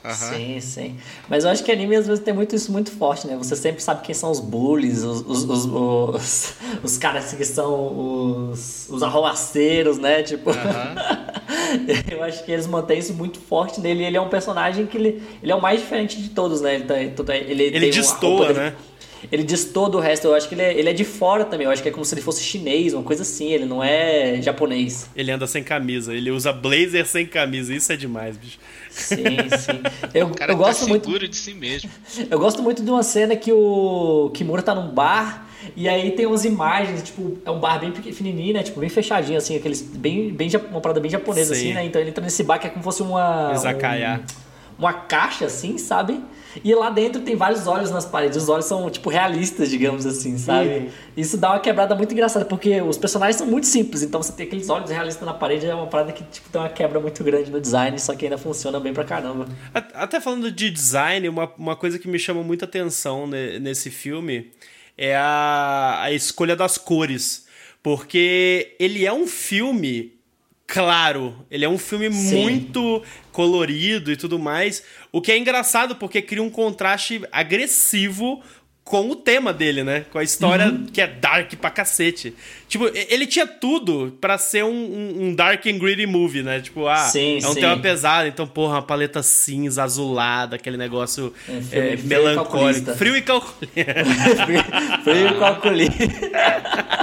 Aham. 0.04 0.16
Sim, 0.36 0.60
sim. 0.60 0.96
Mas 1.30 1.46
eu 1.46 1.50
acho 1.50 1.64
que 1.64 1.72
anime 1.72 1.96
às 1.96 2.06
vezes 2.06 2.24
tem 2.24 2.34
muito 2.34 2.54
isso 2.56 2.72
muito 2.72 2.92
forte, 2.92 3.26
né? 3.26 3.38
Você 3.38 3.56
sempre 3.56 3.82
sabe 3.82 4.02
quem 4.06 4.14
são 4.14 4.30
os 4.32 4.40
bullies, 4.42 5.02
os, 5.04 5.22
os, 5.22 5.44
os, 5.46 5.66
os, 5.66 6.54
os 6.84 6.98
caras 6.98 7.34
que 7.34 7.46
são 7.46 8.50
os, 8.52 8.88
os 8.90 9.02
arruaceiros, 9.02 9.98
né? 9.98 10.22
Tipo. 10.24 10.50
eu 12.12 12.24
acho 12.24 12.44
que 12.44 12.52
eles 12.52 12.68
mantêm 12.68 13.00
isso 13.00 13.14
muito 13.14 13.40
forte 13.40 13.80
nele. 13.80 14.04
Ele 14.04 14.18
é 14.18 14.22
um 14.22 14.30
personagem 14.30 14.86
que 14.86 14.98
ele, 14.98 15.24
ele 15.42 15.52
é 15.52 15.56
o 15.56 15.62
mais 15.62 15.80
diferente 15.80 16.22
de 16.22 16.30
todos, 16.30 16.60
né? 16.62 16.76
Ele, 16.76 16.84
tá, 16.84 17.00
ele, 17.36 17.64
Ele 17.64 17.80
tem 17.80 17.90
destoa, 17.92 18.48
dele- 18.48 18.60
né? 18.60 18.74
Ele 19.32 19.44
destoa 19.44 19.90
do 19.90 20.00
resto. 20.00 20.26
Eu 20.28 20.36
acho 20.36 20.50
que 20.50 20.56
ele 20.56 20.62
é, 20.62 20.78
ele 20.78 20.90
é 20.90 20.94
de 20.94 21.06
fora 21.06 21.46
também. 21.46 21.66
Eu 21.66 21.72
acho 21.72 21.82
que 21.82 21.88
é 21.88 21.92
como 21.92 22.04
se 22.04 22.14
ele 22.14 22.22
fosse 22.22 22.44
chinês, 22.44 22.94
uma 22.94 23.04
coisa 23.04 23.22
assim. 23.22 23.52
Ele 23.54 23.66
não 23.66 23.82
é 23.82 24.42
japonês. 24.42 25.10
Ele 25.16 25.32
anda 25.32 25.48
sem 25.48 25.64
camisa, 25.64 26.14
ele 26.14 26.30
usa 26.30 26.52
blazer 26.52 27.06
sem 27.08 27.26
camisa. 27.26 27.74
Isso 27.74 27.92
é 27.92 27.96
demais, 27.96 28.36
bicho. 28.36 28.60
Sim, 28.94 29.18
sim. 29.58 29.82
Eu, 30.14 30.28
O 30.28 30.36
cara 30.36 30.52
eu 30.54 30.58
tá 30.58 30.64
gosto 30.64 30.88
muito. 30.88 31.06
seguro 31.06 31.28
de 31.28 31.36
si 31.36 31.54
mesmo. 31.54 31.90
Eu 32.30 32.38
gosto 32.40 32.62
muito 32.62 32.84
de 32.84 32.90
uma 32.90 33.04
cena 33.04 33.36
que 33.36 33.52
o 33.52 34.30
Kimura 34.34 34.62
tá 34.62 34.74
num 34.76 34.90
bar 34.90 35.48
e 35.76 35.88
aí 35.90 36.12
tem 36.12 36.26
umas 36.26 36.46
imagens, 36.46 37.02
tipo, 37.04 37.38
é 37.46 37.50
um 37.50 37.60
bar 37.60 37.80
bem 37.80 37.92
pequenininho, 37.92 38.54
né? 38.54 38.64
Tipo, 38.64 38.80
bem 38.82 38.90
fechadinho, 38.90 39.38
assim, 39.38 39.56
aqueles 39.56 39.82
bem, 39.82 40.32
bem 40.32 40.50
uma 40.70 40.82
parada 40.82 41.00
bem 41.00 41.10
japonesa, 41.10 41.56
Sim. 41.56 41.62
assim, 41.62 41.74
né? 41.74 41.86
Então 41.86 42.00
ele 42.02 42.10
entra 42.12 42.24
nesse 42.24 42.44
bar 42.44 42.60
que 42.60 42.68
é 42.68 42.70
como 42.70 42.82
se 42.82 42.86
fosse 42.86 43.02
uma... 43.02 43.52
Izakaya. 43.56 44.22
um- 44.22 44.43
uma 44.84 44.94
caixa, 44.94 45.46
assim, 45.46 45.78
sabe? 45.78 46.20
E 46.64 46.74
lá 46.76 46.90
dentro 46.92 47.22
tem 47.22 47.36
vários 47.36 47.66
olhos 47.66 47.90
nas 47.90 48.06
paredes. 48.06 48.38
Os 48.38 48.48
olhos 48.50 48.66
são, 48.66 48.88
tipo, 48.90 49.10
realistas, 49.10 49.70
digamos 49.70 50.06
assim, 50.06 50.38
sabe? 50.38 50.70
Uhum. 50.70 50.90
Isso 51.18 51.36
dá 51.38 51.50
uma 51.52 51.60
quebrada 51.60 51.96
muito 51.96 52.12
engraçada, 52.14 52.46
porque 52.46 52.80
os 52.82 52.98
personagens 52.98 53.38
são 53.38 53.48
muito 53.48 53.66
simples. 53.66 54.04
Então 54.04 54.22
você 54.22 54.32
tem 54.34 54.46
aqueles 54.46 54.70
olhos 54.70 54.92
realistas 54.92 55.26
na 55.26 55.34
parede 55.34 55.66
é 55.66 55.74
uma 55.74 55.88
parada 55.88 56.12
que, 56.12 56.24
tipo, 56.26 56.50
tem 56.50 56.62
uma 56.62 56.70
quebra 56.70 57.00
muito 57.00 57.24
grande 57.24 57.50
no 57.50 57.60
design, 57.60 57.98
só 58.00 58.14
que 58.16 58.26
ainda 58.26 58.38
funciona 58.38 58.80
bem 58.80 58.94
pra 58.94 59.04
caramba. 59.04 59.48
Até 59.74 60.22
falando 60.22 60.52
de 60.52 60.70
design, 60.70 61.28
uma, 61.28 61.52
uma 61.58 61.76
coisa 61.76 61.98
que 61.98 62.08
me 62.08 62.20
chama 62.20 62.44
muita 62.44 62.66
atenção 62.66 63.26
ne- 63.26 63.58
nesse 63.60 63.90
filme 63.90 64.52
é 64.96 65.16
a, 65.16 66.02
a 66.04 66.12
escolha 66.12 66.56
das 66.56 66.78
cores. 66.78 67.48
Porque 67.82 68.76
ele 68.80 69.06
é 69.06 69.12
um 69.12 69.28
filme 69.28 70.14
claro, 70.68 71.36
ele 71.52 71.66
é 71.66 71.70
um 71.70 71.78
filme 71.78 72.12
Sim. 72.12 72.42
muito 72.44 73.04
colorido 73.32 74.12
e 74.12 74.16
tudo 74.18 74.38
mais. 74.40 74.84
O 75.12 75.22
que 75.22 75.32
é 75.32 75.38
engraçado 75.38 75.96
porque 75.96 76.22
cria 76.22 76.42
um 76.44 76.50
contraste 76.50 77.22
agressivo 77.32 78.42
com 78.86 79.10
o 79.10 79.16
tema 79.16 79.54
dele, 79.54 79.82
né? 79.82 80.06
Com 80.12 80.18
a 80.20 80.24
história 80.24 80.66
Uhum. 80.68 80.86
que 80.88 81.00
é 81.00 81.08
dark 81.08 81.54
pra 81.56 81.70
cacete. 81.70 82.34
Tipo, 82.68 82.92
ele 82.94 83.26
tinha 83.26 83.48
tudo 83.48 84.18
pra 84.20 84.38
ser 84.38 84.66
um, 84.66 84.70
um- 84.70 85.24
um 85.28 85.36
dark 85.36 85.66
and 85.68 85.78
gritty 85.80 86.06
movie, 86.06 86.44
né? 86.44 86.60
Tipo, 86.60 86.86
ah, 86.88 86.98
Sim, 86.98 87.40
é 87.42 87.48
um 87.48 87.54
sim. 87.54 87.62
tema 87.62 87.78
pesado, 87.80 88.28
então, 88.28 88.46
porra, 88.46 88.74
uma 88.76 88.82
paleta 88.82 89.24
cinza, 89.24 89.84
azulada, 89.84 90.58
aquele 90.58 90.76
negócio 90.76 91.34
É, 91.72 91.94
é, 91.94 91.98
melancólico. 92.04 92.94
Frio 92.96 93.16
e 93.16 93.22
calculista. 93.22 93.86
Frio 95.04 95.28
e 95.28 95.40
calculista. 95.40 96.04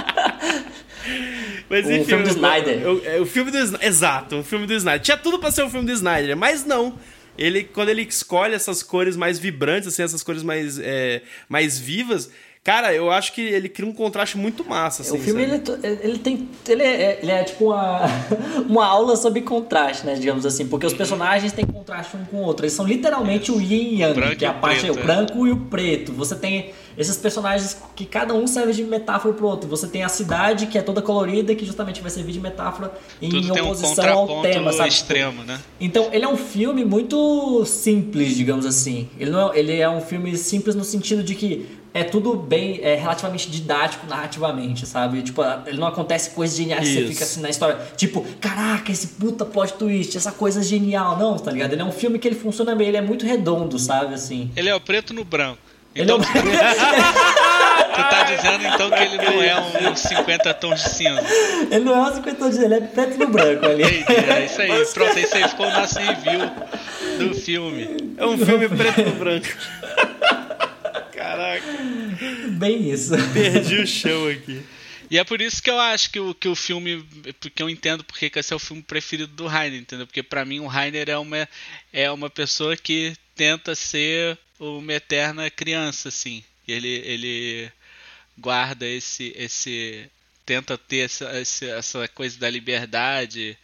Mas 1.71 1.85
Um 1.87 2.03
filme 2.05 2.23
do 2.23 2.29
Snyder. 2.29 2.81
eu- 2.81 3.23
o 3.23 3.25
filme 3.25 3.49
do 3.49 3.57
Snyder. 3.57 3.87
Exato, 3.87 4.35
um 4.35 4.43
filme 4.43 4.67
do 4.67 4.73
Snyder. 4.73 5.01
Tinha 5.01 5.17
tudo 5.17 5.39
pra 5.39 5.49
ser 5.51 5.63
um 5.63 5.69
filme 5.69 5.85
do 5.87 5.91
Snyder, 5.93 6.35
mas 6.37 6.65
não. 6.65 6.99
Ele, 7.37 7.63
quando 7.63 7.89
ele 7.89 8.01
escolhe 8.03 8.53
essas 8.53 8.83
cores 8.83 9.15
mais 9.15 9.39
vibrantes, 9.39 9.87
assim, 9.87 10.03
essas 10.03 10.21
cores 10.21 10.43
mais, 10.43 10.77
é, 10.77 11.21
mais 11.47 11.79
vivas, 11.79 12.29
cara, 12.63 12.93
eu 12.93 13.11
acho 13.11 13.33
que 13.33 13.41
ele 13.41 13.67
cria 13.69 13.87
um 13.87 13.93
contraste 13.93 14.37
muito 14.37 14.63
massa. 14.63 15.01
Assim, 15.01 15.17
o 15.17 15.21
filme 15.21 15.47
sabe? 15.47 15.79
ele, 15.83 15.99
ele 16.03 16.17
tem. 16.19 16.49
Ele 16.67 16.83
é, 16.83 17.19
ele 17.21 17.31
é 17.31 17.43
tipo 17.43 17.65
uma, 17.65 18.01
uma 18.67 18.85
aula 18.85 19.15
sobre 19.15 19.41
contraste, 19.41 20.05
né? 20.05 20.15
Digamos 20.15 20.45
assim. 20.45 20.67
Porque 20.67 20.85
os 20.85 20.93
personagens 20.93 21.51
têm 21.51 21.65
contraste 21.65 22.15
um 22.17 22.25
com 22.25 22.37
o 22.37 22.41
outro. 22.41 22.65
Eles 22.65 22.73
são 22.73 22.85
literalmente 22.85 23.51
o 23.51 23.59
yin 23.59 23.95
e 23.95 24.01
yang, 24.01 24.13
Branco 24.13 24.35
que 24.35 24.45
é 24.45 24.47
a 24.47 24.51
o 24.51 24.59
parte 24.59 24.81
preto, 24.81 24.95
o 24.95 24.99
é. 24.99 25.03
branco 25.03 25.47
e 25.47 25.51
o 25.51 25.57
preto. 25.57 26.13
Você 26.13 26.35
tem 26.35 26.71
esses 26.97 27.17
personagens 27.17 27.77
que 27.95 28.05
cada 28.05 28.33
um 28.33 28.45
serve 28.45 28.73
de 28.73 28.83
metáfora 28.83 29.33
pro 29.33 29.47
outro. 29.47 29.69
Você 29.69 29.87
tem 29.87 30.03
a 30.03 30.09
cidade, 30.09 30.67
que 30.67 30.77
é 30.77 30.81
toda 30.81 31.01
colorida, 31.01 31.55
que 31.55 31.65
justamente 31.65 32.01
vai 32.01 32.11
servir 32.11 32.33
de 32.33 32.39
metáfora 32.39 32.91
em 33.21 33.29
Tudo 33.29 33.53
tem 33.53 33.61
um 33.61 33.65
oposição 33.65 34.19
ao 34.19 34.41
tema, 34.41 34.73
sabe? 34.73 34.89
extremo, 34.89 35.43
né? 35.43 35.59
Então, 35.79 36.09
ele 36.11 36.25
é 36.25 36.27
um 36.27 36.37
filme 36.37 36.83
muito 36.83 37.65
simples, 37.65 38.35
digamos 38.35 38.65
assim. 38.65 39.09
Ele, 39.19 39.31
não 39.31 39.51
é, 39.51 39.59
ele 39.59 39.79
é 39.79 39.89
um 39.89 40.01
filme 40.01 40.35
simples 40.37 40.75
no 40.75 40.83
sentido 40.83 41.23
de 41.23 41.33
que 41.35 41.80
é 41.93 42.03
tudo 42.03 42.35
bem, 42.35 42.79
é 42.81 42.95
relativamente 42.95 43.49
didático 43.49 44.07
narrativamente, 44.07 44.85
sabe? 44.85 45.21
Tipo, 45.21 45.41
ele 45.65 45.77
não 45.77 45.87
acontece 45.87 46.29
coisas 46.31 46.55
geniais 46.55 46.87
que 46.87 46.93
você 46.93 47.07
fica 47.07 47.23
assim 47.23 47.41
na 47.41 47.49
história. 47.49 47.77
Tipo, 47.97 48.25
caraca, 48.39 48.91
esse 48.91 49.07
puta 49.07 49.45
plot 49.45 49.73
twist, 49.73 50.15
essa 50.15 50.31
coisa 50.31 50.63
genial. 50.63 51.17
Não, 51.17 51.37
tá 51.37 51.51
ligado? 51.51 51.73
Ele 51.73 51.81
é 51.81 51.85
um 51.85 51.91
filme 51.91 52.17
que 52.17 52.27
ele 52.27 52.35
funciona 52.35 52.73
bem, 52.75 52.87
ele 52.87 52.97
é 52.97 53.01
muito 53.01 53.25
redondo, 53.25 53.77
sabe? 53.77 54.13
Assim. 54.13 54.49
Ele 54.55 54.69
é 54.69 54.75
o 54.75 54.79
preto 54.79 55.13
no 55.13 55.25
branco. 55.25 55.59
Então, 55.93 56.17
ele 56.17 56.55
é 56.55 56.73
tu 57.91 58.09
tá 58.09 58.23
dizendo 58.23 58.65
então 58.65 58.89
que 58.89 59.03
ele 59.03 59.17
não 59.17 59.41
é 59.41 59.89
um 59.89 59.95
50 59.95 60.53
tons 60.53 60.81
de 60.81 60.89
cinza. 60.89 61.23
Ele 61.69 61.83
não 61.83 61.93
é 61.93 62.09
um 62.09 62.15
50 62.15 62.35
tons 62.35 62.49
de 62.49 62.55
cinza, 62.55 62.65
ele 62.65 62.75
é 62.75 62.81
preto 62.87 63.17
no 63.17 63.27
branco 63.27 63.65
ali. 63.65 63.83
É 63.83 64.45
isso 64.45 64.61
aí, 64.61 64.85
pronto, 64.93 65.19
isso 65.19 65.35
aí 65.35 65.49
ficou 65.49 65.65
o 65.65 65.71
nosso 65.71 65.99
review 65.99 66.39
do 67.19 67.35
filme. 67.35 68.13
É 68.17 68.25
um 68.25 68.37
filme 68.37 68.69
preto 68.69 69.01
no 69.01 69.11
branco. 69.11 69.47
Bem 72.61 72.91
isso. 72.91 73.11
Perdi 73.33 73.77
o 73.77 73.87
chão 73.87 74.27
aqui. 74.29 74.61
E 75.09 75.17
é 75.17 75.23
por 75.23 75.41
isso 75.41 75.61
que 75.61 75.69
eu 75.69 75.79
acho 75.79 76.11
que 76.11 76.19
o, 76.19 76.35
que 76.35 76.47
o 76.47 76.53
filme. 76.53 77.03
Porque 77.39 77.61
eu 77.61 77.67
entendo 77.67 78.03
porque 78.03 78.29
que 78.29 78.37
esse 78.37 78.53
é 78.53 78.55
o 78.55 78.59
filme 78.59 78.83
preferido 78.83 79.33
do 79.33 79.47
Rainer, 79.47 79.81
entendeu? 79.81 80.05
Porque 80.05 80.21
para 80.21 80.45
mim 80.45 80.59
o 80.59 80.67
Rainer 80.67 81.09
é 81.09 81.17
uma, 81.17 81.49
é 81.91 82.11
uma 82.11 82.29
pessoa 82.29 82.77
que 82.77 83.15
tenta 83.35 83.73
ser 83.73 84.37
uma 84.59 84.93
eterna 84.93 85.49
criança, 85.49 86.09
assim. 86.09 86.43
Ele, 86.67 87.01
ele 87.03 87.71
guarda 88.37 88.85
esse. 88.85 89.33
esse 89.35 90.07
tenta 90.45 90.77
ter 90.77 91.05
essa, 91.05 91.25
essa 91.65 92.07
coisa 92.09 92.37
da 92.37 92.49
liberdade 92.49 93.57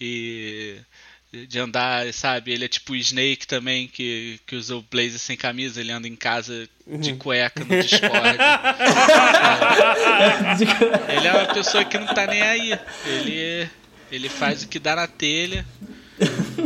e 0.00 0.76
de 1.32 1.58
andar, 1.58 2.12
sabe? 2.12 2.52
Ele 2.52 2.64
é 2.64 2.68
tipo 2.68 2.92
o 2.92 2.96
Snake 2.96 3.46
também, 3.46 3.86
que, 3.86 4.40
que 4.46 4.56
usa 4.56 4.76
o 4.76 4.82
blazer 4.82 5.18
sem 5.18 5.36
camisa, 5.36 5.80
ele 5.80 5.92
anda 5.92 6.08
em 6.08 6.16
casa 6.16 6.68
de 6.86 7.12
uhum. 7.12 7.18
cueca 7.18 7.64
no 7.64 7.80
Discord. 7.80 8.38
ele 11.16 11.28
é 11.28 11.32
uma 11.32 11.54
pessoa 11.54 11.84
que 11.84 11.98
não 11.98 12.06
tá 12.06 12.26
nem 12.26 12.42
aí. 12.42 12.76
Ele, 13.06 13.68
ele 14.10 14.28
faz 14.28 14.64
o 14.64 14.68
que 14.68 14.80
dá 14.80 14.96
na 14.96 15.06
telha. 15.06 15.64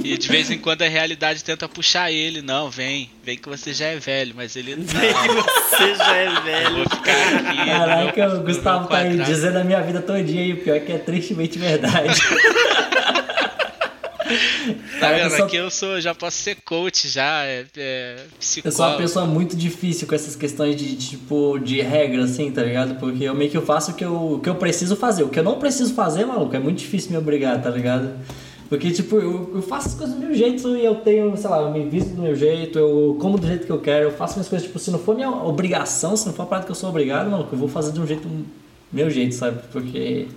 E 0.03 0.19
de 0.19 0.29
vez 0.29 0.51
em 0.51 0.59
quando 0.59 0.83
a 0.83 0.89
realidade 0.89 1.45
tenta 1.45 1.69
puxar 1.69 2.11
ele. 2.11 2.43
Não, 2.43 2.69
vem, 2.71 3.09
vem 3.23 3.39
que 3.39 3.49
você 3.49 3.73
já 3.73 3.87
é 3.87 3.95
velho, 3.97 4.35
mas 4.35 4.57
ele 4.57 4.75
não. 4.75 4.85
Vem 4.85 5.13
que 5.13 5.29
você 5.29 5.95
já 5.95 6.17
é 6.17 6.41
velho. 6.41 6.67
Eu 6.67 6.75
vou 6.75 6.91
ficar 6.91 7.37
aqui. 7.37 7.67
Caraca, 7.67 8.35
o 8.35 8.41
Gustavo 8.41 8.89
tá 8.89 8.99
aí 8.99 9.17
dizendo 9.19 9.59
a 9.59 9.65
minha 9.65 9.81
vida 9.83 10.03
todinha 10.03 10.45
e 10.45 10.55
o 10.55 10.57
pior 10.57 10.77
é 10.77 10.81
que 10.81 10.91
é 10.93 10.99
tristemente 10.99 11.57
verdade. 11.59 12.21
Tá 15.01 15.13
vendo? 15.13 15.31
Sou... 15.31 15.45
Aqui 15.45 15.57
eu 15.57 15.71
sou, 15.71 16.01
já 16.01 16.15
posso 16.15 16.37
ser 16.39 16.57
coach, 16.65 17.09
já, 17.09 17.45
é, 17.45 17.67
é 17.77 18.17
psicólogo. 18.39 18.69
Eu 18.69 18.73
sou 18.73 18.87
uma 18.87 18.97
pessoa 18.97 19.27
muito 19.27 19.57
difícil 19.57 20.07
com 20.07 20.15
essas 20.15 20.35
questões 20.37 20.77
de, 20.77 20.97
tipo, 20.97 21.59
de 21.59 21.81
regra, 21.81 22.25
assim, 22.25 22.51
tá 22.51 22.63
ligado? 22.63 22.99
Porque 22.99 23.25
eu 23.25 23.35
meio 23.35 23.51
que 23.51 23.57
eu 23.57 23.63
faço 23.63 23.93
o 23.93 23.95
que 23.95 24.05
eu, 24.05 24.35
o 24.35 24.41
que 24.41 24.49
eu 24.49 24.55
preciso 24.55 24.97
fazer. 24.97 25.23
O 25.25 25.29
que 25.29 25.39
eu 25.39 25.45
não 25.45 25.59
preciso 25.59 25.95
fazer, 25.95 26.25
maluco, 26.25 26.55
é 26.55 26.59
muito 26.59 26.79
difícil 26.79 27.11
me 27.11 27.19
obrigar, 27.19 27.61
tá 27.63 27.71
ligado? 27.71 28.11
Porque, 28.69 28.91
tipo, 28.91 29.17
eu, 29.17 29.53
eu 29.55 29.63
faço 29.63 29.89
as 29.89 29.95
coisas 29.95 30.17
do 30.17 30.21
meu 30.21 30.35
jeito 30.35 30.75
e 30.77 30.85
eu 30.85 30.97
tenho, 30.97 31.37
sei 31.37 31.51
lá, 31.51 31.61
eu 31.61 31.71
me 31.71 31.89
visto 31.89 32.15
do 32.15 32.23
meu 32.23 32.35
jeito, 32.35 32.79
eu 32.79 33.17
como 33.21 33.39
do 33.39 33.47
jeito 33.47 33.67
que 33.67 33.73
eu 33.73 33.81
quero, 33.81 34.05
eu 34.05 34.13
faço 34.13 34.35
minhas 34.35 34.49
coisas, 34.49 34.67
tipo, 34.67 34.79
se 34.79 34.91
não 34.91 34.99
for 34.99 35.15
minha 35.15 35.31
obrigação, 35.31 36.17
se 36.17 36.27
não 36.27 36.33
for 36.33 36.45
a 36.45 36.47
parada 36.47 36.67
que 36.67 36.73
eu 36.73 36.77
sou 36.77 36.89
obrigado, 36.89 37.31
maluco, 37.31 37.55
eu 37.55 37.59
vou 37.59 37.69
fazer 37.69 37.93
de 37.93 38.01
um 38.01 38.07
jeito, 38.07 38.29
meu 38.91 39.11
jeito, 39.11 39.35
sabe? 39.35 39.61
Porque, 39.71 40.29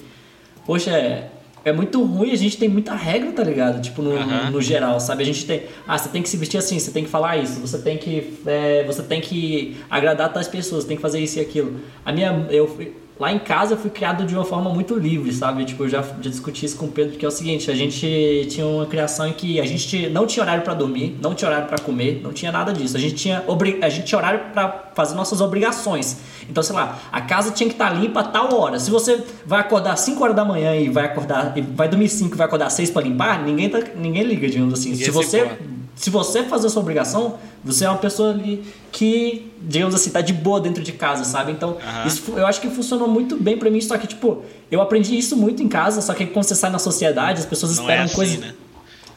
poxa, 0.66 0.92
é 0.92 1.32
é 1.64 1.72
muito 1.72 2.02
ruim, 2.04 2.32
a 2.32 2.36
gente 2.36 2.58
tem 2.58 2.70
muita 2.70 2.94
regra, 2.94 3.32
tá 3.32 3.44
ligado? 3.44 3.82
Tipo, 3.82 4.02
no, 4.02 4.18
no, 4.26 4.52
no, 4.52 4.62
geral, 4.62 5.00
sabe? 5.00 5.24
A 5.24 5.26
gente 5.26 5.46
tem. 5.46 5.64
Ah, 5.88 5.98
você 5.98 6.10
tem 6.10 6.22
que 6.22 6.30
se 6.30 6.38
vestir 6.38 6.58
assim, 6.58 6.80
você 6.80 6.92
tem 6.92 7.04
que 7.04 7.10
falar 7.10 7.38
isso, 7.38 7.60
você 7.60 7.78
tem 7.78 7.98
que. 7.98 8.40
É, 8.46 8.84
você 8.86 9.04
tem 9.04 9.20
que 9.20 9.78
agradar 9.90 10.32
tais 10.32 10.48
pessoas, 10.48 10.86
tem 10.86 10.96
que 10.96 11.02
fazer 11.02 11.20
isso 11.20 11.40
e 11.40 11.42
aquilo. 11.42 11.80
A 12.06 12.12
minha. 12.12 12.48
Eu, 12.50 12.78
lá 13.20 13.32
em 13.32 13.40
casa 13.40 13.74
eu 13.74 13.78
fui 13.78 13.90
criado 13.90 14.26
de 14.26 14.36
uma 14.36 14.46
forma 14.46 14.70
muito 14.70 14.96
livre, 14.96 15.32
sabe? 15.32 15.66
Tipo, 15.66 15.84
eu 15.84 15.90
já, 15.90 16.02
já 16.02 16.30
discuti 16.30 16.66
isso 16.66 16.78
com 16.78 16.86
o 16.86 16.92
Pedro, 16.92 17.18
que 17.18 17.26
é 17.26 17.28
o 17.28 17.32
seguinte, 17.32 17.70
a 17.72 17.76
gente 17.76 18.48
tinha 18.50 18.66
uma 18.66 18.86
criação 18.86 19.28
em 19.28 19.34
que 19.34 19.60
a 19.60 19.66
gente 19.66 20.10
não 20.10 20.26
tinha 20.26 20.44
horário 20.44 20.64
para 20.64 20.74
dormir, 20.74 21.18
não 21.22 21.34
tinha 21.34 21.50
horário 21.50 21.68
para 21.68 21.80
comer, 21.80 22.22
não 22.24 22.32
tinha 22.32 22.52
nada 22.52 22.72
disso. 22.72 22.96
A 22.96 23.00
gente 23.00 23.16
tinha, 23.16 23.44
a 23.82 23.90
gente 23.90 24.06
tinha 24.06 24.18
horário 24.18 24.40
para 24.54 24.92
fazer 24.94 25.16
nossas 25.16 25.42
obrigações. 25.42 26.18
Então, 26.50 26.62
sei 26.64 26.76
lá, 26.76 27.00
a 27.12 27.22
casa 27.22 27.52
tinha 27.52 27.68
que 27.68 27.76
estar 27.76 27.90
tá 27.90 27.96
limpa 27.96 28.22
a 28.22 28.24
tal 28.24 28.54
hora. 28.60 28.80
Se 28.80 28.90
você 28.90 29.24
vai 29.46 29.60
acordar 29.60 29.96
5 29.96 30.24
horas 30.24 30.36
da 30.36 30.46
manhã 30.46 30.76
e 30.76 30.90
vai 30.90 31.06
acordar 31.06 31.54
vai 31.76 31.88
dormir 31.88 32.10
5 32.10 32.34
e 32.34 32.38
vai 32.38 32.48
acordar 32.48 32.70
6 32.70 32.92
para 32.92 33.04
limpar, 33.04 33.44
ninguém 33.44 33.70
tá, 33.70 33.80
ninguém 33.96 34.24
liga, 34.24 34.48
digamos 34.48 34.74
assim. 34.74 34.92
Ninguém 34.92 35.06
se 35.06 35.12
você 35.12 35.42
se 35.42 35.77
você 36.06 36.44
fazer 36.44 36.68
a 36.68 36.70
sua 36.70 36.82
obrigação, 36.82 37.38
você 37.64 37.86
é 37.86 37.90
uma 37.90 37.98
pessoa 37.98 38.30
ali 38.30 38.64
que, 38.92 39.52
digamos 39.62 39.96
assim, 39.96 40.12
tá 40.12 40.22
de 40.22 40.32
boa 40.32 40.62
dentro 40.62 40.84
de 40.84 40.92
casa, 40.92 41.24
sabe? 41.24 41.52
Então, 41.52 41.72
uhum. 41.72 42.08
isso 42.08 42.34
eu 42.36 42.46
acho 42.46 42.62
que 42.62 42.70
funcionou 42.70 43.08
muito 43.08 43.36
bem 43.36 43.58
para 43.58 43.70
mim, 43.70 43.82
só 43.82 43.98
que, 43.98 44.06
tipo, 44.06 44.44
eu 44.70 44.82
aprendi 44.82 45.18
isso 45.18 45.36
muito 45.36 45.64
em 45.64 45.68
casa, 45.68 46.02
só 46.02 46.14
que 46.14 46.26
quando 46.28 46.46
você 46.46 46.56
sai 46.56 46.70
na 46.70 46.80
sociedade, 46.80 47.40
as 47.40 47.46
pessoas 47.46 47.76
não 47.76 47.84
esperam 47.84 48.04
é 48.04 48.06
assim, 48.06 48.16
coisas. 48.16 48.40
Né? 48.40 48.54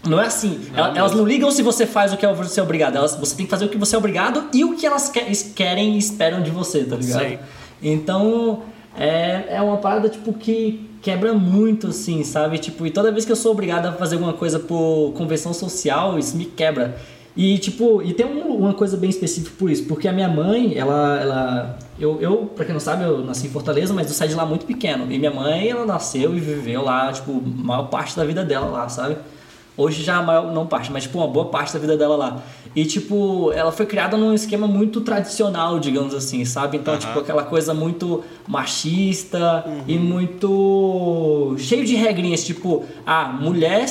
Não 0.06 0.20
é 0.20 0.26
assim. 0.26 0.60
Não 0.72 0.78
elas, 0.78 0.96
elas, 0.96 1.12
não 1.12 1.26
ligam 1.26 1.50
se 1.50 1.62
você 1.62 1.86
faz 1.86 2.12
o 2.12 2.16
que 2.16 2.26
você 2.26 2.58
é 2.58 2.62
obrigado. 2.62 2.96
Elas, 2.96 3.14
você 3.16 3.36
tem 3.36 3.44
que 3.44 3.50
fazer 3.50 3.66
o 3.66 3.68
que 3.68 3.76
você 3.76 3.94
é 3.94 3.98
obrigado 3.98 4.48
e 4.52 4.64
o 4.64 4.74
que 4.74 4.86
elas 4.86 5.12
querem 5.54 5.94
e 5.96 5.98
esperam 5.98 6.42
de 6.42 6.50
você, 6.50 6.84
tá 6.84 6.96
ligado? 6.96 7.28
Sim. 7.28 7.38
Então, 7.82 8.62
é, 9.00 9.56
é 9.56 9.62
uma 9.62 9.78
parada, 9.78 10.10
tipo, 10.10 10.32
que 10.34 10.90
quebra 11.00 11.32
muito, 11.32 11.88
assim, 11.88 12.22
sabe? 12.22 12.58
Tipo, 12.58 12.86
e 12.86 12.90
toda 12.90 13.10
vez 13.10 13.24
que 13.24 13.32
eu 13.32 13.36
sou 13.36 13.52
obrigado 13.52 13.86
a 13.86 13.92
fazer 13.92 14.16
alguma 14.16 14.34
coisa 14.34 14.60
por 14.60 15.12
convenção 15.16 15.54
social, 15.54 16.18
isso 16.18 16.36
me 16.36 16.44
quebra. 16.44 16.96
E, 17.34 17.58
tipo, 17.58 18.02
e 18.02 18.12
tem 18.12 18.26
um, 18.26 18.56
uma 18.56 18.74
coisa 18.74 18.98
bem 18.98 19.08
específica 19.08 19.54
por 19.58 19.70
isso, 19.70 19.86
porque 19.86 20.06
a 20.06 20.12
minha 20.12 20.28
mãe, 20.28 20.76
ela, 20.76 21.18
ela 21.18 21.78
eu, 21.98 22.20
eu, 22.20 22.36
pra 22.54 22.66
quem 22.66 22.74
não 22.74 22.80
sabe, 22.80 23.04
eu 23.04 23.24
nasci 23.24 23.46
em 23.46 23.50
Fortaleza, 23.50 23.94
mas 23.94 24.08
eu 24.08 24.12
saí 24.12 24.28
de 24.28 24.34
lá 24.34 24.44
muito 24.44 24.66
pequeno. 24.66 25.10
E 25.10 25.18
minha 25.18 25.30
mãe, 25.30 25.70
ela 25.70 25.86
nasceu 25.86 26.36
e 26.36 26.40
viveu 26.40 26.82
lá, 26.82 27.10
tipo, 27.10 27.32
a 27.32 27.64
maior 27.64 27.84
parte 27.84 28.14
da 28.14 28.24
vida 28.24 28.44
dela 28.44 28.66
lá, 28.66 28.88
sabe? 28.90 29.16
Hoje 29.80 30.02
já 30.02 30.20
maior, 30.20 30.52
não 30.52 30.66
parte, 30.66 30.92
mas 30.92 31.04
tipo 31.04 31.18
uma 31.18 31.26
boa 31.26 31.46
parte 31.46 31.72
da 31.72 31.78
vida 31.78 31.96
dela 31.96 32.16
lá. 32.16 32.42
E 32.74 32.84
tipo, 32.84 33.50
ela 33.52 33.72
foi 33.72 33.86
criada 33.86 34.16
num 34.16 34.32
esquema 34.32 34.66
muito 34.66 35.00
tradicional, 35.00 35.80
digamos 35.80 36.14
assim, 36.14 36.44
sabe? 36.44 36.76
Então, 36.76 36.94
uhum. 36.94 37.00
tipo, 37.00 37.18
aquela 37.18 37.42
coisa 37.42 37.74
muito 37.74 38.22
machista 38.46 39.64
uhum. 39.66 39.84
e 39.88 39.98
muito 39.98 41.56
cheio 41.58 41.84
de 41.84 41.96
regrinhas, 41.96 42.44
tipo, 42.44 42.84
ah, 43.06 43.24
mulher 43.24 43.86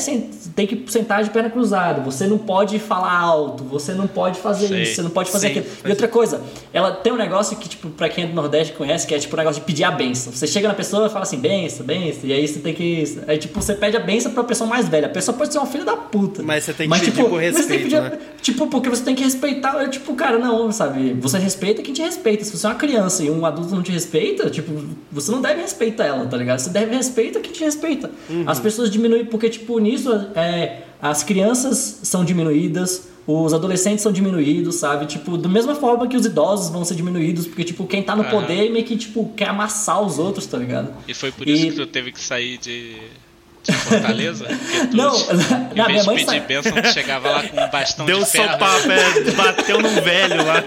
tem 0.56 0.68
que 0.68 0.84
sentar 0.92 1.24
de 1.24 1.30
perna 1.30 1.50
cruzada, 1.50 2.02
você 2.02 2.26
não 2.28 2.38
pode 2.38 2.80
falar 2.80 3.20
alto, 3.20 3.64
você 3.64 3.94
não 3.94 4.08
pode 4.08 4.40
fazer 4.40 4.68
Sei. 4.68 4.84
isso, 4.84 4.96
você 4.96 5.02
não 5.02 5.10
pode 5.10 5.32
fazer 5.32 5.54
Sim. 5.54 5.60
aquilo. 5.60 5.76
E 5.86 5.90
outra 5.90 6.08
coisa, 6.08 6.42
ela 6.72 6.92
tem 6.92 7.12
um 7.12 7.18
negócio 7.18 7.58
que, 7.58 7.68
tipo, 7.68 7.90
pra 7.90 8.08
quem 8.08 8.26
é 8.26 8.28
do 8.28 8.34
Nordeste 8.34 8.74
conhece, 8.74 9.06
que 9.08 9.14
é 9.14 9.20
tipo 9.20 9.36
um 9.36 9.40
negócio 9.40 9.60
de 9.60 9.66
pedir 9.66 9.84
a 9.84 9.92
benção. 9.92 10.32
Você 10.32 10.48
chega 10.48 10.68
na 10.68 10.74
pessoa 10.74 11.08
e 11.08 11.10
fala 11.10 11.24
assim, 11.24 11.38
benção, 11.38 11.86
benção, 11.86 12.30
e 12.30 12.34
aí 12.34 12.48
você 12.48 12.60
tem 12.60 12.74
que. 12.74 13.20
Aí, 13.28 13.38
tipo, 13.38 13.62
você 13.62 13.74
pede 13.74 13.98
a 13.98 14.00
benção 14.00 14.32
pra 14.32 14.44
pessoa 14.44 14.70
mais 14.70 14.88
velha. 14.88 15.08
A 15.08 15.10
pessoa 15.10 15.36
pode 15.38 15.52
ser 15.52 15.60
uma 15.60 15.68
filha 15.68 15.79
da 15.86 15.96
puta. 15.96 16.44
Mas 16.44 16.64
você 16.64 16.74
tem 16.74 16.86
que 16.86 16.90
mas, 16.90 17.00
pedir 17.00 17.12
tipo, 17.12 17.30
por 17.30 17.40
respeito, 17.40 17.84
pedir, 17.84 18.02
né? 18.02 18.20
Tipo, 18.42 18.68
porque 18.68 18.90
você 18.90 19.04
tem 19.04 19.16
que 19.16 19.24
respeitar. 19.24 19.88
Tipo, 19.90 20.14
cara, 20.16 20.38
não, 20.38 20.72
sabe? 20.72 21.14
Você 21.14 21.38
respeita 21.38 21.82
quem 21.82 21.94
te 21.94 22.02
respeita. 22.02 22.44
Se 22.44 22.56
você 22.56 22.66
é 22.66 22.70
uma 22.70 22.76
criança 22.76 23.24
e 23.24 23.30
um 23.30 23.46
adulto 23.46 23.76
não 23.76 23.84
te 23.84 23.92
respeita, 23.92 24.50
tipo, 24.50 24.72
você 25.12 25.32
não 25.32 25.42
deve 25.42 25.62
respeitar 25.62 26.06
ela, 26.06 26.26
tá 26.26 26.38
ligado? 26.38 26.60
Você 26.60 26.70
deve 26.70 26.96
respeitar 26.96 27.40
quem 27.40 27.52
te 27.52 27.64
respeita. 27.64 28.12
Uhum. 28.30 28.44
As 28.48 28.60
pessoas 28.60 28.90
diminuem, 28.90 29.26
porque, 29.26 29.50
tipo, 29.50 29.78
nisso, 29.80 30.12
é, 30.36 30.84
as 31.02 31.24
crianças 31.24 32.02
são 32.04 32.26
diminuídas, 32.26 33.08
os 33.28 33.54
adolescentes 33.54 34.02
são 34.02 34.12
diminuídos, 34.12 34.76
sabe? 34.76 35.06
Tipo, 35.06 35.38
da 35.38 35.48
mesma 35.48 35.76
forma 35.76 36.08
que 36.08 36.18
os 36.18 36.26
idosos 36.26 36.70
vão 36.70 36.84
ser 36.84 36.96
diminuídos, 36.96 37.46
porque, 37.46 37.64
tipo, 37.64 37.86
quem 37.86 38.02
tá 38.02 38.16
no 38.16 38.24
uhum. 38.24 38.30
poder 38.30 38.72
meio 38.72 38.84
que, 38.84 38.98
tipo, 38.98 39.32
quer 39.36 39.50
amassar 39.50 40.02
os 40.02 40.18
outros, 40.18 40.46
tá 40.48 40.58
ligado? 40.58 40.94
E 41.08 41.14
foi 41.14 41.32
por 41.32 41.48
isso 41.48 41.66
e... 41.66 41.70
que 41.70 41.76
tu 41.76 41.86
teve 41.86 42.12
que 42.12 42.20
sair 42.20 42.58
de 42.58 42.96
de 43.72 43.78
Fortaleza? 43.78 44.46
Tu, 44.92 44.98
não, 44.98 45.16
em 45.16 45.76
na 45.76 45.88
vez 45.88 46.04
de 46.04 46.10
pedir 46.10 46.26
sai... 46.26 46.40
bênção, 46.42 46.72
tu 46.72 46.88
chegava 46.94 47.30
lá 47.30 47.44
com 47.44 47.62
um 47.62 47.70
bastão 47.70 48.06
Deu 48.06 48.20
de 48.20 48.26
ferro. 48.26 48.58
Deu 48.58 48.68
sopapo, 48.68 48.92
é, 48.92 49.32
bateu 49.32 49.82
num 49.82 50.02
velho 50.02 50.46
lá. 50.46 50.64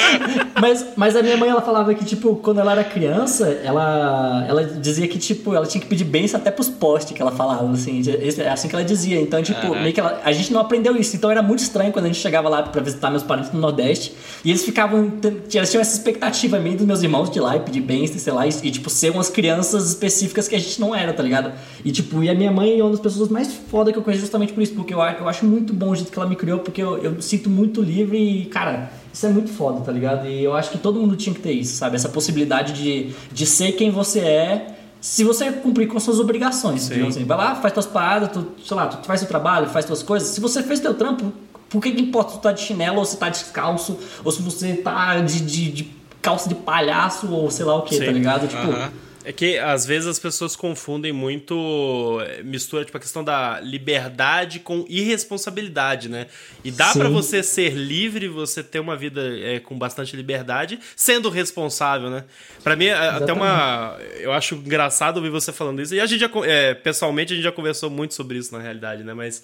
mas, 0.60 0.86
mas 0.96 1.16
a 1.16 1.22
minha 1.22 1.36
mãe, 1.36 1.48
ela 1.48 1.62
falava 1.62 1.94
que, 1.94 2.04
tipo, 2.04 2.36
quando 2.36 2.60
ela 2.60 2.72
era 2.72 2.84
criança, 2.84 3.48
ela, 3.64 4.44
ela 4.48 4.64
dizia 4.64 5.06
que, 5.08 5.18
tipo, 5.18 5.54
ela 5.54 5.66
tinha 5.66 5.80
que 5.80 5.86
pedir 5.86 6.04
bênção 6.04 6.40
até 6.40 6.50
pros 6.50 6.68
postes 6.68 7.14
que 7.14 7.22
ela 7.22 7.32
falava, 7.32 7.70
assim. 7.72 8.02
É 8.38 8.48
assim 8.48 8.68
que 8.68 8.74
ela 8.74 8.84
dizia. 8.84 9.20
Então, 9.20 9.42
tipo, 9.42 9.66
uhum. 9.68 9.80
meio 9.80 9.92
que 9.92 10.00
ela, 10.00 10.20
a 10.24 10.32
gente 10.32 10.52
não 10.52 10.60
aprendeu 10.60 10.96
isso. 10.96 11.16
Então 11.16 11.30
era 11.30 11.42
muito 11.42 11.60
estranho 11.60 11.92
quando 11.92 12.06
a 12.06 12.08
gente 12.08 12.20
chegava 12.20 12.48
lá 12.48 12.62
pra 12.62 12.82
visitar 12.82 13.10
meus 13.10 13.22
parentes 13.22 13.52
no 13.52 13.60
Nordeste. 13.60 14.14
E 14.44 14.50
eles 14.50 14.64
ficavam, 14.64 15.12
eles 15.22 15.70
tinham 15.70 15.80
essa 15.80 15.96
expectativa 15.96 16.58
minha 16.58 16.76
dos 16.76 16.86
meus 16.86 17.02
irmãos 17.02 17.30
de 17.30 17.38
ir 17.38 17.42
lá 17.42 17.56
e 17.56 17.60
pedir 17.60 17.80
bênção, 17.80 18.18
sei 18.18 18.32
lá, 18.32 18.46
e, 18.46 18.50
e, 18.62 18.70
tipo, 18.70 18.88
ser 18.90 19.10
umas 19.10 19.28
crianças 19.28 19.88
específicas 19.88 20.48
que 20.48 20.54
a 20.54 20.58
gente 20.58 20.80
não 20.80 20.94
era, 20.94 21.12
tá 21.12 21.22
ligado? 21.22 21.52
E, 21.84 21.92
tipo, 21.92 22.22
e 22.22 22.30
a 22.30 22.34
minha 22.36 22.52
mãe 22.52 22.78
é 22.78 22.82
uma 22.82 22.90
das 22.90 23.00
pessoas 23.00 23.28
mais 23.28 23.52
foda 23.52 23.92
que 23.92 23.98
eu 23.98 24.02
conheço 24.02 24.20
justamente 24.20 24.52
por 24.52 24.62
isso, 24.62 24.74
porque 24.74 24.94
eu, 24.94 24.98
eu 24.98 25.28
acho 25.28 25.44
muito 25.44 25.72
bom 25.72 25.90
o 25.90 25.96
jeito 25.96 26.12
que 26.12 26.18
ela 26.18 26.28
me 26.28 26.36
criou, 26.36 26.58
porque 26.60 26.82
eu, 26.82 26.98
eu 26.98 27.22
sinto 27.22 27.50
muito 27.50 27.82
livre 27.82 28.18
e, 28.18 28.46
cara, 28.46 28.90
isso 29.12 29.26
é 29.26 29.30
muito 29.30 29.50
foda, 29.50 29.80
tá 29.80 29.90
ligado? 29.90 30.26
E 30.28 30.44
eu 30.44 30.54
acho 30.54 30.70
que 30.70 30.78
todo 30.78 31.00
mundo 31.00 31.16
tinha 31.16 31.34
que 31.34 31.40
ter 31.40 31.52
isso, 31.52 31.76
sabe? 31.76 31.96
Essa 31.96 32.08
possibilidade 32.08 32.72
de, 32.72 33.12
de 33.32 33.46
ser 33.46 33.72
quem 33.72 33.90
você 33.90 34.20
é 34.20 34.76
se 35.00 35.22
você 35.24 35.52
cumprir 35.52 35.86
com 35.88 36.00
suas 36.00 36.18
obrigações. 36.18 36.90
Assim, 36.90 37.24
vai 37.24 37.36
lá, 37.38 37.54
faz 37.54 37.72
tuas 37.72 37.86
paradas, 37.86 38.30
tu, 38.32 38.46
sei 38.64 38.76
lá, 38.76 38.86
tu 38.88 39.06
faz 39.06 39.20
seu 39.20 39.28
trabalho, 39.28 39.68
faz 39.68 39.84
tuas 39.84 40.02
coisas. 40.02 40.28
Se 40.28 40.40
você 40.40 40.62
fez 40.62 40.80
teu 40.80 40.94
trampo, 40.94 41.32
por 41.68 41.80
que, 41.80 41.92
que 41.92 42.02
importa 42.02 42.32
se 42.32 42.38
tu 42.38 42.42
tá 42.42 42.52
de 42.52 42.60
chinelo 42.60 42.98
ou 42.98 43.04
se 43.04 43.16
tá 43.16 43.28
descalço, 43.28 43.98
ou 44.24 44.32
se 44.32 44.42
você 44.42 44.74
tá 44.74 45.20
de, 45.20 45.40
de, 45.40 45.70
de 45.70 45.90
calça 46.20 46.48
de 46.48 46.54
palhaço 46.54 47.30
ou 47.32 47.50
sei 47.50 47.64
lá 47.64 47.76
o 47.76 47.82
que, 47.82 47.98
tá 47.98 48.10
ligado? 48.10 48.48
Tipo. 48.48 48.66
Uh 48.66 48.74
-huh 48.74 49.05
É 49.26 49.32
que 49.32 49.58
às 49.58 49.84
vezes 49.84 50.06
as 50.06 50.20
pessoas 50.20 50.54
confundem 50.54 51.12
muito, 51.12 52.20
eh, 52.24 52.44
mistura 52.44 52.84
tipo 52.84 52.96
a 52.96 53.00
questão 53.00 53.24
da 53.24 53.58
liberdade 53.58 54.60
com 54.60 54.84
irresponsabilidade, 54.88 56.08
né? 56.08 56.28
E 56.62 56.70
dá 56.70 56.92
para 56.92 57.08
você 57.08 57.42
ser 57.42 57.70
livre, 57.70 58.28
você 58.28 58.62
ter 58.62 58.78
uma 58.78 58.96
vida 58.96 59.20
é, 59.40 59.58
com 59.58 59.76
bastante 59.76 60.14
liberdade, 60.14 60.78
sendo 60.94 61.28
responsável, 61.28 62.08
né? 62.08 62.22
Para 62.62 62.76
mim, 62.76 62.86
Exatamente. 62.86 63.22
até 63.24 63.32
uma. 63.32 63.98
Eu 64.20 64.32
acho 64.32 64.54
engraçado 64.54 65.16
ouvir 65.16 65.30
você 65.30 65.52
falando 65.52 65.82
isso. 65.82 65.92
E 65.92 65.98
a 65.98 66.06
gente 66.06 66.20
já, 66.20 66.30
é, 66.44 66.74
pessoalmente, 66.74 67.32
a 67.32 67.36
gente 67.36 67.44
já 67.44 67.50
conversou 67.50 67.90
muito 67.90 68.14
sobre 68.14 68.38
isso 68.38 68.54
na 68.54 68.62
realidade, 68.62 69.02
né? 69.02 69.12
Mas. 69.12 69.42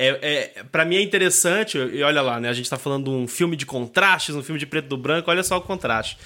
É, 0.00 0.52
é, 0.56 0.62
para 0.70 0.84
mim 0.84 0.94
é 0.94 1.02
interessante, 1.02 1.76
e 1.76 2.04
olha 2.04 2.22
lá, 2.22 2.38
né? 2.38 2.48
A 2.48 2.52
gente 2.52 2.70
tá 2.70 2.78
falando 2.78 3.06
de 3.06 3.10
um 3.10 3.26
filme 3.26 3.56
de 3.56 3.66
contrastes, 3.66 4.32
um 4.34 4.44
filme 4.44 4.58
de 4.58 4.64
preto 4.64 4.86
do 4.86 4.96
branco, 4.96 5.28
olha 5.28 5.42
só 5.42 5.58
o 5.58 5.60
contraste. 5.60 6.16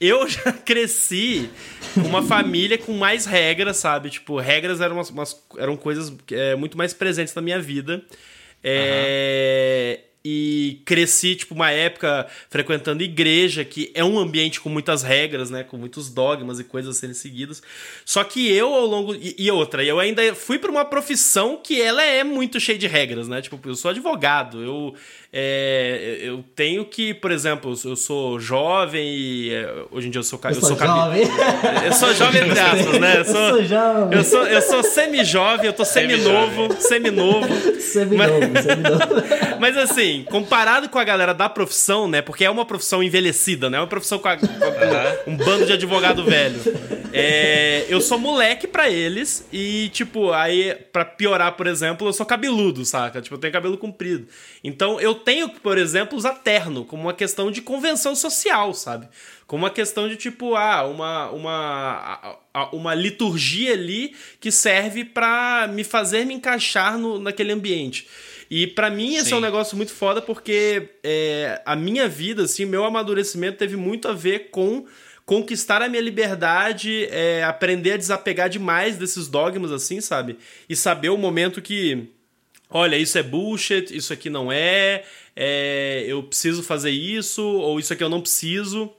Eu 0.00 0.26
já 0.28 0.52
cresci 0.52 1.50
com 1.94 2.00
uma 2.00 2.22
família 2.22 2.78
com 2.78 2.92
mais 2.92 3.26
regras, 3.26 3.76
sabe? 3.76 4.10
Tipo, 4.10 4.38
regras 4.38 4.80
eram, 4.80 4.96
umas, 4.96 5.10
umas 5.10 5.42
eram 5.58 5.76
coisas 5.76 6.12
é, 6.30 6.54
muito 6.54 6.76
mais 6.76 6.92
presentes 6.92 7.34
na 7.34 7.42
minha 7.42 7.60
vida. 7.60 8.02
É, 8.62 10.00
uhum 10.00 10.11
e 10.24 10.80
cresci, 10.84 11.34
tipo, 11.34 11.54
uma 11.54 11.70
época 11.70 12.26
frequentando 12.48 13.02
igreja, 13.02 13.64
que 13.64 13.90
é 13.94 14.04
um 14.04 14.18
ambiente 14.18 14.60
com 14.60 14.68
muitas 14.68 15.02
regras, 15.02 15.50
né? 15.50 15.64
Com 15.64 15.76
muitos 15.76 16.08
dogmas 16.08 16.60
e 16.60 16.64
coisas 16.64 16.96
a 16.96 16.98
serem 17.00 17.14
seguidas. 17.14 17.62
Só 18.04 18.22
que 18.22 18.50
eu, 18.52 18.72
ao 18.72 18.86
longo. 18.86 19.14
E, 19.14 19.34
e 19.38 19.50
outra, 19.50 19.84
eu 19.84 19.98
ainda 19.98 20.34
fui 20.34 20.58
para 20.58 20.70
uma 20.70 20.84
profissão 20.84 21.58
que 21.62 21.80
ela 21.80 22.02
é 22.02 22.22
muito 22.22 22.60
cheia 22.60 22.78
de 22.78 22.86
regras, 22.86 23.26
né? 23.26 23.42
Tipo, 23.42 23.58
eu 23.68 23.74
sou 23.74 23.90
advogado, 23.90 24.62
eu, 24.62 24.94
é, 25.32 26.18
eu 26.20 26.44
tenho 26.54 26.84
que, 26.84 27.14
por 27.14 27.32
exemplo, 27.32 27.74
eu 27.84 27.96
sou 27.96 28.38
jovem 28.38 29.02
e 29.04 29.54
é, 29.54 29.84
hoje 29.90 30.06
em 30.06 30.10
dia 30.10 30.20
eu 30.20 30.24
sou, 30.24 30.38
eu, 30.44 30.50
eu 30.50 30.60
sou 30.60 30.78
jovem. 30.78 31.22
Eu 31.84 31.92
sou 31.92 32.14
jovem 32.14 32.42
entre 32.42 32.60
aspas, 32.60 33.00
né? 33.00 33.18
Eu 33.18 33.24
sou, 33.24 33.40
eu 33.40 33.50
sou 33.50 33.64
jovem. 33.64 34.18
Eu 34.18 34.24
sou, 34.24 34.46
eu 34.46 34.62
sou 34.62 34.82
semi-jovem, 34.82 35.66
eu 35.66 35.72
tô 35.72 35.84
semi-novo, 35.84 36.74
semi-novo. 36.78 37.48
Semi-novo, 37.80 38.40
mas, 38.52 38.64
semi-novo. 38.64 39.02
Mas 39.60 39.76
assim, 39.76 40.11
comparado 40.24 40.88
com 40.88 40.98
a 40.98 41.04
galera 41.04 41.32
da 41.32 41.48
profissão, 41.48 42.08
né? 42.08 42.20
Porque 42.20 42.44
é 42.44 42.50
uma 42.50 42.64
profissão 42.64 43.02
envelhecida, 43.02 43.70
né? 43.70 43.78
É 43.78 43.80
uma 43.80 43.86
profissão 43.86 44.18
com, 44.18 44.28
a, 44.28 44.36
com 44.36 45.30
um 45.30 45.36
bando 45.36 45.66
de 45.66 45.72
advogado 45.72 46.24
velho. 46.24 46.60
É, 47.12 47.84
eu 47.88 48.00
sou 48.00 48.18
moleque 48.18 48.66
para 48.66 48.88
eles 48.88 49.46
e, 49.52 49.90
tipo, 49.90 50.32
aí, 50.32 50.74
para 50.92 51.04
piorar, 51.04 51.52
por 51.52 51.66
exemplo, 51.66 52.08
eu 52.08 52.12
sou 52.12 52.24
cabeludo, 52.24 52.84
saca? 52.86 53.20
Tipo, 53.20 53.34
eu 53.34 53.38
tenho 53.38 53.52
cabelo 53.52 53.76
comprido. 53.76 54.26
Então, 54.64 54.98
eu 54.98 55.14
tenho, 55.14 55.48
por 55.48 55.76
exemplo, 55.76 56.16
usar 56.16 56.34
terno 56.36 56.84
como 56.84 57.02
uma 57.02 57.14
questão 57.14 57.50
de 57.50 57.60
convenção 57.60 58.14
social, 58.16 58.72
sabe? 58.72 59.08
Como 59.46 59.64
uma 59.64 59.70
questão 59.70 60.08
de 60.08 60.16
tipo, 60.16 60.56
ah, 60.56 60.86
uma, 60.86 61.30
uma, 61.30 62.38
uma 62.72 62.94
liturgia 62.94 63.74
ali 63.74 64.16
que 64.40 64.50
serve 64.50 65.04
para 65.04 65.68
me 65.70 65.84
fazer 65.84 66.24
me 66.24 66.32
encaixar 66.32 66.96
no, 66.96 67.18
naquele 67.18 67.52
ambiente. 67.52 68.08
E 68.54 68.66
para 68.66 68.90
mim 68.90 69.14
esse 69.14 69.30
Sim. 69.30 69.32
é 69.32 69.36
um 69.38 69.40
negócio 69.40 69.74
muito 69.78 69.94
foda 69.94 70.20
porque 70.20 70.90
é, 71.02 71.62
a 71.64 71.74
minha 71.74 72.06
vida, 72.06 72.42
assim, 72.42 72.66
meu 72.66 72.84
amadurecimento 72.84 73.56
teve 73.56 73.78
muito 73.78 74.08
a 74.08 74.12
ver 74.12 74.50
com 74.50 74.84
conquistar 75.24 75.80
a 75.80 75.88
minha 75.88 76.02
liberdade, 76.02 77.06
é, 77.06 77.42
aprender 77.44 77.92
a 77.92 77.96
desapegar 77.96 78.50
demais 78.50 78.98
desses 78.98 79.26
dogmas, 79.26 79.72
assim, 79.72 80.02
sabe? 80.02 80.36
E 80.68 80.76
saber 80.76 81.08
o 81.08 81.16
momento 81.16 81.62
que 81.62 82.10
olha, 82.68 82.96
isso 82.96 83.16
é 83.16 83.22
bullshit, 83.22 83.90
isso 83.90 84.12
aqui 84.12 84.28
não 84.28 84.52
é, 84.52 85.02
é, 85.34 86.04
eu 86.06 86.22
preciso 86.22 86.62
fazer 86.62 86.90
isso, 86.90 87.42
ou 87.42 87.80
isso 87.80 87.94
aqui 87.94 88.04
eu 88.04 88.10
não 88.10 88.20
preciso. 88.20 88.92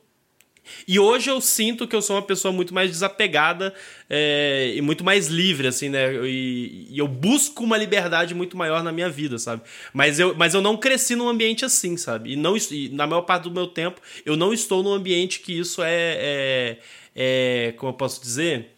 E 0.88 1.00
hoje 1.00 1.30
eu 1.30 1.40
sinto 1.42 1.88
que 1.88 1.96
eu 1.96 2.02
sou 2.02 2.16
uma 2.16 2.22
pessoa 2.22 2.52
muito 2.52 2.74
mais 2.74 2.90
desapegada 2.90 3.74
é, 4.10 4.74
e 4.76 4.82
muito 4.82 5.04
mais 5.04 5.28
livre, 5.28 5.68
assim, 5.68 5.90
né? 5.90 6.14
E, 6.26 6.88
e, 6.90 6.98
eu 6.98 7.08
busco 7.08 7.64
uma 7.64 7.78
liberdade 7.78 8.34
muito 8.34 8.56
maior 8.58 8.84
na 8.84 8.92
minha 8.92 9.10
vida, 9.10 9.38
sabe? 9.38 9.62
Mas 9.94 10.20
eu, 10.20 10.36
mas 10.36 10.54
eu 10.54 10.62
não 10.62 10.78
cresci 10.78 11.16
num 11.16 11.28
ambiente 11.28 11.66
assim, 11.66 11.98
sabe? 11.98 12.34
E, 12.34 12.36
não, 12.36 12.56
e 12.58 12.90
na 12.90 13.06
maior 13.06 13.22
parte 13.24 13.44
do 13.44 13.52
meu 13.52 13.68
tempo 13.68 14.02
eu 14.26 14.36
não 14.36 14.54
estou 14.54 14.84
num 14.84 14.94
ambiente 14.94 15.40
que 15.40 15.58
isso 15.58 15.82
é, 15.84 16.18
é, 16.18 16.78
é 17.16 17.74
como 17.78 17.92
eu 17.92 17.96
posso 17.96 18.22
dizer? 18.22 18.72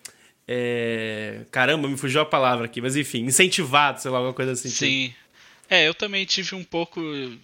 É... 0.48 1.42
Caramba, 1.52 1.88
me 1.88 1.98
fugiu 1.98 2.22
a 2.22 2.26
palavra 2.26 2.66
aqui, 2.66 2.82
mas 2.82 2.96
enfim, 2.96 3.24
incentivado, 3.24 4.02
sei 4.02 4.12
lá, 4.12 4.18
alguma 4.18 4.34
coisa 4.34 4.52
assim. 4.52 4.70
Sim. 4.70 5.08
Tipo. 5.08 5.26
É, 5.68 5.88
eu 5.88 5.94
também 5.94 6.26
tive 6.26 6.54
um 6.56 6.64
pouco. 6.64 7.02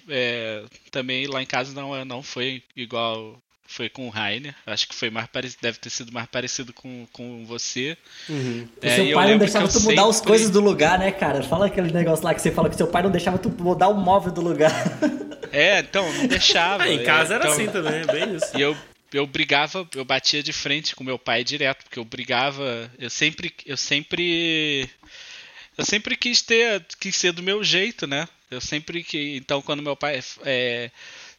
É, 0.07 0.63
também 0.91 1.25
lá 1.27 1.41
em 1.41 1.45
casa 1.45 1.73
não, 1.73 2.05
não 2.05 2.21
foi 2.21 2.61
igual 2.75 3.41
foi 3.71 3.89
com 3.89 4.07
o 4.07 4.09
Rainer. 4.09 4.53
Acho 4.65 4.87
que 4.87 4.95
foi 4.95 5.09
mais 5.09 5.27
parecido, 5.27 5.61
deve 5.61 5.79
ter 5.79 5.89
sido 5.89 6.11
mais 6.11 6.27
parecido 6.27 6.73
com, 6.73 7.07
com 7.11 7.45
você. 7.45 7.97
Uhum. 8.29 8.67
É, 8.81 8.95
seu 8.95 9.13
pai 9.13 9.31
não 9.31 9.37
deixava 9.37 9.67
tu 9.67 9.79
mudar 9.81 9.95
sempre... 9.95 10.09
as 10.09 10.21
coisas 10.21 10.49
do 10.49 10.59
lugar, 10.59 10.99
né, 10.99 11.11
cara? 11.11 11.41
Fala 11.43 11.67
aquele 11.67 11.91
negócio 11.91 12.25
lá 12.25 12.33
que 12.33 12.41
você 12.41 12.51
fala 12.51 12.69
que 12.69 12.75
seu 12.75 12.87
pai 12.87 13.03
não 13.03 13.11
deixava 13.11 13.37
tu 13.37 13.49
mudar 13.49 13.87
o 13.87 13.95
móvel 13.95 14.31
do 14.31 14.41
lugar. 14.41 14.71
É, 15.53 15.79
então, 15.79 16.09
não 16.13 16.27
deixava. 16.27 16.83
Ah, 16.87 16.89
em 16.89 17.03
casa 17.03 17.33
é, 17.33 17.35
era 17.35 17.43
então... 17.43 17.51
assim 17.51 17.67
também, 17.67 18.05
bem 18.05 18.35
isso. 18.37 18.51
E 18.57 18.61
eu 18.61 18.73
eu 19.13 19.27
brigava, 19.27 19.87
eu 19.93 20.05
batia 20.05 20.41
de 20.41 20.53
frente 20.53 20.95
com 20.95 21.03
meu 21.03 21.19
pai 21.19 21.43
direto, 21.43 21.83
porque 21.83 21.99
eu 21.99 22.05
brigava, 22.05 22.89
eu 22.97 23.09
sempre, 23.09 23.53
eu 23.65 23.75
sempre, 23.75 24.89
eu 25.77 25.85
sempre 25.85 26.15
quis 26.15 26.41
ter, 26.41 26.85
quis 26.99 27.15
ser 27.15 27.33
do 27.33 27.43
meu 27.43 27.63
jeito, 27.63 28.07
né? 28.07 28.27
Eu 28.49 28.61
sempre 28.61 29.03
que, 29.03 29.35
então 29.35 29.61
quando 29.61 29.83
meu 29.83 29.95
pai, 29.95 30.21
é, 30.45 30.89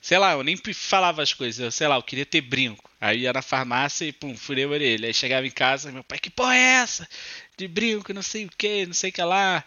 sei 0.02 0.18
lá, 0.18 0.32
eu 0.32 0.42
nem 0.42 0.56
falava 0.74 1.22
as 1.22 1.32
coisas, 1.32 1.58
eu, 1.58 1.70
sei 1.70 1.88
lá, 1.88 1.96
eu 1.96 2.02
queria 2.02 2.26
ter 2.26 2.42
brinco, 2.42 2.90
aí 3.00 3.20
ia 3.20 3.32
na 3.32 3.40
farmácia 3.40 4.04
e 4.04 4.12
pum, 4.12 4.36
furei 4.36 4.64
a 4.64 4.68
orelha, 4.68 5.06
aí 5.06 5.14
chegava 5.14 5.46
em 5.46 5.50
casa, 5.50 5.90
meu 5.90 6.04
pai, 6.04 6.18
que 6.18 6.28
porra 6.28 6.54
é 6.54 6.74
essa? 6.82 7.08
De 7.56 7.66
brinco, 7.66 8.12
não 8.12 8.22
sei 8.22 8.44
o 8.44 8.50
que, 8.50 8.84
não 8.84 8.92
sei 8.92 9.08
o 9.08 9.12
que 9.12 9.22
lá, 9.22 9.64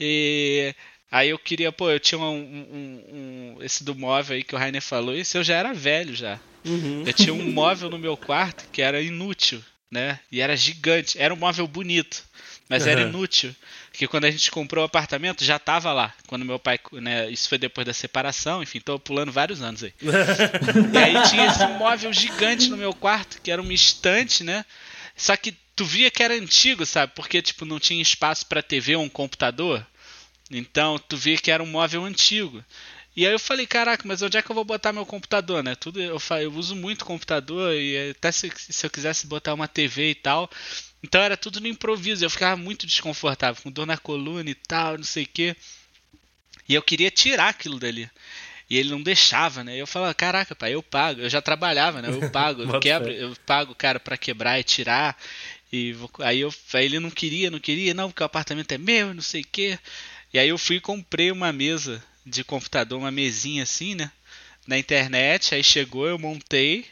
e 0.00 0.74
Aí 1.10 1.30
eu 1.30 1.38
queria, 1.38 1.72
pô, 1.72 1.90
eu 1.90 1.98
tinha 1.98 2.18
um, 2.18 2.36
um, 2.36 3.56
um, 3.56 3.62
esse 3.62 3.82
do 3.82 3.94
móvel 3.94 4.36
aí 4.36 4.42
que 4.42 4.54
o 4.54 4.58
Rainer 4.58 4.82
falou, 4.82 5.14
esse 5.16 5.38
eu 5.38 5.42
já 5.42 5.54
era 5.54 5.72
velho 5.72 6.14
já. 6.14 6.38
Uhum. 6.64 7.04
Eu 7.06 7.12
tinha 7.14 7.32
um 7.32 7.50
móvel 7.50 7.88
no 7.88 7.98
meu 7.98 8.16
quarto 8.16 8.68
que 8.70 8.82
era 8.82 9.00
inútil, 9.00 9.64
né? 9.90 10.20
E 10.30 10.40
era 10.40 10.54
gigante. 10.54 11.18
Era 11.18 11.32
um 11.32 11.36
móvel 11.36 11.66
bonito, 11.66 12.22
mas 12.68 12.84
uhum. 12.84 12.90
era 12.90 13.00
inútil. 13.02 13.54
Porque 13.90 14.06
quando 14.06 14.26
a 14.26 14.30
gente 14.30 14.50
comprou 14.50 14.82
o 14.82 14.86
apartamento, 14.86 15.44
já 15.44 15.58
tava 15.58 15.92
lá. 15.92 16.14
Quando 16.26 16.44
meu 16.44 16.58
pai, 16.58 16.78
né? 16.92 17.30
Isso 17.30 17.48
foi 17.48 17.58
depois 17.58 17.86
da 17.86 17.92
separação, 17.92 18.62
enfim, 18.62 18.80
tô 18.80 18.98
pulando 18.98 19.32
vários 19.32 19.62
anos 19.62 19.82
aí. 19.82 19.94
e 20.02 20.98
aí 20.98 21.30
tinha 21.30 21.46
esse 21.46 21.66
móvel 21.78 22.12
gigante 22.12 22.68
no 22.68 22.76
meu 22.76 22.92
quarto, 22.92 23.40
que 23.40 23.50
era 23.50 23.62
uma 23.62 23.72
estante, 23.72 24.44
né? 24.44 24.64
Só 25.16 25.36
que 25.36 25.56
tu 25.74 25.84
via 25.84 26.10
que 26.10 26.22
era 26.22 26.34
antigo, 26.34 26.84
sabe? 26.84 27.12
Porque, 27.14 27.40
tipo, 27.40 27.64
não 27.64 27.80
tinha 27.80 28.02
espaço 28.02 28.46
para 28.46 28.62
TV 28.62 28.96
ou 28.96 29.02
um 29.02 29.08
computador. 29.08 29.84
Então, 30.50 30.98
tu 30.98 31.16
via 31.16 31.36
que 31.36 31.50
era 31.50 31.62
um 31.62 31.66
móvel 31.66 32.04
antigo. 32.04 32.64
E 33.18 33.26
aí 33.26 33.32
eu 33.32 33.38
falei, 33.38 33.66
caraca, 33.66 34.06
mas 34.06 34.22
onde 34.22 34.36
é 34.38 34.42
que 34.42 34.48
eu 34.48 34.54
vou 34.54 34.64
botar 34.64 34.92
meu 34.92 35.04
computador, 35.04 35.62
né? 35.62 35.74
Tudo 35.74 36.00
eu, 36.00 36.18
eu 36.40 36.52
uso 36.52 36.76
muito 36.76 37.04
computador 37.04 37.74
e 37.74 38.10
até 38.10 38.30
se, 38.30 38.48
se 38.56 38.86
eu 38.86 38.90
quisesse 38.90 39.26
botar 39.26 39.54
uma 39.54 39.66
TV 39.66 40.10
e 40.10 40.14
tal. 40.14 40.48
Então 41.02 41.20
era 41.22 41.36
tudo 41.36 41.60
no 41.60 41.68
improviso, 41.68 42.24
eu 42.24 42.30
ficava 42.30 42.56
muito 42.56 42.86
desconfortável, 42.86 43.62
com 43.62 43.70
dor 43.70 43.86
na 43.86 43.96
coluna 43.96 44.50
e 44.50 44.54
tal, 44.54 44.96
não 44.96 45.04
sei 45.04 45.24
o 45.24 45.28
quê. 45.28 45.56
E 46.68 46.74
eu 46.74 46.82
queria 46.82 47.10
tirar 47.10 47.48
aquilo 47.48 47.78
dali. 47.78 48.10
E 48.68 48.76
ele 48.76 48.90
não 48.90 49.02
deixava, 49.02 49.64
né? 49.64 49.76
Eu 49.76 49.86
falava, 49.86 50.12
caraca, 50.12 50.54
pai, 50.54 50.74
eu 50.74 50.82
pago. 50.82 51.22
Eu 51.22 51.30
já 51.30 51.40
trabalhava, 51.40 52.02
né? 52.02 52.10
Eu 52.10 52.30
pago, 52.30 52.62
eu 52.70 52.80
quebro, 52.80 53.10
eu 53.10 53.34
pago 53.46 53.72
o 53.72 53.74
cara 53.74 53.98
para 53.98 54.18
quebrar 54.18 54.60
e 54.60 54.64
tirar. 54.64 55.16
E 55.72 55.94
aí, 56.20 56.40
eu, 56.40 56.54
aí 56.74 56.84
ele 56.84 56.98
não 56.98 57.10
queria, 57.10 57.50
não 57.50 57.58
queria, 57.58 57.94
não, 57.94 58.10
porque 58.10 58.22
o 58.22 58.26
apartamento 58.26 58.72
é 58.72 58.78
meu, 58.78 59.14
não 59.14 59.22
sei 59.22 59.40
o 59.40 59.46
quê. 59.50 59.78
E 60.32 60.38
aí 60.38 60.48
eu 60.48 60.58
fui 60.58 60.76
e 60.76 60.80
comprei 60.80 61.32
uma 61.32 61.52
mesa 61.52 62.04
de 62.26 62.44
computador, 62.44 62.98
uma 62.98 63.10
mesinha 63.10 63.62
assim, 63.62 63.94
né? 63.94 64.10
Na 64.66 64.76
internet, 64.76 65.54
aí 65.54 65.64
chegou, 65.64 66.06
eu 66.06 66.18
montei 66.18 66.84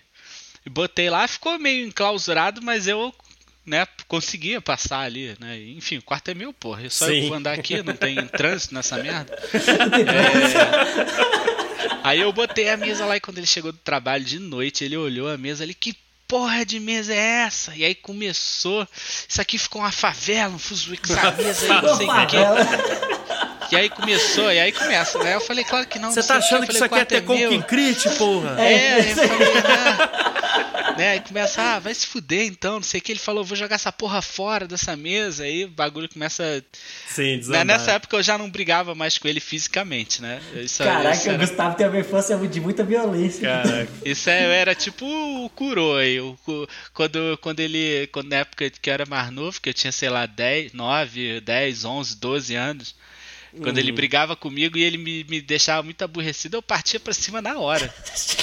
e 0.64 0.70
botei 0.70 1.10
lá, 1.10 1.28
ficou 1.28 1.58
meio 1.58 1.86
enclausurado, 1.86 2.62
mas 2.62 2.88
eu, 2.88 3.14
né, 3.66 3.86
conseguia 4.06 4.60
passar 4.60 5.00
ali, 5.00 5.36
né? 5.40 5.58
Enfim, 5.76 5.98
o 5.98 6.02
quarto 6.02 6.30
é 6.30 6.34
meu, 6.34 6.52
porra. 6.52 6.86
É 6.86 6.88
só 6.88 7.06
Sim. 7.06 7.22
eu 7.22 7.28
vou 7.28 7.36
andar 7.36 7.52
aqui, 7.52 7.82
não 7.82 7.94
tem 7.94 8.24
trânsito 8.28 8.74
nessa 8.74 8.96
merda. 8.98 9.36
É... 11.76 11.96
Aí 12.02 12.20
eu 12.20 12.32
botei 12.32 12.68
a 12.68 12.76
mesa 12.76 13.04
lá 13.04 13.16
e 13.16 13.20
quando 13.20 13.38
ele 13.38 13.46
chegou 13.46 13.72
do 13.72 13.78
trabalho 13.78 14.24
de 14.24 14.38
noite, 14.38 14.84
ele 14.84 14.96
olhou 14.96 15.28
a 15.28 15.36
mesa 15.36 15.64
ali, 15.64 15.74
que 15.74 15.96
porra 16.28 16.64
de 16.64 16.78
mesa 16.78 17.12
é 17.12 17.44
essa? 17.44 17.74
E 17.74 17.84
aí 17.84 17.94
começou, 17.94 18.86
isso 19.28 19.40
aqui 19.40 19.58
ficou 19.58 19.82
uma 19.82 19.92
favela, 19.92 20.54
um 20.54 20.58
fuzuíque, 20.58 21.12
essa 21.12 21.32
mesa 21.36 21.74
aí, 21.74 21.82
não 21.82 21.96
sei 21.96 22.06
o 22.06 22.26
que. 22.26 23.74
E 23.74 23.76
aí 23.76 23.90
começou, 23.90 24.52
e 24.52 24.60
aí 24.60 24.72
começa, 24.72 25.18
né? 25.18 25.34
Eu 25.34 25.40
falei, 25.40 25.64
claro 25.64 25.86
que 25.86 25.98
não. 25.98 26.12
Você 26.12 26.22
tá 26.22 26.36
achando 26.36 26.66
que 26.66 26.72
isso 26.72 26.84
aqui 26.84 26.98
é 26.98 27.04
ter 27.04 27.22
concrete, 27.22 28.08
porra? 28.10 28.60
É, 28.60 29.00
eu 29.00 29.16
falei, 29.16 29.54
né? 29.54 30.25
né? 30.96 31.16
E 31.16 31.20
começa, 31.20 31.62
ah, 31.62 31.78
vai 31.78 31.94
se 31.94 32.06
fuder 32.06 32.46
então, 32.46 32.74
não 32.74 32.82
sei 32.82 33.00
o 33.00 33.02
que. 33.02 33.12
Ele 33.12 33.18
falou, 33.18 33.44
vou 33.44 33.56
jogar 33.56 33.76
essa 33.76 33.92
porra 33.92 34.20
fora 34.22 34.66
dessa 34.66 34.96
mesa. 34.96 35.44
Aí 35.44 35.64
o 35.64 35.68
bagulho 35.68 36.08
começa. 36.08 36.64
Sim, 37.08 37.40
né? 37.46 37.64
Nessa 37.64 37.92
época 37.92 38.16
eu 38.16 38.22
já 38.22 38.36
não 38.36 38.50
brigava 38.50 38.94
mais 38.94 39.18
com 39.18 39.28
ele 39.28 39.40
fisicamente, 39.40 40.20
né? 40.22 40.40
Isso, 40.54 40.82
Caraca, 40.82 41.14
isso 41.14 41.28
era... 41.28 41.36
o 41.36 41.40
Gustavo 41.40 41.76
tem 41.76 41.86
uma 41.86 41.98
infância 41.98 42.36
de 42.36 42.60
muita 42.60 42.84
violência. 42.84 43.40
Caraca. 43.40 43.92
Isso 44.04 44.30
é, 44.30 44.60
era 44.60 44.74
tipo 44.74 45.04
o 45.04 45.50
Kuro 45.50 45.96
aí. 45.96 46.20
O, 46.20 46.36
quando, 46.92 47.38
quando 47.40 47.60
ele. 47.60 48.06
Quando, 48.08 48.28
na 48.28 48.36
época 48.36 48.70
que 48.70 48.88
eu 48.88 48.94
era 48.94 49.06
mais 49.06 49.30
novo, 49.30 49.60
que 49.60 49.68
eu 49.68 49.74
tinha, 49.74 49.92
sei 49.92 50.08
lá, 50.08 50.26
10, 50.26 50.72
9, 50.72 51.40
10, 51.40 51.84
11, 51.84 52.16
12 52.16 52.54
anos. 52.54 52.94
Quando 53.62 53.78
ele 53.78 53.90
uhum. 53.90 53.96
brigava 53.96 54.36
comigo 54.36 54.76
e 54.76 54.82
ele 54.82 54.98
me, 54.98 55.24
me 55.24 55.40
deixava 55.40 55.82
muito 55.82 56.02
aborrecido, 56.02 56.56
eu 56.56 56.62
partia 56.62 57.00
pra 57.00 57.12
cima 57.12 57.40
na 57.40 57.58
hora. 57.58 57.92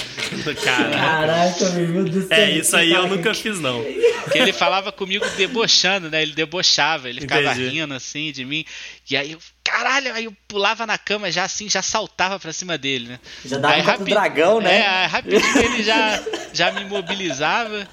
Caraca, 0.62 1.70
meu 1.70 2.04
Deus 2.04 2.10
do 2.10 2.28
céu. 2.28 2.36
É, 2.36 2.50
isso 2.50 2.76
aí 2.76 2.92
eu 2.92 3.06
nunca 3.06 3.34
fiz, 3.34 3.60
não. 3.60 3.84
Porque 4.24 4.38
ele 4.38 4.52
falava 4.52 4.90
comigo 4.90 5.24
debochando, 5.36 6.10
né? 6.10 6.22
Ele 6.22 6.32
debochava, 6.32 7.08
ele 7.08 7.20
ficava 7.20 7.42
Entendi. 7.42 7.68
rindo 7.68 7.94
assim 7.94 8.32
de 8.32 8.44
mim. 8.44 8.64
E 9.10 9.16
aí 9.16 9.32
eu, 9.32 9.38
caralho, 9.64 10.12
aí 10.12 10.26
eu 10.26 10.36
pulava 10.46 10.86
na 10.86 10.98
cama 10.98 11.32
já 11.32 11.44
assim, 11.44 11.68
já 11.68 11.80
saltava 11.80 12.38
pra 12.38 12.52
cima 12.52 12.76
dele, 12.76 13.08
né? 13.08 13.18
Já 13.44 13.58
dava 13.58 13.74
aí, 13.74 14.00
um 14.00 14.04
dragão, 14.04 14.60
né? 14.60 14.80
É, 14.80 15.06
rapidinho 15.06 15.58
ele 15.58 15.82
já, 15.82 16.22
já 16.52 16.70
me 16.70 16.84
mobilizava 16.84 17.88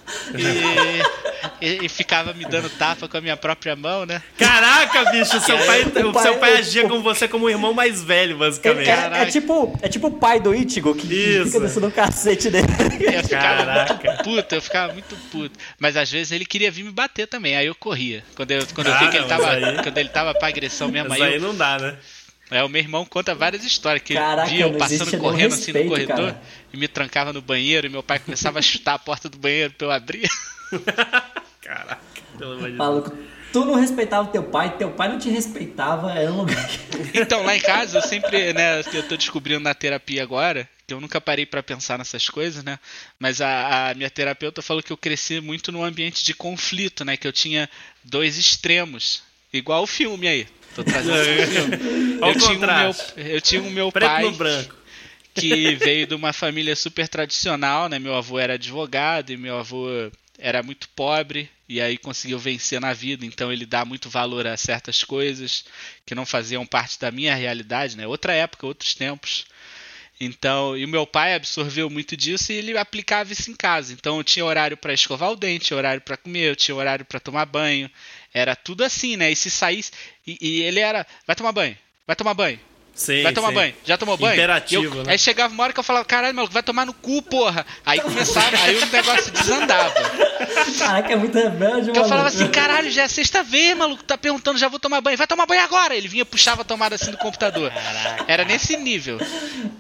e, 1.61 1.65
e, 1.65 1.86
e, 1.86 1.89
ficava 1.89 2.34
me 2.34 2.45
dando 2.45 2.69
tapa 2.69 3.07
com 3.07 3.17
a 3.17 3.22
minha 3.22 3.38
própria 3.38 3.76
mão, 3.76 4.05
né? 4.05 4.22
Caraca, 4.38 5.11
bicho, 5.11 5.39
seu 5.39 5.57
pai, 5.65 5.84
o, 5.84 6.11
pai, 6.11 6.24
seu 6.24 6.38
pai 6.38 6.57
agia 6.57 6.86
o, 6.86 6.89
com 6.89 7.01
você 7.01 7.28
como 7.28 7.45
um 7.45 7.49
irmão 7.49 7.74
mais 7.74 8.03
velho, 8.03 8.38
basicamente. 8.38 8.89
É, 8.89 9.09
é, 9.13 9.22
é, 9.22 9.26
tipo, 9.28 9.80
é 9.82 9.88
tipo 9.88 10.07
o 10.07 10.11
pai 10.11 10.39
do 10.39 10.53
Ichigo 10.53 10.93
que, 10.93 11.07
que 11.07 11.45
fica 11.45 11.59
descendo 11.61 11.88
o 11.88 11.91
cacete 11.91 12.49
dele. 12.49 12.67
Eu 13.01 13.24
ficava 13.24 13.65
Caraca. 13.65 13.93
muito 13.93 14.24
puto, 14.24 14.55
eu 14.55 14.61
ficava 14.61 14.93
muito 14.93 15.15
puto. 15.32 15.57
Mas 15.80 15.95
às 15.95 16.11
vezes 16.11 16.32
ele 16.32 16.45
queria 16.45 16.69
vir 16.69 16.84
me 16.84 16.91
bater 16.91 17.28
também, 17.28 17.55
aí 17.55 17.65
eu 17.65 17.76
corria. 17.76 18.24
Quando 18.36 18.51
eu, 18.51 18.65
quando 18.74 18.88
eu 18.88 18.99
vi 18.99 19.09
que 19.09 19.17
ele 19.17 19.26
tava, 19.26 19.49
aí... 19.49 19.84
quando 19.84 19.97
ele 19.97 20.09
tava 20.09 20.34
pra 20.34 20.49
agressão 20.49 20.89
mesmo, 20.89 21.09
mas 21.09 21.22
aí, 21.22 21.34
aí 21.34 21.39
não 21.39 21.55
dá, 21.62 21.78
né? 21.78 21.97
É, 22.49 22.64
o 22.64 22.68
meu 22.68 22.82
irmão 22.82 23.05
conta 23.05 23.34
várias 23.34 23.64
histórias, 23.64 24.03
que 24.03 24.14
Caraca, 24.14 24.49
via 24.49 24.66
eu 24.66 24.78
passando 24.78 25.18
correndo 25.18 25.55
respeito, 25.55 25.78
assim 25.78 25.84
no 25.86 25.89
corredor 25.89 26.34
cara. 26.34 26.41
e 26.74 26.78
me 26.78 26.88
trancava 26.88 27.32
no 27.32 27.41
banheiro 27.41 27.88
e 27.88 27.89
meu 27.89 28.03
pai 28.03 28.20
começava 28.20 28.59
a 28.59 28.62
chutar 28.62 28.95
a 28.95 28.99
porta 28.99 29.30
do 29.30 29.38
banheiro 29.38 29.74
pra 29.78 29.88
eu 29.88 29.91
abrir. 29.91 30.28
Caraca, 31.62 32.01
pelo 32.38 32.53
amor 32.53 32.70
de 32.70 32.78
Deus. 32.78 33.32
Tu 33.53 33.66
não 33.66 33.76
respeitava 33.76 34.30
teu 34.30 34.43
pai, 34.43 34.78
teu 34.78 34.91
pai 34.91 35.09
não 35.09 35.20
te 35.20 35.30
respeitava, 35.30 36.14
era 36.14 36.32
um 36.32 36.38
lugar. 36.38 36.70
Então, 37.14 37.43
lá 37.43 37.55
em 37.55 37.59
casa, 37.59 37.97
eu 37.97 38.01
sempre, 38.01 38.53
né, 38.53 38.82
eu 38.93 39.07
tô 39.07 39.18
descobrindo 39.18 39.59
na 39.59 39.74
terapia 39.74 40.24
agora, 40.24 40.70
que 40.88 40.93
eu 40.93 41.01
nunca 41.01 41.20
parei 41.20 41.45
para 41.45 41.64
pensar 41.64 41.97
nessas 41.97 42.30
coisas, 42.30 42.64
né? 42.64 42.80
Mas 43.20 43.41
a, 43.41 43.89
a, 43.89 43.93
minha 43.93 44.09
terapeuta 44.09 44.62
falou 44.62 44.82
que 44.84 44.91
eu 44.91 44.97
cresci 44.97 45.41
muito 45.41 45.72
num 45.72 45.84
ambiente 45.84 46.24
de 46.24 46.34
conflito, 46.34 47.03
né? 47.03 47.18
Que 47.18 47.28
eu 47.28 47.34
tinha 47.34 47.70
dois 48.03 48.38
extremos, 48.38 49.24
igual 49.53 49.84
o 49.84 49.88
filme 49.88 50.28
aí. 50.28 50.47
Tô 50.76 50.84
trazendo 50.84 51.15
eu, 52.26 52.36
tinha 52.38 52.57
meu, 52.57 52.95
eu 53.17 53.41
tinha 53.41 53.61
o 53.61 53.72
meu 53.72 53.91
Preto 53.91 54.09
pai. 54.09 54.32
Branco. 54.32 54.76
Que 55.34 55.76
veio 55.76 56.07
de 56.07 56.13
uma 56.13 56.34
família 56.34 56.76
super 56.76 57.07
tradicional, 57.07 57.88
né? 57.88 57.99
Meu 57.99 58.15
avô 58.15 58.38
era 58.38 58.53
advogado 58.55 59.32
e 59.32 59.38
meu 59.38 59.57
avô 59.57 59.88
era 60.38 60.61
muito 60.61 60.89
pobre 60.89 61.49
e 61.69 61.80
aí 61.80 61.97
conseguiu 61.97 62.38
vencer 62.38 62.82
na 62.82 62.91
vida, 62.91 63.26
então 63.26 63.53
ele 63.53 63.65
dá 63.65 63.86
muito 63.86 64.09
valor 64.09 64.45
a 64.45 64.57
certas 64.57 65.05
coisas 65.05 65.63
que 66.05 66.13
não 66.13 66.26
faziam 66.26 66.65
parte 66.65 66.99
da 66.99 67.11
minha 67.11 67.34
realidade, 67.34 67.95
né? 67.95 68.05
Outra 68.05 68.34
época, 68.34 68.67
outros 68.67 68.93
tempos. 68.93 69.45
Então, 70.19 70.78
e 70.78 70.84
o 70.86 70.88
meu 70.88 71.07
pai 71.07 71.34
absorveu 71.34 71.89
muito 71.89 72.17
disso 72.17 72.51
e 72.51 72.55
ele 72.55 72.78
aplicava 72.78 73.32
isso 73.32 73.49
em 73.49 73.55
casa. 73.55 73.93
Então, 73.93 74.17
eu 74.17 74.24
tinha 74.24 74.45
horário 74.45 74.78
para 74.78 74.93
escovar 74.93 75.32
o 75.32 75.36
dente, 75.36 75.74
horário 75.74 76.01
para 76.01 76.17
comer, 76.17 76.49
eu 76.49 76.55
tinha 76.55 76.76
horário 76.76 77.05
para 77.05 77.19
tomar 77.19 77.45
banho, 77.45 77.89
era 78.34 78.56
tudo 78.56 78.84
assim, 78.84 79.18
né? 79.18 79.32
E 79.32 79.36
se 79.36 79.50
saísse. 79.50 79.92
E, 80.26 80.38
e, 80.42 80.62
ele 80.64 80.80
era. 80.80 81.06
Vai 81.26 81.36
tomar 81.36 81.52
banho, 81.52 81.78
vai 82.06 82.16
tomar 82.16 82.34
banho. 82.34 82.60
Sim, 82.94 83.24
vai 83.24 83.34
tomar 83.34 83.50
sim. 83.50 83.54
banho, 83.56 83.74
já 83.86 83.98
tomou 83.98 84.18
banho? 84.18 84.34
Imperativo, 84.34 84.98
eu, 84.98 85.04
né? 85.04 85.14
Aí 85.14 85.18
chegava 85.18 85.54
uma 85.54 85.64
hora 85.64 85.74
que 85.74 85.80
eu 85.80 85.84
falava, 85.84 86.06
caralho, 86.06 86.36
maluco, 86.36 86.54
vai 86.54 86.62
tomar 86.62 86.86
no 86.86 86.94
cu, 86.94 87.22
porra. 87.22 87.66
Aí 87.86 88.00
começava, 88.02 88.56
aí 88.64 88.76
o 88.76 88.86
negócio 88.86 89.32
desandava. 89.32 89.94
Caraca, 90.78 91.14
é 91.14 91.16
muito 91.16 91.36
rebelde, 91.36 91.88
mano. 91.88 91.96
Eu 91.96 92.06
falava 92.06 92.28
assim, 92.28 92.48
caralho, 92.50 92.92
já 92.92 93.04
é 93.04 93.08
sexta 93.08 93.44
vez, 93.44 93.76
maluco, 93.78 94.04
tá 94.04 94.18
perguntando, 94.18 94.60
já 94.60 94.68
vou 94.68 94.80
tomar 94.80 95.02
banho. 95.02 95.18
Vai 95.18 95.26
tomar 95.26 95.46
banho 95.46 95.64
agora! 95.64 95.96
Ele 95.96 96.08
vinha, 96.08 96.26
puxava 96.26 96.62
a 96.62 96.66
tomada 96.66 96.96
assim 96.96 97.12
do 97.12 97.18
computador. 97.18 97.72
Caraca. 97.72 98.26
Era 98.28 98.44
nesse 98.44 98.76
nível. 98.76 99.20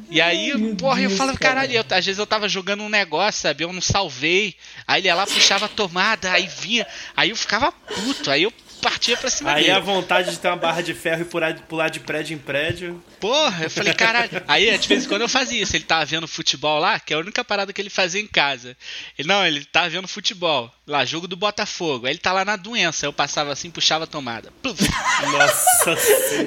E 0.09 0.21
aí, 0.21 0.57
Meu 0.57 0.75
porra, 0.75 0.99
Deus, 0.99 1.11
eu 1.11 1.17
falava, 1.17 1.37
caralho, 1.37 1.73
eu, 1.73 1.85
às 1.89 2.05
vezes 2.05 2.17
eu 2.17 2.25
tava 2.25 2.47
jogando 2.47 2.81
um 2.81 2.89
negócio, 2.89 3.41
sabe? 3.41 3.63
Eu 3.63 3.73
não 3.73 3.81
salvei. 3.81 4.55
Aí 4.87 5.01
ele 5.01 5.07
ia 5.07 5.15
lá, 5.15 5.27
puxava 5.27 5.65
a 5.65 5.69
tomada, 5.69 6.31
aí 6.31 6.47
vinha. 6.47 6.87
Aí 7.15 7.29
eu 7.29 7.35
ficava 7.35 7.71
puto. 7.71 8.31
Aí 8.31 8.43
eu 8.43 8.53
partia 8.81 9.15
pra 9.15 9.29
cima 9.29 9.51
Aí 9.51 9.63
dele. 9.63 9.71
a 9.71 9.79
vontade 9.79 10.31
de 10.31 10.39
ter 10.39 10.47
uma 10.47 10.57
barra 10.57 10.81
de 10.81 10.93
ferro 10.93 11.21
e 11.21 11.25
pular, 11.25 11.53
pular 11.61 11.89
de 11.89 11.99
prédio 11.99 12.35
em 12.35 12.37
prédio. 12.37 13.01
Porra, 13.19 13.65
eu 13.65 13.69
falei, 13.69 13.93
caralho. 13.93 14.29
Aí, 14.47 14.77
de 14.77 14.87
vez 14.87 15.05
em 15.05 15.07
quando 15.07 15.21
eu 15.21 15.29
fazia 15.29 15.61
isso. 15.61 15.75
Ele 15.75 15.83
tava 15.83 16.03
vendo 16.05 16.27
futebol 16.27 16.79
lá, 16.79 16.99
que 16.99 17.13
é 17.13 17.15
a 17.15 17.19
única 17.19 17.43
parada 17.45 17.71
que 17.71 17.81
ele 17.81 17.89
fazia 17.89 18.19
em 18.19 18.27
casa. 18.27 18.75
Ele, 19.17 19.27
não, 19.27 19.45
ele 19.45 19.63
tava 19.65 19.89
vendo 19.89 20.07
futebol. 20.07 20.71
Lá, 20.87 21.05
jogo 21.05 21.27
do 21.27 21.37
Botafogo. 21.37 22.05
Aí 22.05 22.13
ele 22.13 22.19
tá 22.19 22.33
lá 22.33 22.43
na 22.43 22.55
doença. 22.55 23.05
Eu 23.05 23.13
passava 23.13 23.51
assim, 23.51 23.69
puxava 23.69 24.05
a 24.05 24.07
tomada. 24.07 24.51
Nossa 25.31 25.95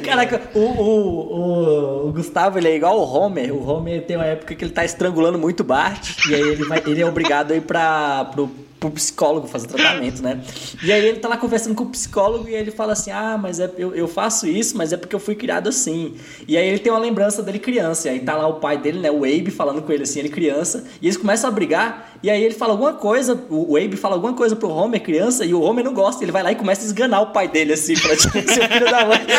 Caraca, 0.04 0.50
o, 0.54 0.60
o, 0.60 2.04
o, 2.04 2.08
o, 2.08 2.12
Gustavo, 2.12 2.58
ele 2.58 2.68
é 2.68 2.76
igual 2.76 2.98
o 2.98 3.04
Homer. 3.04 3.54
O 3.54 3.66
Homer 3.66 4.02
tem 4.02 4.16
uma 4.16 4.26
época 4.26 4.54
que 4.54 4.64
ele 4.64 4.72
tá 4.72 4.84
estrangulando 4.84 5.38
muito 5.38 5.62
Bart. 5.64 6.26
E 6.28 6.34
aí 6.34 6.40
ele, 6.40 6.64
vai, 6.64 6.82
ele 6.86 7.00
é 7.00 7.06
obrigado 7.06 7.52
a 7.52 7.56
ir 7.56 7.62
pra, 7.62 8.24
pro 8.26 8.64
pro 8.84 8.90
psicólogo 8.90 9.46
fazer 9.46 9.68
tratamento, 9.68 10.22
né? 10.22 10.40
E 10.82 10.92
aí 10.92 11.06
ele 11.06 11.18
tá 11.18 11.28
lá 11.28 11.36
conversando 11.36 11.74
com 11.74 11.84
o 11.84 11.90
psicólogo 11.90 12.48
e 12.48 12.54
ele 12.54 12.70
fala 12.70 12.92
assim: 12.92 13.10
Ah, 13.10 13.38
mas 13.40 13.58
é, 13.58 13.70
eu, 13.78 13.94
eu 13.94 14.06
faço 14.06 14.46
isso, 14.46 14.76
mas 14.76 14.92
é 14.92 14.96
porque 14.96 15.14
eu 15.14 15.20
fui 15.20 15.34
criado 15.34 15.68
assim. 15.68 16.14
E 16.46 16.56
aí 16.56 16.66
ele 16.66 16.78
tem 16.78 16.92
uma 16.92 16.98
lembrança 16.98 17.42
dele 17.42 17.58
criança. 17.58 18.08
E 18.08 18.12
aí 18.12 18.20
tá 18.20 18.36
lá 18.36 18.46
o 18.46 18.54
pai 18.54 18.76
dele, 18.76 19.00
né? 19.00 19.10
O 19.10 19.24
Abe, 19.24 19.50
falando 19.50 19.80
com 19.82 19.90
ele 19.92 20.02
assim, 20.02 20.18
ele 20.18 20.28
criança. 20.28 20.84
E 21.00 21.06
eles 21.06 21.16
começam 21.16 21.48
a 21.48 21.52
brigar. 21.52 22.12
E 22.22 22.30
aí 22.30 22.42
ele 22.42 22.54
fala 22.54 22.72
alguma 22.72 22.94
coisa, 22.94 23.38
o 23.50 23.76
Abe 23.76 23.96
fala 23.96 24.14
alguma 24.14 24.34
coisa 24.34 24.56
pro 24.56 24.68
Homer, 24.68 25.02
criança, 25.02 25.44
e 25.44 25.54
o 25.54 25.60
Homer 25.60 25.84
não 25.84 25.94
gosta. 25.94 26.22
Ele 26.22 26.32
vai 26.32 26.42
lá 26.42 26.52
e 26.52 26.56
começa 26.56 26.82
a 26.82 26.84
esganar 26.84 27.22
o 27.22 27.26
pai 27.28 27.48
dele, 27.48 27.72
assim, 27.72 27.94
pra 27.94 28.16
ser 28.16 28.28
o 28.28 28.32
filho 28.32 28.90
da 28.90 29.06
mãe. 29.06 29.20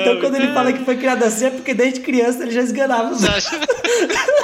então 0.00 0.20
quando 0.20 0.34
ele 0.36 0.52
fala 0.52 0.72
que 0.72 0.84
foi 0.84 0.96
criado 0.96 1.22
assim 1.24 1.46
é 1.46 1.50
porque 1.50 1.74
desde 1.74 2.00
criança 2.00 2.42
ele 2.42 2.52
já 2.52 2.62
esganava 2.62 3.12
os 3.12 3.22
outros. 3.22 3.50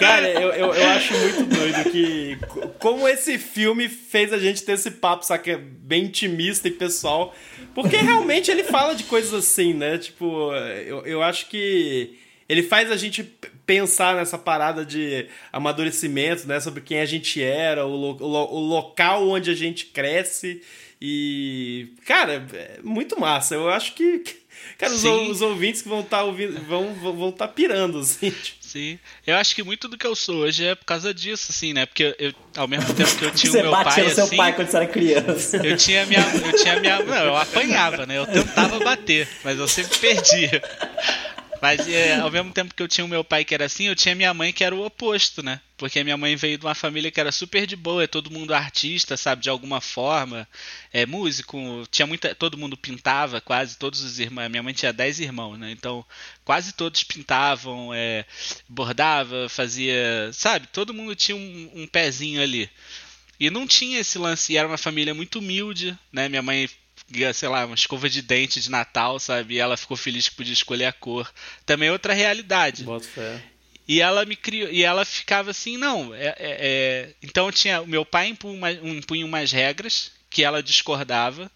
Cara, 0.00 0.28
eu, 0.28 0.50
eu, 0.50 0.74
eu, 0.74 0.88
acho 0.88 1.12
muito 1.16 1.44
doido 1.44 1.90
que. 1.90 2.38
Como 2.78 3.06
esse 3.06 3.38
filme 3.38 3.88
fez 3.88 4.32
a 4.32 4.38
gente 4.38 4.62
ter 4.62 4.72
esse 4.72 4.90
papo, 4.90 5.24
sabe? 5.24 5.56
Bem 5.56 6.04
intimista 6.04 6.68
e 6.68 6.70
pessoal. 6.70 7.34
Porque 7.74 7.96
realmente 7.96 8.50
ele 8.50 8.64
fala 8.64 8.94
de 8.94 9.04
coisas 9.04 9.32
assim, 9.32 9.74
né? 9.74 9.98
Tipo, 9.98 10.52
eu, 10.86 11.04
eu 11.06 11.22
acho 11.22 11.46
que. 11.48 12.18
Ele 12.48 12.62
faz 12.64 12.90
a 12.90 12.96
gente 12.96 13.22
pensar 13.64 14.16
nessa 14.16 14.36
parada 14.36 14.84
de 14.84 15.28
amadurecimento, 15.52 16.48
né? 16.48 16.58
Sobre 16.58 16.80
quem 16.80 17.00
a 17.00 17.06
gente 17.06 17.40
era, 17.40 17.86
o, 17.86 17.94
lo, 17.94 18.16
o 18.26 18.58
local 18.58 19.28
onde 19.28 19.50
a 19.50 19.54
gente 19.54 19.86
cresce. 19.86 20.62
E. 21.00 21.92
Cara, 22.06 22.46
é 22.52 22.78
muito 22.82 23.20
massa. 23.20 23.54
Eu 23.54 23.68
acho 23.68 23.94
que. 23.94 24.24
Cara, 24.78 24.92
os, 24.92 25.04
os, 25.04 25.42
ouvintes 25.42 25.82
que 25.82 25.88
vão 25.88 26.00
estar 26.00 26.18
tá 26.18 26.24
ouvindo 26.24 26.60
vão 26.62 26.92
estar 26.92 27.10
vão 27.10 27.32
tá 27.32 27.48
pirando, 27.48 27.98
assim. 27.98 28.30
Tipo. 28.42 28.60
Sim. 28.60 28.98
Eu 29.26 29.36
acho 29.36 29.54
que 29.54 29.64
muito 29.64 29.88
do 29.88 29.98
que 29.98 30.06
eu 30.06 30.14
sou 30.14 30.36
hoje 30.36 30.64
é 30.64 30.76
por 30.76 30.84
causa 30.84 31.12
disso, 31.12 31.48
assim, 31.50 31.72
né? 31.72 31.86
Porque 31.86 32.14
eu, 32.20 32.32
ao 32.56 32.68
mesmo 32.68 32.94
tempo 32.94 33.16
que 33.16 33.24
eu 33.24 33.30
tinha 33.32 33.52
o 33.58 33.62
meu 33.62 33.72
pai. 33.72 34.04
Você 34.04 34.14
seu 34.14 34.28
pai 34.36 34.52
quando 34.54 34.68
você 34.68 34.76
era 34.76 34.86
criança. 34.86 35.56
Eu 35.56 35.76
tinha 35.76 36.06
minha. 36.06 36.20
Eu 36.20 36.52
tinha 36.56 36.78
minha. 36.78 37.02
Não, 37.02 37.16
eu 37.16 37.36
apanhava, 37.36 38.06
né? 38.06 38.16
Eu 38.16 38.26
tentava 38.26 38.78
bater, 38.78 39.28
mas 39.42 39.58
eu 39.58 39.66
sempre 39.66 39.98
perdia. 39.98 40.62
Mas 41.60 41.86
é, 41.88 42.16
ao 42.16 42.30
mesmo 42.30 42.52
tempo 42.52 42.74
que 42.74 42.82
eu 42.82 42.88
tinha 42.88 43.04
o 43.04 43.08
meu 43.08 43.22
pai 43.22 43.44
que 43.44 43.54
era 43.54 43.66
assim, 43.66 43.84
eu 43.84 43.94
tinha 43.94 44.14
minha 44.14 44.32
mãe 44.32 44.52
que 44.52 44.64
era 44.64 44.74
o 44.74 44.84
oposto, 44.84 45.42
né? 45.42 45.60
Porque 45.76 46.02
minha 46.02 46.16
mãe 46.16 46.34
veio 46.36 46.56
de 46.56 46.64
uma 46.64 46.74
família 46.74 47.10
que 47.10 47.20
era 47.20 47.30
super 47.30 47.66
de 47.66 47.76
boa, 47.76 48.04
é 48.04 48.06
todo 48.06 48.30
mundo 48.30 48.54
artista, 48.54 49.16
sabe, 49.16 49.42
de 49.42 49.50
alguma 49.50 49.80
forma, 49.80 50.48
é 50.92 51.04
músico, 51.04 51.58
tinha 51.90 52.06
muita, 52.06 52.34
todo 52.34 52.56
mundo 52.56 52.76
pintava, 52.76 53.40
quase 53.40 53.76
todos 53.76 54.00
os 54.00 54.18
irmãos, 54.18 54.48
minha 54.48 54.62
mãe 54.62 54.72
tinha 54.72 54.92
10 54.92 55.20
irmãos, 55.20 55.58
né? 55.58 55.70
Então, 55.70 56.04
quase 56.44 56.72
todos 56.72 57.04
pintavam, 57.04 57.92
é, 57.94 58.24
bordava, 58.68 59.48
fazia, 59.48 60.30
sabe, 60.32 60.66
todo 60.68 60.94
mundo 60.94 61.14
tinha 61.14 61.36
um, 61.36 61.70
um 61.74 61.86
pezinho 61.86 62.42
ali. 62.42 62.70
E 63.38 63.48
não 63.50 63.66
tinha 63.66 64.00
esse 64.00 64.18
lance, 64.18 64.52
e 64.52 64.58
era 64.58 64.68
uma 64.68 64.76
família 64.76 65.14
muito 65.14 65.38
humilde, 65.38 65.98
né? 66.12 66.28
Minha 66.28 66.42
mãe 66.42 66.68
sei 67.34 67.48
lá, 67.48 67.66
uma 67.66 67.74
escova 67.74 68.08
de 68.08 68.22
dente 68.22 68.60
de 68.60 68.70
Natal, 68.70 69.18
sabe? 69.18 69.54
E 69.54 69.58
ela 69.58 69.76
ficou 69.76 69.96
feliz 69.96 70.28
que 70.28 70.36
podia 70.36 70.52
escolher 70.52 70.86
a 70.86 70.92
cor. 70.92 71.30
Também 71.66 71.88
é 71.88 71.92
outra 71.92 72.14
realidade. 72.14 72.84
Bota 72.84 73.06
fé. 73.06 73.42
E 73.88 74.00
ela 74.00 74.24
me 74.24 74.36
criou, 74.36 74.70
e 74.70 74.84
ela 74.84 75.04
ficava 75.04 75.50
assim, 75.50 75.76
não, 75.76 76.14
é, 76.14 76.26
é, 76.26 76.34
é... 76.38 77.14
então 77.20 77.50
tinha 77.50 77.82
o 77.82 77.86
meu 77.88 78.04
pai 78.04 78.28
impunha, 78.28 78.70
impunha 78.70 79.26
umas 79.26 79.50
regras 79.50 80.12
que 80.30 80.44
ela 80.44 80.62
discordava, 80.62 81.50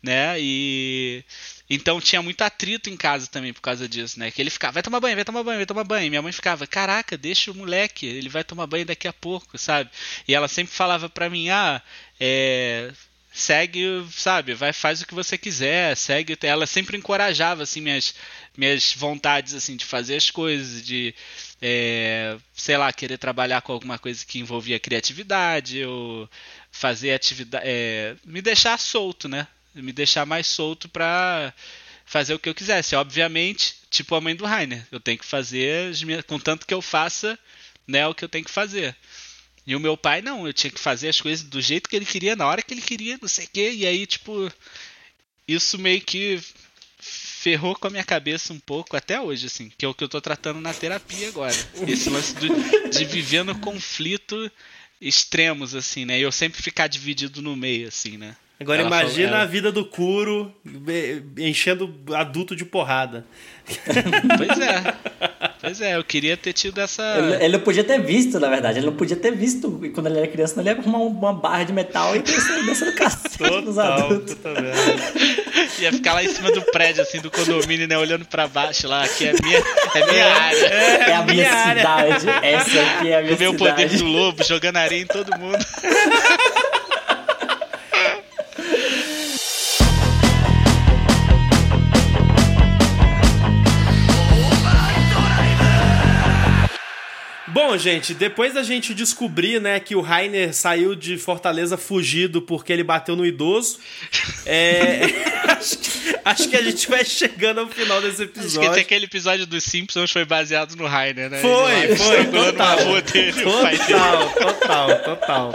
né? 0.00 0.36
E 0.38 1.24
então 1.68 2.00
tinha 2.00 2.22
muito 2.22 2.42
atrito 2.42 2.90
em 2.90 2.96
casa 2.96 3.26
também 3.26 3.52
por 3.52 3.60
causa 3.60 3.88
disso, 3.88 4.20
né? 4.20 4.30
Que 4.30 4.40
ele 4.40 4.50
ficava, 4.50 4.74
vai 4.74 4.82
tomar 4.82 5.00
banho, 5.00 5.16
vai 5.16 5.24
tomar 5.24 5.42
banho, 5.42 5.56
vai 5.56 5.66
tomar 5.66 5.84
banho. 5.84 6.06
E 6.06 6.10
minha 6.10 6.22
mãe 6.22 6.30
ficava, 6.30 6.66
caraca, 6.66 7.16
deixa 7.16 7.50
o 7.50 7.54
moleque, 7.54 8.06
ele 8.06 8.28
vai 8.28 8.44
tomar 8.44 8.66
banho 8.66 8.86
daqui 8.86 9.08
a 9.08 9.12
pouco, 9.12 9.58
sabe? 9.58 9.90
E 10.28 10.34
ela 10.34 10.46
sempre 10.46 10.74
falava 10.74 11.08
pra 11.08 11.28
mim, 11.28 11.48
ah, 11.48 11.82
é, 12.20 12.92
segue, 13.34 14.06
sabe, 14.12 14.54
vai 14.54 14.72
faz 14.72 15.02
o 15.02 15.06
que 15.06 15.14
você 15.14 15.36
quiser, 15.36 15.96
segue. 15.96 16.38
Ela 16.42 16.66
sempre 16.66 16.96
encorajava 16.96 17.64
assim 17.64 17.80
minhas 17.80 18.14
minhas 18.56 18.94
vontades 18.94 19.54
assim 19.54 19.76
de 19.76 19.84
fazer 19.84 20.14
as 20.14 20.30
coisas, 20.30 20.86
de 20.86 21.12
é, 21.60 22.36
sei 22.54 22.76
lá, 22.76 22.92
querer 22.92 23.18
trabalhar 23.18 23.60
com 23.62 23.72
alguma 23.72 23.98
coisa 23.98 24.24
que 24.24 24.38
envolvia 24.38 24.78
criatividade 24.78 25.84
ou 25.84 26.30
fazer 26.70 27.12
atividade, 27.12 27.64
é, 27.66 28.16
me 28.24 28.40
deixar 28.40 28.78
solto, 28.78 29.28
né? 29.28 29.48
Me 29.74 29.92
deixar 29.92 30.24
mais 30.24 30.46
solto 30.46 30.88
para 30.88 31.52
fazer 32.06 32.34
o 32.34 32.38
que 32.38 32.48
eu 32.48 32.54
quisesse. 32.54 32.94
Obviamente, 32.94 33.74
tipo 33.90 34.14
a 34.14 34.20
mãe 34.20 34.36
do 34.36 34.44
Rainer, 34.46 34.86
eu 34.92 35.00
tenho 35.00 35.18
que 35.18 35.24
fazer, 35.24 35.92
contanto 36.28 36.66
que 36.66 36.74
eu 36.74 36.80
faça, 36.80 37.36
né, 37.86 38.06
o 38.06 38.14
que 38.14 38.24
eu 38.24 38.28
tenho 38.28 38.44
que 38.44 38.50
fazer. 38.50 38.96
E 39.66 39.74
o 39.74 39.80
meu 39.80 39.96
pai 39.96 40.20
não, 40.20 40.46
eu 40.46 40.52
tinha 40.52 40.70
que 40.70 40.80
fazer 40.80 41.08
as 41.08 41.20
coisas 41.20 41.44
do 41.44 41.60
jeito 41.60 41.88
que 41.88 41.96
ele 41.96 42.04
queria, 42.04 42.36
na 42.36 42.46
hora 42.46 42.60
que 42.60 42.74
ele 42.74 42.82
queria, 42.82 43.18
não 43.20 43.28
sei 43.28 43.46
o 43.46 43.48
quê. 43.52 43.72
E 43.72 43.86
aí, 43.86 44.06
tipo, 44.06 44.50
isso 45.48 45.78
meio 45.78 46.00
que 46.00 46.38
ferrou 46.98 47.74
com 47.74 47.86
a 47.86 47.90
minha 47.90 48.04
cabeça 48.04 48.52
um 48.52 48.58
pouco 48.58 48.96
até 48.96 49.20
hoje, 49.20 49.46
assim, 49.46 49.70
que 49.76 49.84
é 49.84 49.88
o 49.88 49.94
que 49.94 50.04
eu 50.04 50.08
tô 50.08 50.20
tratando 50.20 50.60
na 50.60 50.72
terapia 50.72 51.28
agora. 51.28 51.54
Esse 51.86 52.08
lance 52.10 52.34
de, 52.34 52.48
de 52.90 53.04
viver 53.04 53.44
no 53.44 53.58
conflito 53.58 54.50
extremos, 55.00 55.74
assim, 55.74 56.04
né? 56.04 56.18
E 56.18 56.22
eu 56.22 56.32
sempre 56.32 56.62
ficar 56.62 56.86
dividido 56.86 57.42
no 57.42 57.54
meio, 57.56 57.88
assim, 57.88 58.16
né? 58.16 58.36
Agora 58.58 58.80
ela 58.80 58.88
imagina 58.88 59.28
falou, 59.28 59.34
ela... 59.36 59.42
a 59.42 59.46
vida 59.46 59.72
do 59.72 59.84
Kuro 59.84 60.54
enchendo 61.36 61.94
adulto 62.14 62.54
de 62.54 62.64
porrada. 62.64 63.26
Pois 64.38 64.58
é. 64.58 65.33
Pois 65.64 65.80
é, 65.80 65.96
eu 65.96 66.04
queria 66.04 66.36
ter 66.36 66.52
tido 66.52 66.78
essa. 66.80 67.02
Ele, 67.16 67.44
ele, 67.44 67.52
não 67.56 67.60
podia 67.60 67.82
ter 67.82 67.98
visto, 68.00 68.38
na 68.38 68.48
verdade. 68.48 68.78
Ele 68.78 68.86
não 68.86 68.94
podia 68.94 69.16
ter 69.16 69.32
visto. 69.32 69.80
Quando 69.94 70.08
ele 70.08 70.18
era 70.18 70.28
criança, 70.28 70.60
ele 70.60 70.68
ia 70.68 70.76
arrumar 70.76 70.98
uma 70.98 71.32
barra 71.32 71.64
de 71.64 71.72
metal 71.72 72.14
e 72.14 72.18
descendo 72.20 72.90
o 72.90 72.94
cacete 72.94 73.60
dos 73.62 73.78
adultos. 73.78 74.36
ia 75.78 75.92
ficar 75.92 76.12
lá 76.12 76.22
em 76.22 76.28
cima 76.28 76.52
do 76.52 76.60
prédio, 76.62 77.02
assim, 77.02 77.18
do 77.18 77.30
condomínio, 77.30 77.88
né? 77.88 77.96
Olhando 77.96 78.26
pra 78.26 78.46
baixo 78.46 78.86
lá, 78.86 79.08
que 79.08 79.26
é 79.26 79.32
minha, 79.32 79.58
é 79.94 80.06
minha 80.10 80.26
área. 80.26 80.66
É, 80.66 81.10
é 81.10 81.14
a 81.14 81.22
minha, 81.22 81.34
minha 81.34 81.68
cidade. 81.68 82.26
Essa 82.42 82.80
aqui 82.80 83.08
é 83.08 83.18
a 83.18 83.22
minha 83.22 83.36
Ver 83.36 83.48
cidade. 83.48 83.54
o 83.54 83.54
poder 83.54 83.88
do 83.88 84.04
lobo 84.04 84.44
jogando 84.44 84.76
areia 84.76 85.02
em 85.02 85.06
todo 85.06 85.38
mundo. 85.38 85.64
Bom, 97.66 97.78
gente, 97.78 98.12
depois 98.12 98.52
da 98.52 98.62
gente 98.62 98.92
descobrir, 98.92 99.58
né, 99.58 99.80
que 99.80 99.96
o 99.96 100.02
Rainer 100.02 100.52
saiu 100.52 100.94
de 100.94 101.16
Fortaleza 101.16 101.78
fugido 101.78 102.42
porque 102.42 102.70
ele 102.70 102.84
bateu 102.84 103.16
no 103.16 103.24
idoso, 103.24 103.78
é... 104.44 105.00
acho, 105.48 105.78
que, 105.78 106.16
acho, 106.22 106.48
que, 106.50 106.56
a 106.56 106.62
gente 106.62 106.90
vai 106.90 107.02
chegando 107.06 107.60
ao 107.60 107.68
final 107.68 108.02
desse 108.02 108.24
episódio. 108.24 108.68
Acho 108.68 108.74
que 108.74 108.80
aquele 108.80 109.06
episódio 109.06 109.46
dos 109.46 109.64
Simpsons 109.64 110.12
foi 110.12 110.26
baseado 110.26 110.76
no 110.76 110.86
Rainer, 110.86 111.30
né? 111.30 111.40
Foi, 111.40 111.96
foi, 111.96 112.24
total. 112.26 112.76
Dele, 113.00 113.32
total, 113.32 114.30
total, 114.34 115.02
total. 115.02 115.52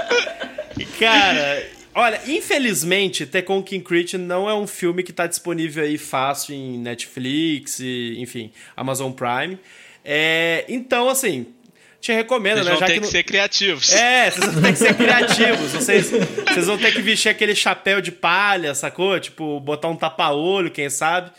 Cara, 1.00 1.64
Olha, 1.94 2.20
infelizmente, 2.26 3.28
Tekken 3.28 3.62
King 3.62 3.84
Crit 3.84 4.18
não 4.18 4.50
é 4.50 4.54
um 4.56 4.66
filme 4.66 5.04
que 5.04 5.12
está 5.12 5.28
disponível 5.28 5.84
aí 5.84 5.98
fácil 6.00 6.56
em 6.56 6.80
Netflix, 6.80 7.80
e, 7.80 8.16
enfim, 8.18 8.52
Amazon 8.76 9.12
Prime. 9.12 9.60
É, 10.04 10.66
então, 10.68 11.08
assim, 11.08 11.46
te 12.00 12.14
recomendo, 12.14 12.64
vocês 12.64 12.66
né? 12.66 12.72
Vão 12.72 12.80
Já 12.80 12.86
ter 12.88 12.94
que, 12.94 13.00
que 13.00 13.06
não... 13.06 13.12
ser 13.12 13.24
criativos. 13.24 13.94
É, 13.94 14.32
vocês 14.32 14.54
vão 14.54 14.62
ter 14.62 14.72
que 14.72 14.78
ser 14.78 14.94
criativos. 14.96 15.72
Vocês, 15.72 16.10
vocês 16.10 16.68
vão 16.68 16.78
ter 16.78 16.94
que 16.94 17.02
vestir 17.02 17.30
aquele 17.30 17.54
chapéu 17.54 18.02
de 18.02 18.12
palha, 18.12 18.74
sacou? 18.74 19.20
Tipo, 19.20 19.60
botar 19.60 19.90
um 19.90 19.96
tapa-olho, 19.96 20.72
quem 20.72 20.90
sabe? 20.90 21.32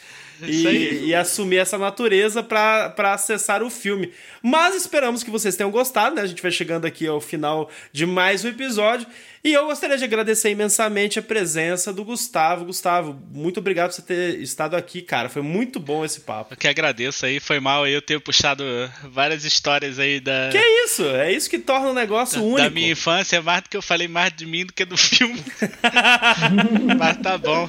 E, 0.42 1.08
e, 1.08 1.14
assumir 1.14 1.58
essa 1.58 1.76
natureza 1.76 2.42
para 2.42 3.12
acessar 3.12 3.62
o 3.62 3.68
filme. 3.68 4.12
Mas 4.42 4.74
esperamos 4.74 5.22
que 5.22 5.30
vocês 5.30 5.54
tenham 5.54 5.70
gostado, 5.70 6.16
né? 6.16 6.22
A 6.22 6.26
gente 6.26 6.40
vai 6.40 6.50
chegando 6.50 6.86
aqui 6.86 7.06
ao 7.06 7.20
final 7.20 7.70
de 7.92 8.06
mais 8.06 8.44
um 8.44 8.48
episódio. 8.48 9.06
E 9.42 9.54
eu 9.54 9.64
gostaria 9.64 9.96
de 9.96 10.04
agradecer 10.04 10.50
imensamente 10.50 11.18
a 11.18 11.22
presença 11.22 11.92
do 11.94 12.04
Gustavo. 12.04 12.66
Gustavo, 12.66 13.18
muito 13.32 13.58
obrigado 13.58 13.88
por 13.88 13.94
você 13.94 14.02
ter 14.02 14.38
estado 14.40 14.76
aqui, 14.76 15.00
cara. 15.00 15.30
Foi 15.30 15.40
muito 15.40 15.80
bom 15.80 16.04
esse 16.04 16.20
papo. 16.20 16.52
Eu 16.52 16.58
que 16.58 16.68
agradeço 16.68 17.24
aí, 17.24 17.40
foi 17.40 17.58
mal 17.58 17.86
eu 17.86 18.02
ter 18.02 18.20
puxado 18.20 18.62
várias 19.04 19.44
histórias 19.44 19.98
aí 19.98 20.20
da. 20.20 20.50
Que 20.52 20.58
é 20.58 20.84
isso? 20.84 21.04
É 21.06 21.32
isso 21.32 21.48
que 21.48 21.58
torna 21.58 21.88
o 21.88 21.94
negócio 21.94 22.38
da, 22.38 22.44
único. 22.44 22.60
Da 22.60 22.70
minha 22.70 22.92
infância, 22.92 23.40
mais 23.40 23.62
do 23.62 23.70
que 23.70 23.76
eu 23.78 23.82
falei 23.82 24.08
mais 24.08 24.30
de 24.34 24.44
mim 24.44 24.66
do 24.66 24.74
que 24.74 24.84
do 24.84 24.98
filme. 24.98 25.42
Mas 26.98 27.16
tá 27.16 27.38
bom. 27.38 27.66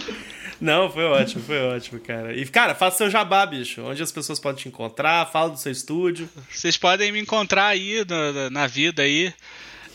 Não, 0.59 0.91
foi 0.91 1.05
ótimo, 1.05 1.41
foi 1.41 1.59
ótimo, 1.59 2.01
cara. 2.01 2.33
E, 2.35 2.45
cara, 2.45 2.75
faça 2.75 2.97
seu 2.97 3.09
jabá, 3.09 3.45
bicho. 3.45 3.81
Onde 3.81 4.03
as 4.03 4.11
pessoas 4.11 4.39
podem 4.39 4.61
te 4.61 4.67
encontrar, 4.67 5.25
fala 5.31 5.49
do 5.49 5.57
seu 5.57 5.71
estúdio. 5.71 6.29
Vocês 6.51 6.77
podem 6.77 7.11
me 7.13 7.19
encontrar 7.19 7.67
aí 7.67 8.05
na, 8.07 8.49
na 8.49 8.67
vida 8.67 9.01
aí. 9.01 9.33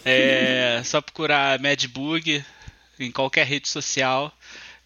É 0.09 0.81
só 0.85 1.01
procurar 1.01 1.59
Madbug 1.59 2.45
em 2.97 3.11
qualquer 3.11 3.45
rede 3.45 3.69
social. 3.69 4.33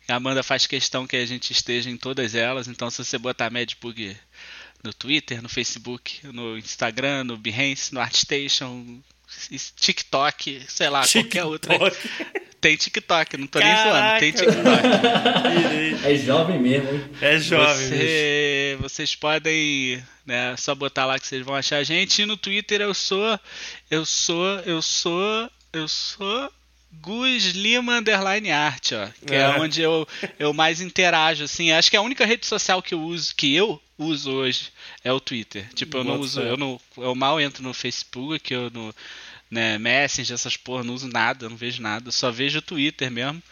A 0.08 0.14
Amanda 0.14 0.42
faz 0.42 0.66
questão 0.66 1.06
que 1.06 1.14
a 1.14 1.26
gente 1.26 1.52
esteja 1.52 1.90
em 1.90 1.96
todas 1.98 2.34
elas. 2.34 2.66
Então, 2.66 2.90
se 2.90 3.04
você 3.04 3.18
botar 3.18 3.50
Madbug 3.50 4.16
no 4.82 4.94
Twitter, 4.94 5.42
no 5.42 5.48
Facebook, 5.50 6.26
no 6.26 6.56
Instagram, 6.56 7.24
no 7.24 7.36
Behance, 7.36 7.92
no 7.92 8.00
ArtStation, 8.00 9.02
TikTok, 9.76 10.62
sei 10.68 10.88
lá, 10.88 11.02
TikTok. 11.02 11.24
qualquer 11.24 11.44
outra. 11.44 11.74
Tem 12.60 12.76
TikTok, 12.76 13.38
não 13.38 13.46
tô 13.46 13.58
Caraca. 13.58 13.84
nem 13.84 13.92
zoando, 13.92 14.20
tem 14.20 14.32
TikTok. 14.32 16.04
é 16.04 16.14
jovem 16.16 16.60
mesmo, 16.60 16.90
hein? 16.90 17.04
É 17.22 17.38
jovem. 17.38 17.88
Você, 17.88 18.78
vocês 18.78 19.14
podem, 19.14 20.04
né, 20.26 20.54
só 20.58 20.74
botar 20.74 21.06
lá 21.06 21.18
que 21.18 21.26
vocês 21.26 21.42
vão 21.42 21.54
achar 21.54 21.78
a 21.78 21.82
gente. 21.82 22.20
E 22.20 22.26
no 22.26 22.36
Twitter 22.36 22.82
eu 22.82 22.92
sou, 22.92 23.40
eu 23.90 24.04
sou, 24.04 24.58
eu 24.66 24.82
sou, 24.82 25.50
eu 25.72 25.88
sou 25.88 26.52
Gus 26.92 27.44
Lima 27.54 27.98
Underline 27.98 28.50
Art, 28.50 28.92
ó. 28.92 29.08
Que 29.26 29.34
é, 29.34 29.38
é 29.38 29.48
onde 29.58 29.80
eu, 29.80 30.06
eu 30.38 30.52
mais 30.52 30.82
interajo, 30.82 31.44
assim. 31.44 31.72
Acho 31.72 31.90
que 31.90 31.96
a 31.96 32.02
única 32.02 32.26
rede 32.26 32.44
social 32.44 32.82
que 32.82 32.92
eu 32.92 33.00
uso, 33.00 33.34
que 33.34 33.54
eu 33.54 33.80
uso 34.04 34.32
hoje, 34.32 34.72
é 35.04 35.12
o 35.12 35.20
Twitter. 35.20 35.68
Tipo, 35.74 35.98
eu 35.98 36.04
não 36.04 36.20
uso, 36.20 36.40
eu 36.40 36.56
não. 36.56 36.80
Eu 36.96 37.14
mal 37.14 37.40
entro 37.40 37.62
no 37.62 37.74
Facebook, 37.74 38.52
eu 38.52 38.70
no 38.70 38.94
né, 39.50 39.78
Messenger, 39.78 40.34
essas 40.34 40.56
porra, 40.56 40.84
não 40.84 40.94
uso 40.94 41.08
nada, 41.08 41.48
não 41.48 41.56
vejo 41.56 41.82
nada, 41.82 42.10
só 42.10 42.30
vejo 42.30 42.58
o 42.58 42.62
Twitter 42.62 43.10
mesmo. 43.10 43.42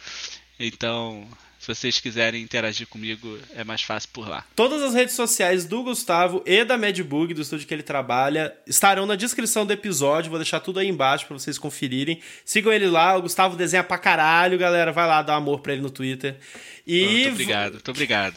Então, 0.58 1.28
se 1.74 1.80
vocês 1.80 2.00
quiserem 2.00 2.42
interagir 2.42 2.86
comigo, 2.86 3.38
é 3.54 3.64
mais 3.64 3.82
fácil 3.82 4.08
por 4.12 4.28
lá. 4.28 4.44
Todas 4.54 4.82
as 4.82 4.94
redes 4.94 5.14
sociais 5.14 5.64
do 5.64 5.82
Gustavo 5.82 6.42
e 6.46 6.64
da 6.64 6.78
Madbug, 6.78 7.34
do 7.34 7.42
estúdio 7.42 7.66
que 7.66 7.74
ele 7.74 7.82
trabalha, 7.82 8.54
estarão 8.66 9.06
na 9.06 9.16
descrição 9.16 9.66
do 9.66 9.72
episódio. 9.72 10.30
Vou 10.30 10.38
deixar 10.38 10.60
tudo 10.60 10.78
aí 10.78 10.88
embaixo 10.88 11.26
para 11.26 11.38
vocês 11.38 11.58
conferirem. 11.58 12.20
Sigam 12.44 12.72
ele 12.72 12.86
lá, 12.86 13.16
o 13.16 13.22
Gustavo 13.22 13.56
desenha 13.56 13.84
pra 13.84 13.98
caralho, 13.98 14.58
galera. 14.58 14.92
Vai 14.92 15.06
lá 15.06 15.22
dar 15.22 15.36
amor 15.36 15.60
pra 15.60 15.72
ele 15.72 15.82
no 15.82 15.90
Twitter. 15.90 16.36
E... 16.86 17.04
Muito 17.04 17.32
obrigado, 17.32 17.72
muito 17.72 17.90
obrigado. 17.90 18.34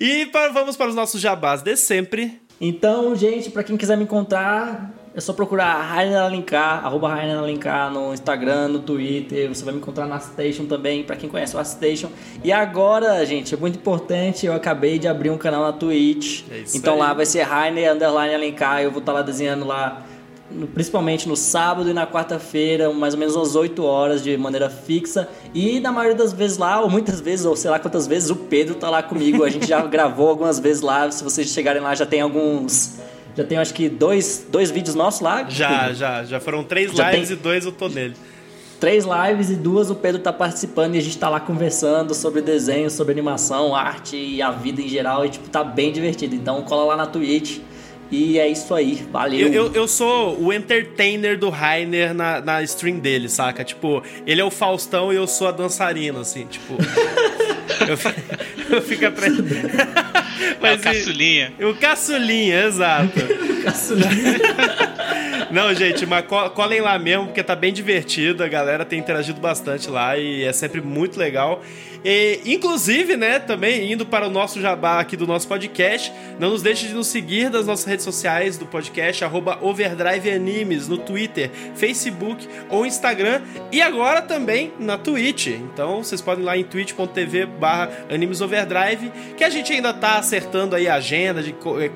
E 0.00 0.26
para, 0.26 0.52
vamos 0.52 0.76
para 0.76 0.88
os 0.88 0.94
nossos 0.94 1.20
jabás 1.20 1.62
de 1.62 1.76
sempre. 1.76 2.40
Então, 2.60 3.16
gente, 3.16 3.50
para 3.50 3.64
quem 3.64 3.76
quiser 3.76 3.96
me 3.96 4.04
encontrar, 4.04 4.92
é 5.14 5.20
só 5.20 5.32
procurar 5.34 5.74
Rainer 5.74 6.22
Alencar, 6.22 6.84
arroba 6.86 7.14
Rainer 7.14 7.36
Alencar 7.36 7.92
no 7.92 8.14
Instagram, 8.14 8.68
no 8.68 8.78
Twitter. 8.78 9.48
Você 9.48 9.62
vai 9.62 9.74
me 9.74 9.80
encontrar 9.80 10.06
na 10.06 10.18
Station 10.18 10.64
também, 10.64 11.02
para 11.02 11.16
quem 11.16 11.28
conhece 11.28 11.54
o 11.54 11.62
Station. 11.62 12.08
E 12.42 12.50
agora, 12.50 13.24
gente, 13.26 13.54
é 13.54 13.58
muito 13.58 13.76
importante, 13.76 14.46
eu 14.46 14.54
acabei 14.54 14.98
de 14.98 15.06
abrir 15.06 15.30
um 15.30 15.36
canal 15.36 15.62
na 15.62 15.72
Twitch. 15.72 16.44
É 16.50 16.64
então 16.74 16.94
aí. 16.94 17.00
lá 17.00 17.12
vai 17.12 17.26
ser 17.26 17.42
Rainer 17.42 17.92
Underline 17.92 18.34
Alencar. 18.34 18.80
Eu 18.82 18.90
vou 18.90 19.00
estar 19.00 19.12
tá 19.12 19.18
lá 19.18 19.22
desenhando 19.22 19.66
lá, 19.66 20.02
principalmente 20.72 21.28
no 21.28 21.36
sábado 21.36 21.90
e 21.90 21.92
na 21.92 22.06
quarta-feira, 22.06 22.90
mais 22.90 23.12
ou 23.12 23.20
menos 23.20 23.36
umas 23.36 23.54
8 23.54 23.84
horas 23.84 24.22
de 24.22 24.34
maneira 24.38 24.70
fixa. 24.70 25.28
E 25.52 25.78
na 25.78 25.92
maioria 25.92 26.16
das 26.16 26.32
vezes 26.32 26.56
lá, 26.56 26.80
ou 26.80 26.88
muitas 26.88 27.20
vezes, 27.20 27.44
ou 27.44 27.54
sei 27.54 27.70
lá 27.70 27.78
quantas 27.78 28.06
vezes, 28.06 28.30
o 28.30 28.36
Pedro 28.36 28.76
tá 28.76 28.88
lá 28.88 29.02
comigo. 29.02 29.44
A 29.44 29.50
gente 29.50 29.66
já 29.66 29.82
gravou 29.84 30.30
algumas 30.30 30.58
vezes 30.58 30.80
lá. 30.80 31.10
Se 31.10 31.22
vocês 31.22 31.48
chegarem 31.48 31.82
lá, 31.82 31.94
já 31.94 32.06
tem 32.06 32.22
alguns 32.22 32.94
já 33.36 33.44
tem 33.44 33.58
acho 33.58 33.72
que 33.72 33.88
dois, 33.88 34.46
dois 34.50 34.70
vídeos 34.70 34.94
nossos 34.94 35.20
lá. 35.20 35.48
Já, 35.48 35.92
já. 35.92 36.24
Já 36.24 36.40
foram 36.40 36.62
três 36.62 36.92
já 36.92 37.10
lives 37.10 37.28
tem... 37.28 37.36
e 37.36 37.40
dois 37.40 37.64
eu 37.64 37.72
tô 37.72 37.88
nele. 37.88 38.14
Três 38.78 39.04
lives 39.04 39.48
e 39.48 39.54
duas 39.54 39.90
o 39.90 39.94
Pedro 39.94 40.20
tá 40.20 40.32
participando 40.32 40.96
e 40.96 40.98
a 40.98 41.00
gente 41.00 41.16
tá 41.16 41.28
lá 41.28 41.38
conversando 41.38 42.14
sobre 42.14 42.42
desenho, 42.42 42.90
sobre 42.90 43.12
animação, 43.12 43.76
arte 43.76 44.16
e 44.16 44.42
a 44.42 44.50
vida 44.50 44.82
em 44.82 44.88
geral. 44.88 45.24
E 45.24 45.30
tipo, 45.30 45.48
tá 45.48 45.62
bem 45.62 45.92
divertido. 45.92 46.34
Então 46.34 46.60
cola 46.62 46.84
lá 46.84 46.96
na 46.96 47.06
Twitch. 47.06 47.60
E 48.10 48.38
é 48.38 48.46
isso 48.46 48.74
aí, 48.74 49.06
valeu. 49.10 49.48
Eu, 49.48 49.52
eu, 49.52 49.72
eu, 49.72 49.88
sou 49.88 50.38
o 50.38 50.52
entertainer 50.52 51.38
do 51.38 51.48
Rainer 51.48 52.12
na, 52.12 52.42
na 52.42 52.62
stream 52.62 52.98
dele, 52.98 53.26
saca? 53.26 53.64
Tipo, 53.64 54.02
ele 54.26 54.38
é 54.38 54.44
o 54.44 54.50
Faustão 54.50 55.10
e 55.10 55.16
eu 55.16 55.26
sou 55.26 55.48
a 55.48 55.50
dançarina, 55.50 56.20
assim, 56.20 56.44
tipo. 56.44 56.74
eu, 57.88 57.96
eu 58.76 58.82
fico 58.82 59.06
atrás. 59.06 59.32
Mas, 60.60 60.72
é 60.72 60.74
o 60.74 60.80
caçulinha. 60.80 61.52
O 61.60 61.74
caçulinha, 61.74 62.64
exato. 62.66 63.18
o 63.20 63.64
caçulinha. 63.64 64.40
Não, 65.52 65.74
gente, 65.74 66.06
mas 66.06 66.24
colhem 66.54 66.80
lá 66.80 66.98
mesmo, 66.98 67.26
porque 67.26 67.42
tá 67.42 67.54
bem 67.54 67.74
divertido. 67.74 68.42
A 68.42 68.48
galera 68.48 68.86
tem 68.86 68.98
interagido 68.98 69.38
bastante 69.38 69.90
lá 69.90 70.16
e 70.16 70.44
é 70.44 70.52
sempre 70.52 70.80
muito 70.80 71.18
legal. 71.18 71.62
E, 72.04 72.40
inclusive, 72.44 73.16
né, 73.16 73.38
também 73.38 73.92
indo 73.92 74.04
para 74.04 74.26
o 74.26 74.30
nosso 74.30 74.60
jabá 74.60 74.98
aqui 74.98 75.16
do 75.16 75.26
nosso 75.26 75.46
podcast, 75.46 76.12
não 76.38 76.50
nos 76.50 76.62
deixe 76.62 76.88
de 76.88 76.94
nos 76.94 77.06
seguir 77.06 77.48
nas 77.48 77.66
nossas 77.66 77.84
redes 77.84 78.04
sociais 78.04 78.58
do 78.58 78.66
podcast, 78.66 79.24
arroba 79.24 79.58
Overdrive 79.60 80.30
Animes, 80.30 80.88
no 80.88 80.98
Twitter, 80.98 81.50
Facebook 81.76 82.48
ou 82.68 82.84
Instagram 82.84 83.42
e 83.70 83.80
agora 83.80 84.20
também 84.20 84.72
na 84.80 84.98
Twitch. 84.98 85.48
Então 85.48 86.02
vocês 86.02 86.20
podem 86.20 86.42
ir 86.42 86.46
lá 86.46 86.56
em 86.56 86.64
twitch.tv 86.64 87.46
barra 87.46 87.90
animesoverdrive, 88.10 89.12
que 89.36 89.44
a 89.44 89.50
gente 89.50 89.72
ainda 89.72 89.92
tá 89.92 90.18
acertando 90.18 90.74
aí 90.74 90.88
a 90.88 90.94
agenda 90.94 91.42
de 91.42 91.54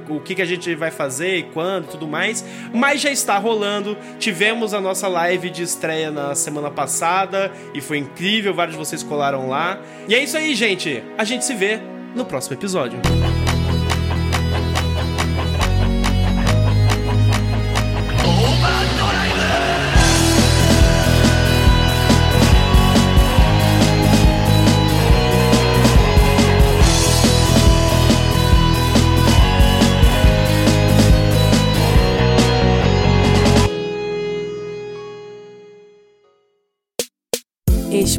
o 0.08 0.20
que, 0.20 0.36
que 0.36 0.42
a 0.42 0.46
gente 0.46 0.72
vai 0.76 0.92
fazer 0.92 1.38
e 1.38 1.42
quando 1.42 1.86
e 1.86 1.88
tudo 1.88 2.06
mais, 2.06 2.44
mas 2.72 3.00
já 3.00 3.10
está 3.10 3.38
rolando. 3.46 3.96
Tivemos 4.18 4.74
a 4.74 4.80
nossa 4.80 5.08
live 5.08 5.48
de 5.48 5.62
estreia 5.62 6.10
na 6.10 6.34
semana 6.34 6.70
passada 6.70 7.52
e 7.72 7.80
foi 7.80 7.98
incrível, 7.98 8.52
vários 8.52 8.76
de 8.76 8.84
vocês 8.84 9.02
colaram 9.02 9.48
lá. 9.48 9.78
E 10.08 10.14
é 10.14 10.22
isso 10.22 10.36
aí, 10.36 10.54
gente. 10.54 11.02
A 11.16 11.24
gente 11.24 11.44
se 11.44 11.54
vê 11.54 11.80
no 12.14 12.24
próximo 12.24 12.54
episódio. 12.56 12.98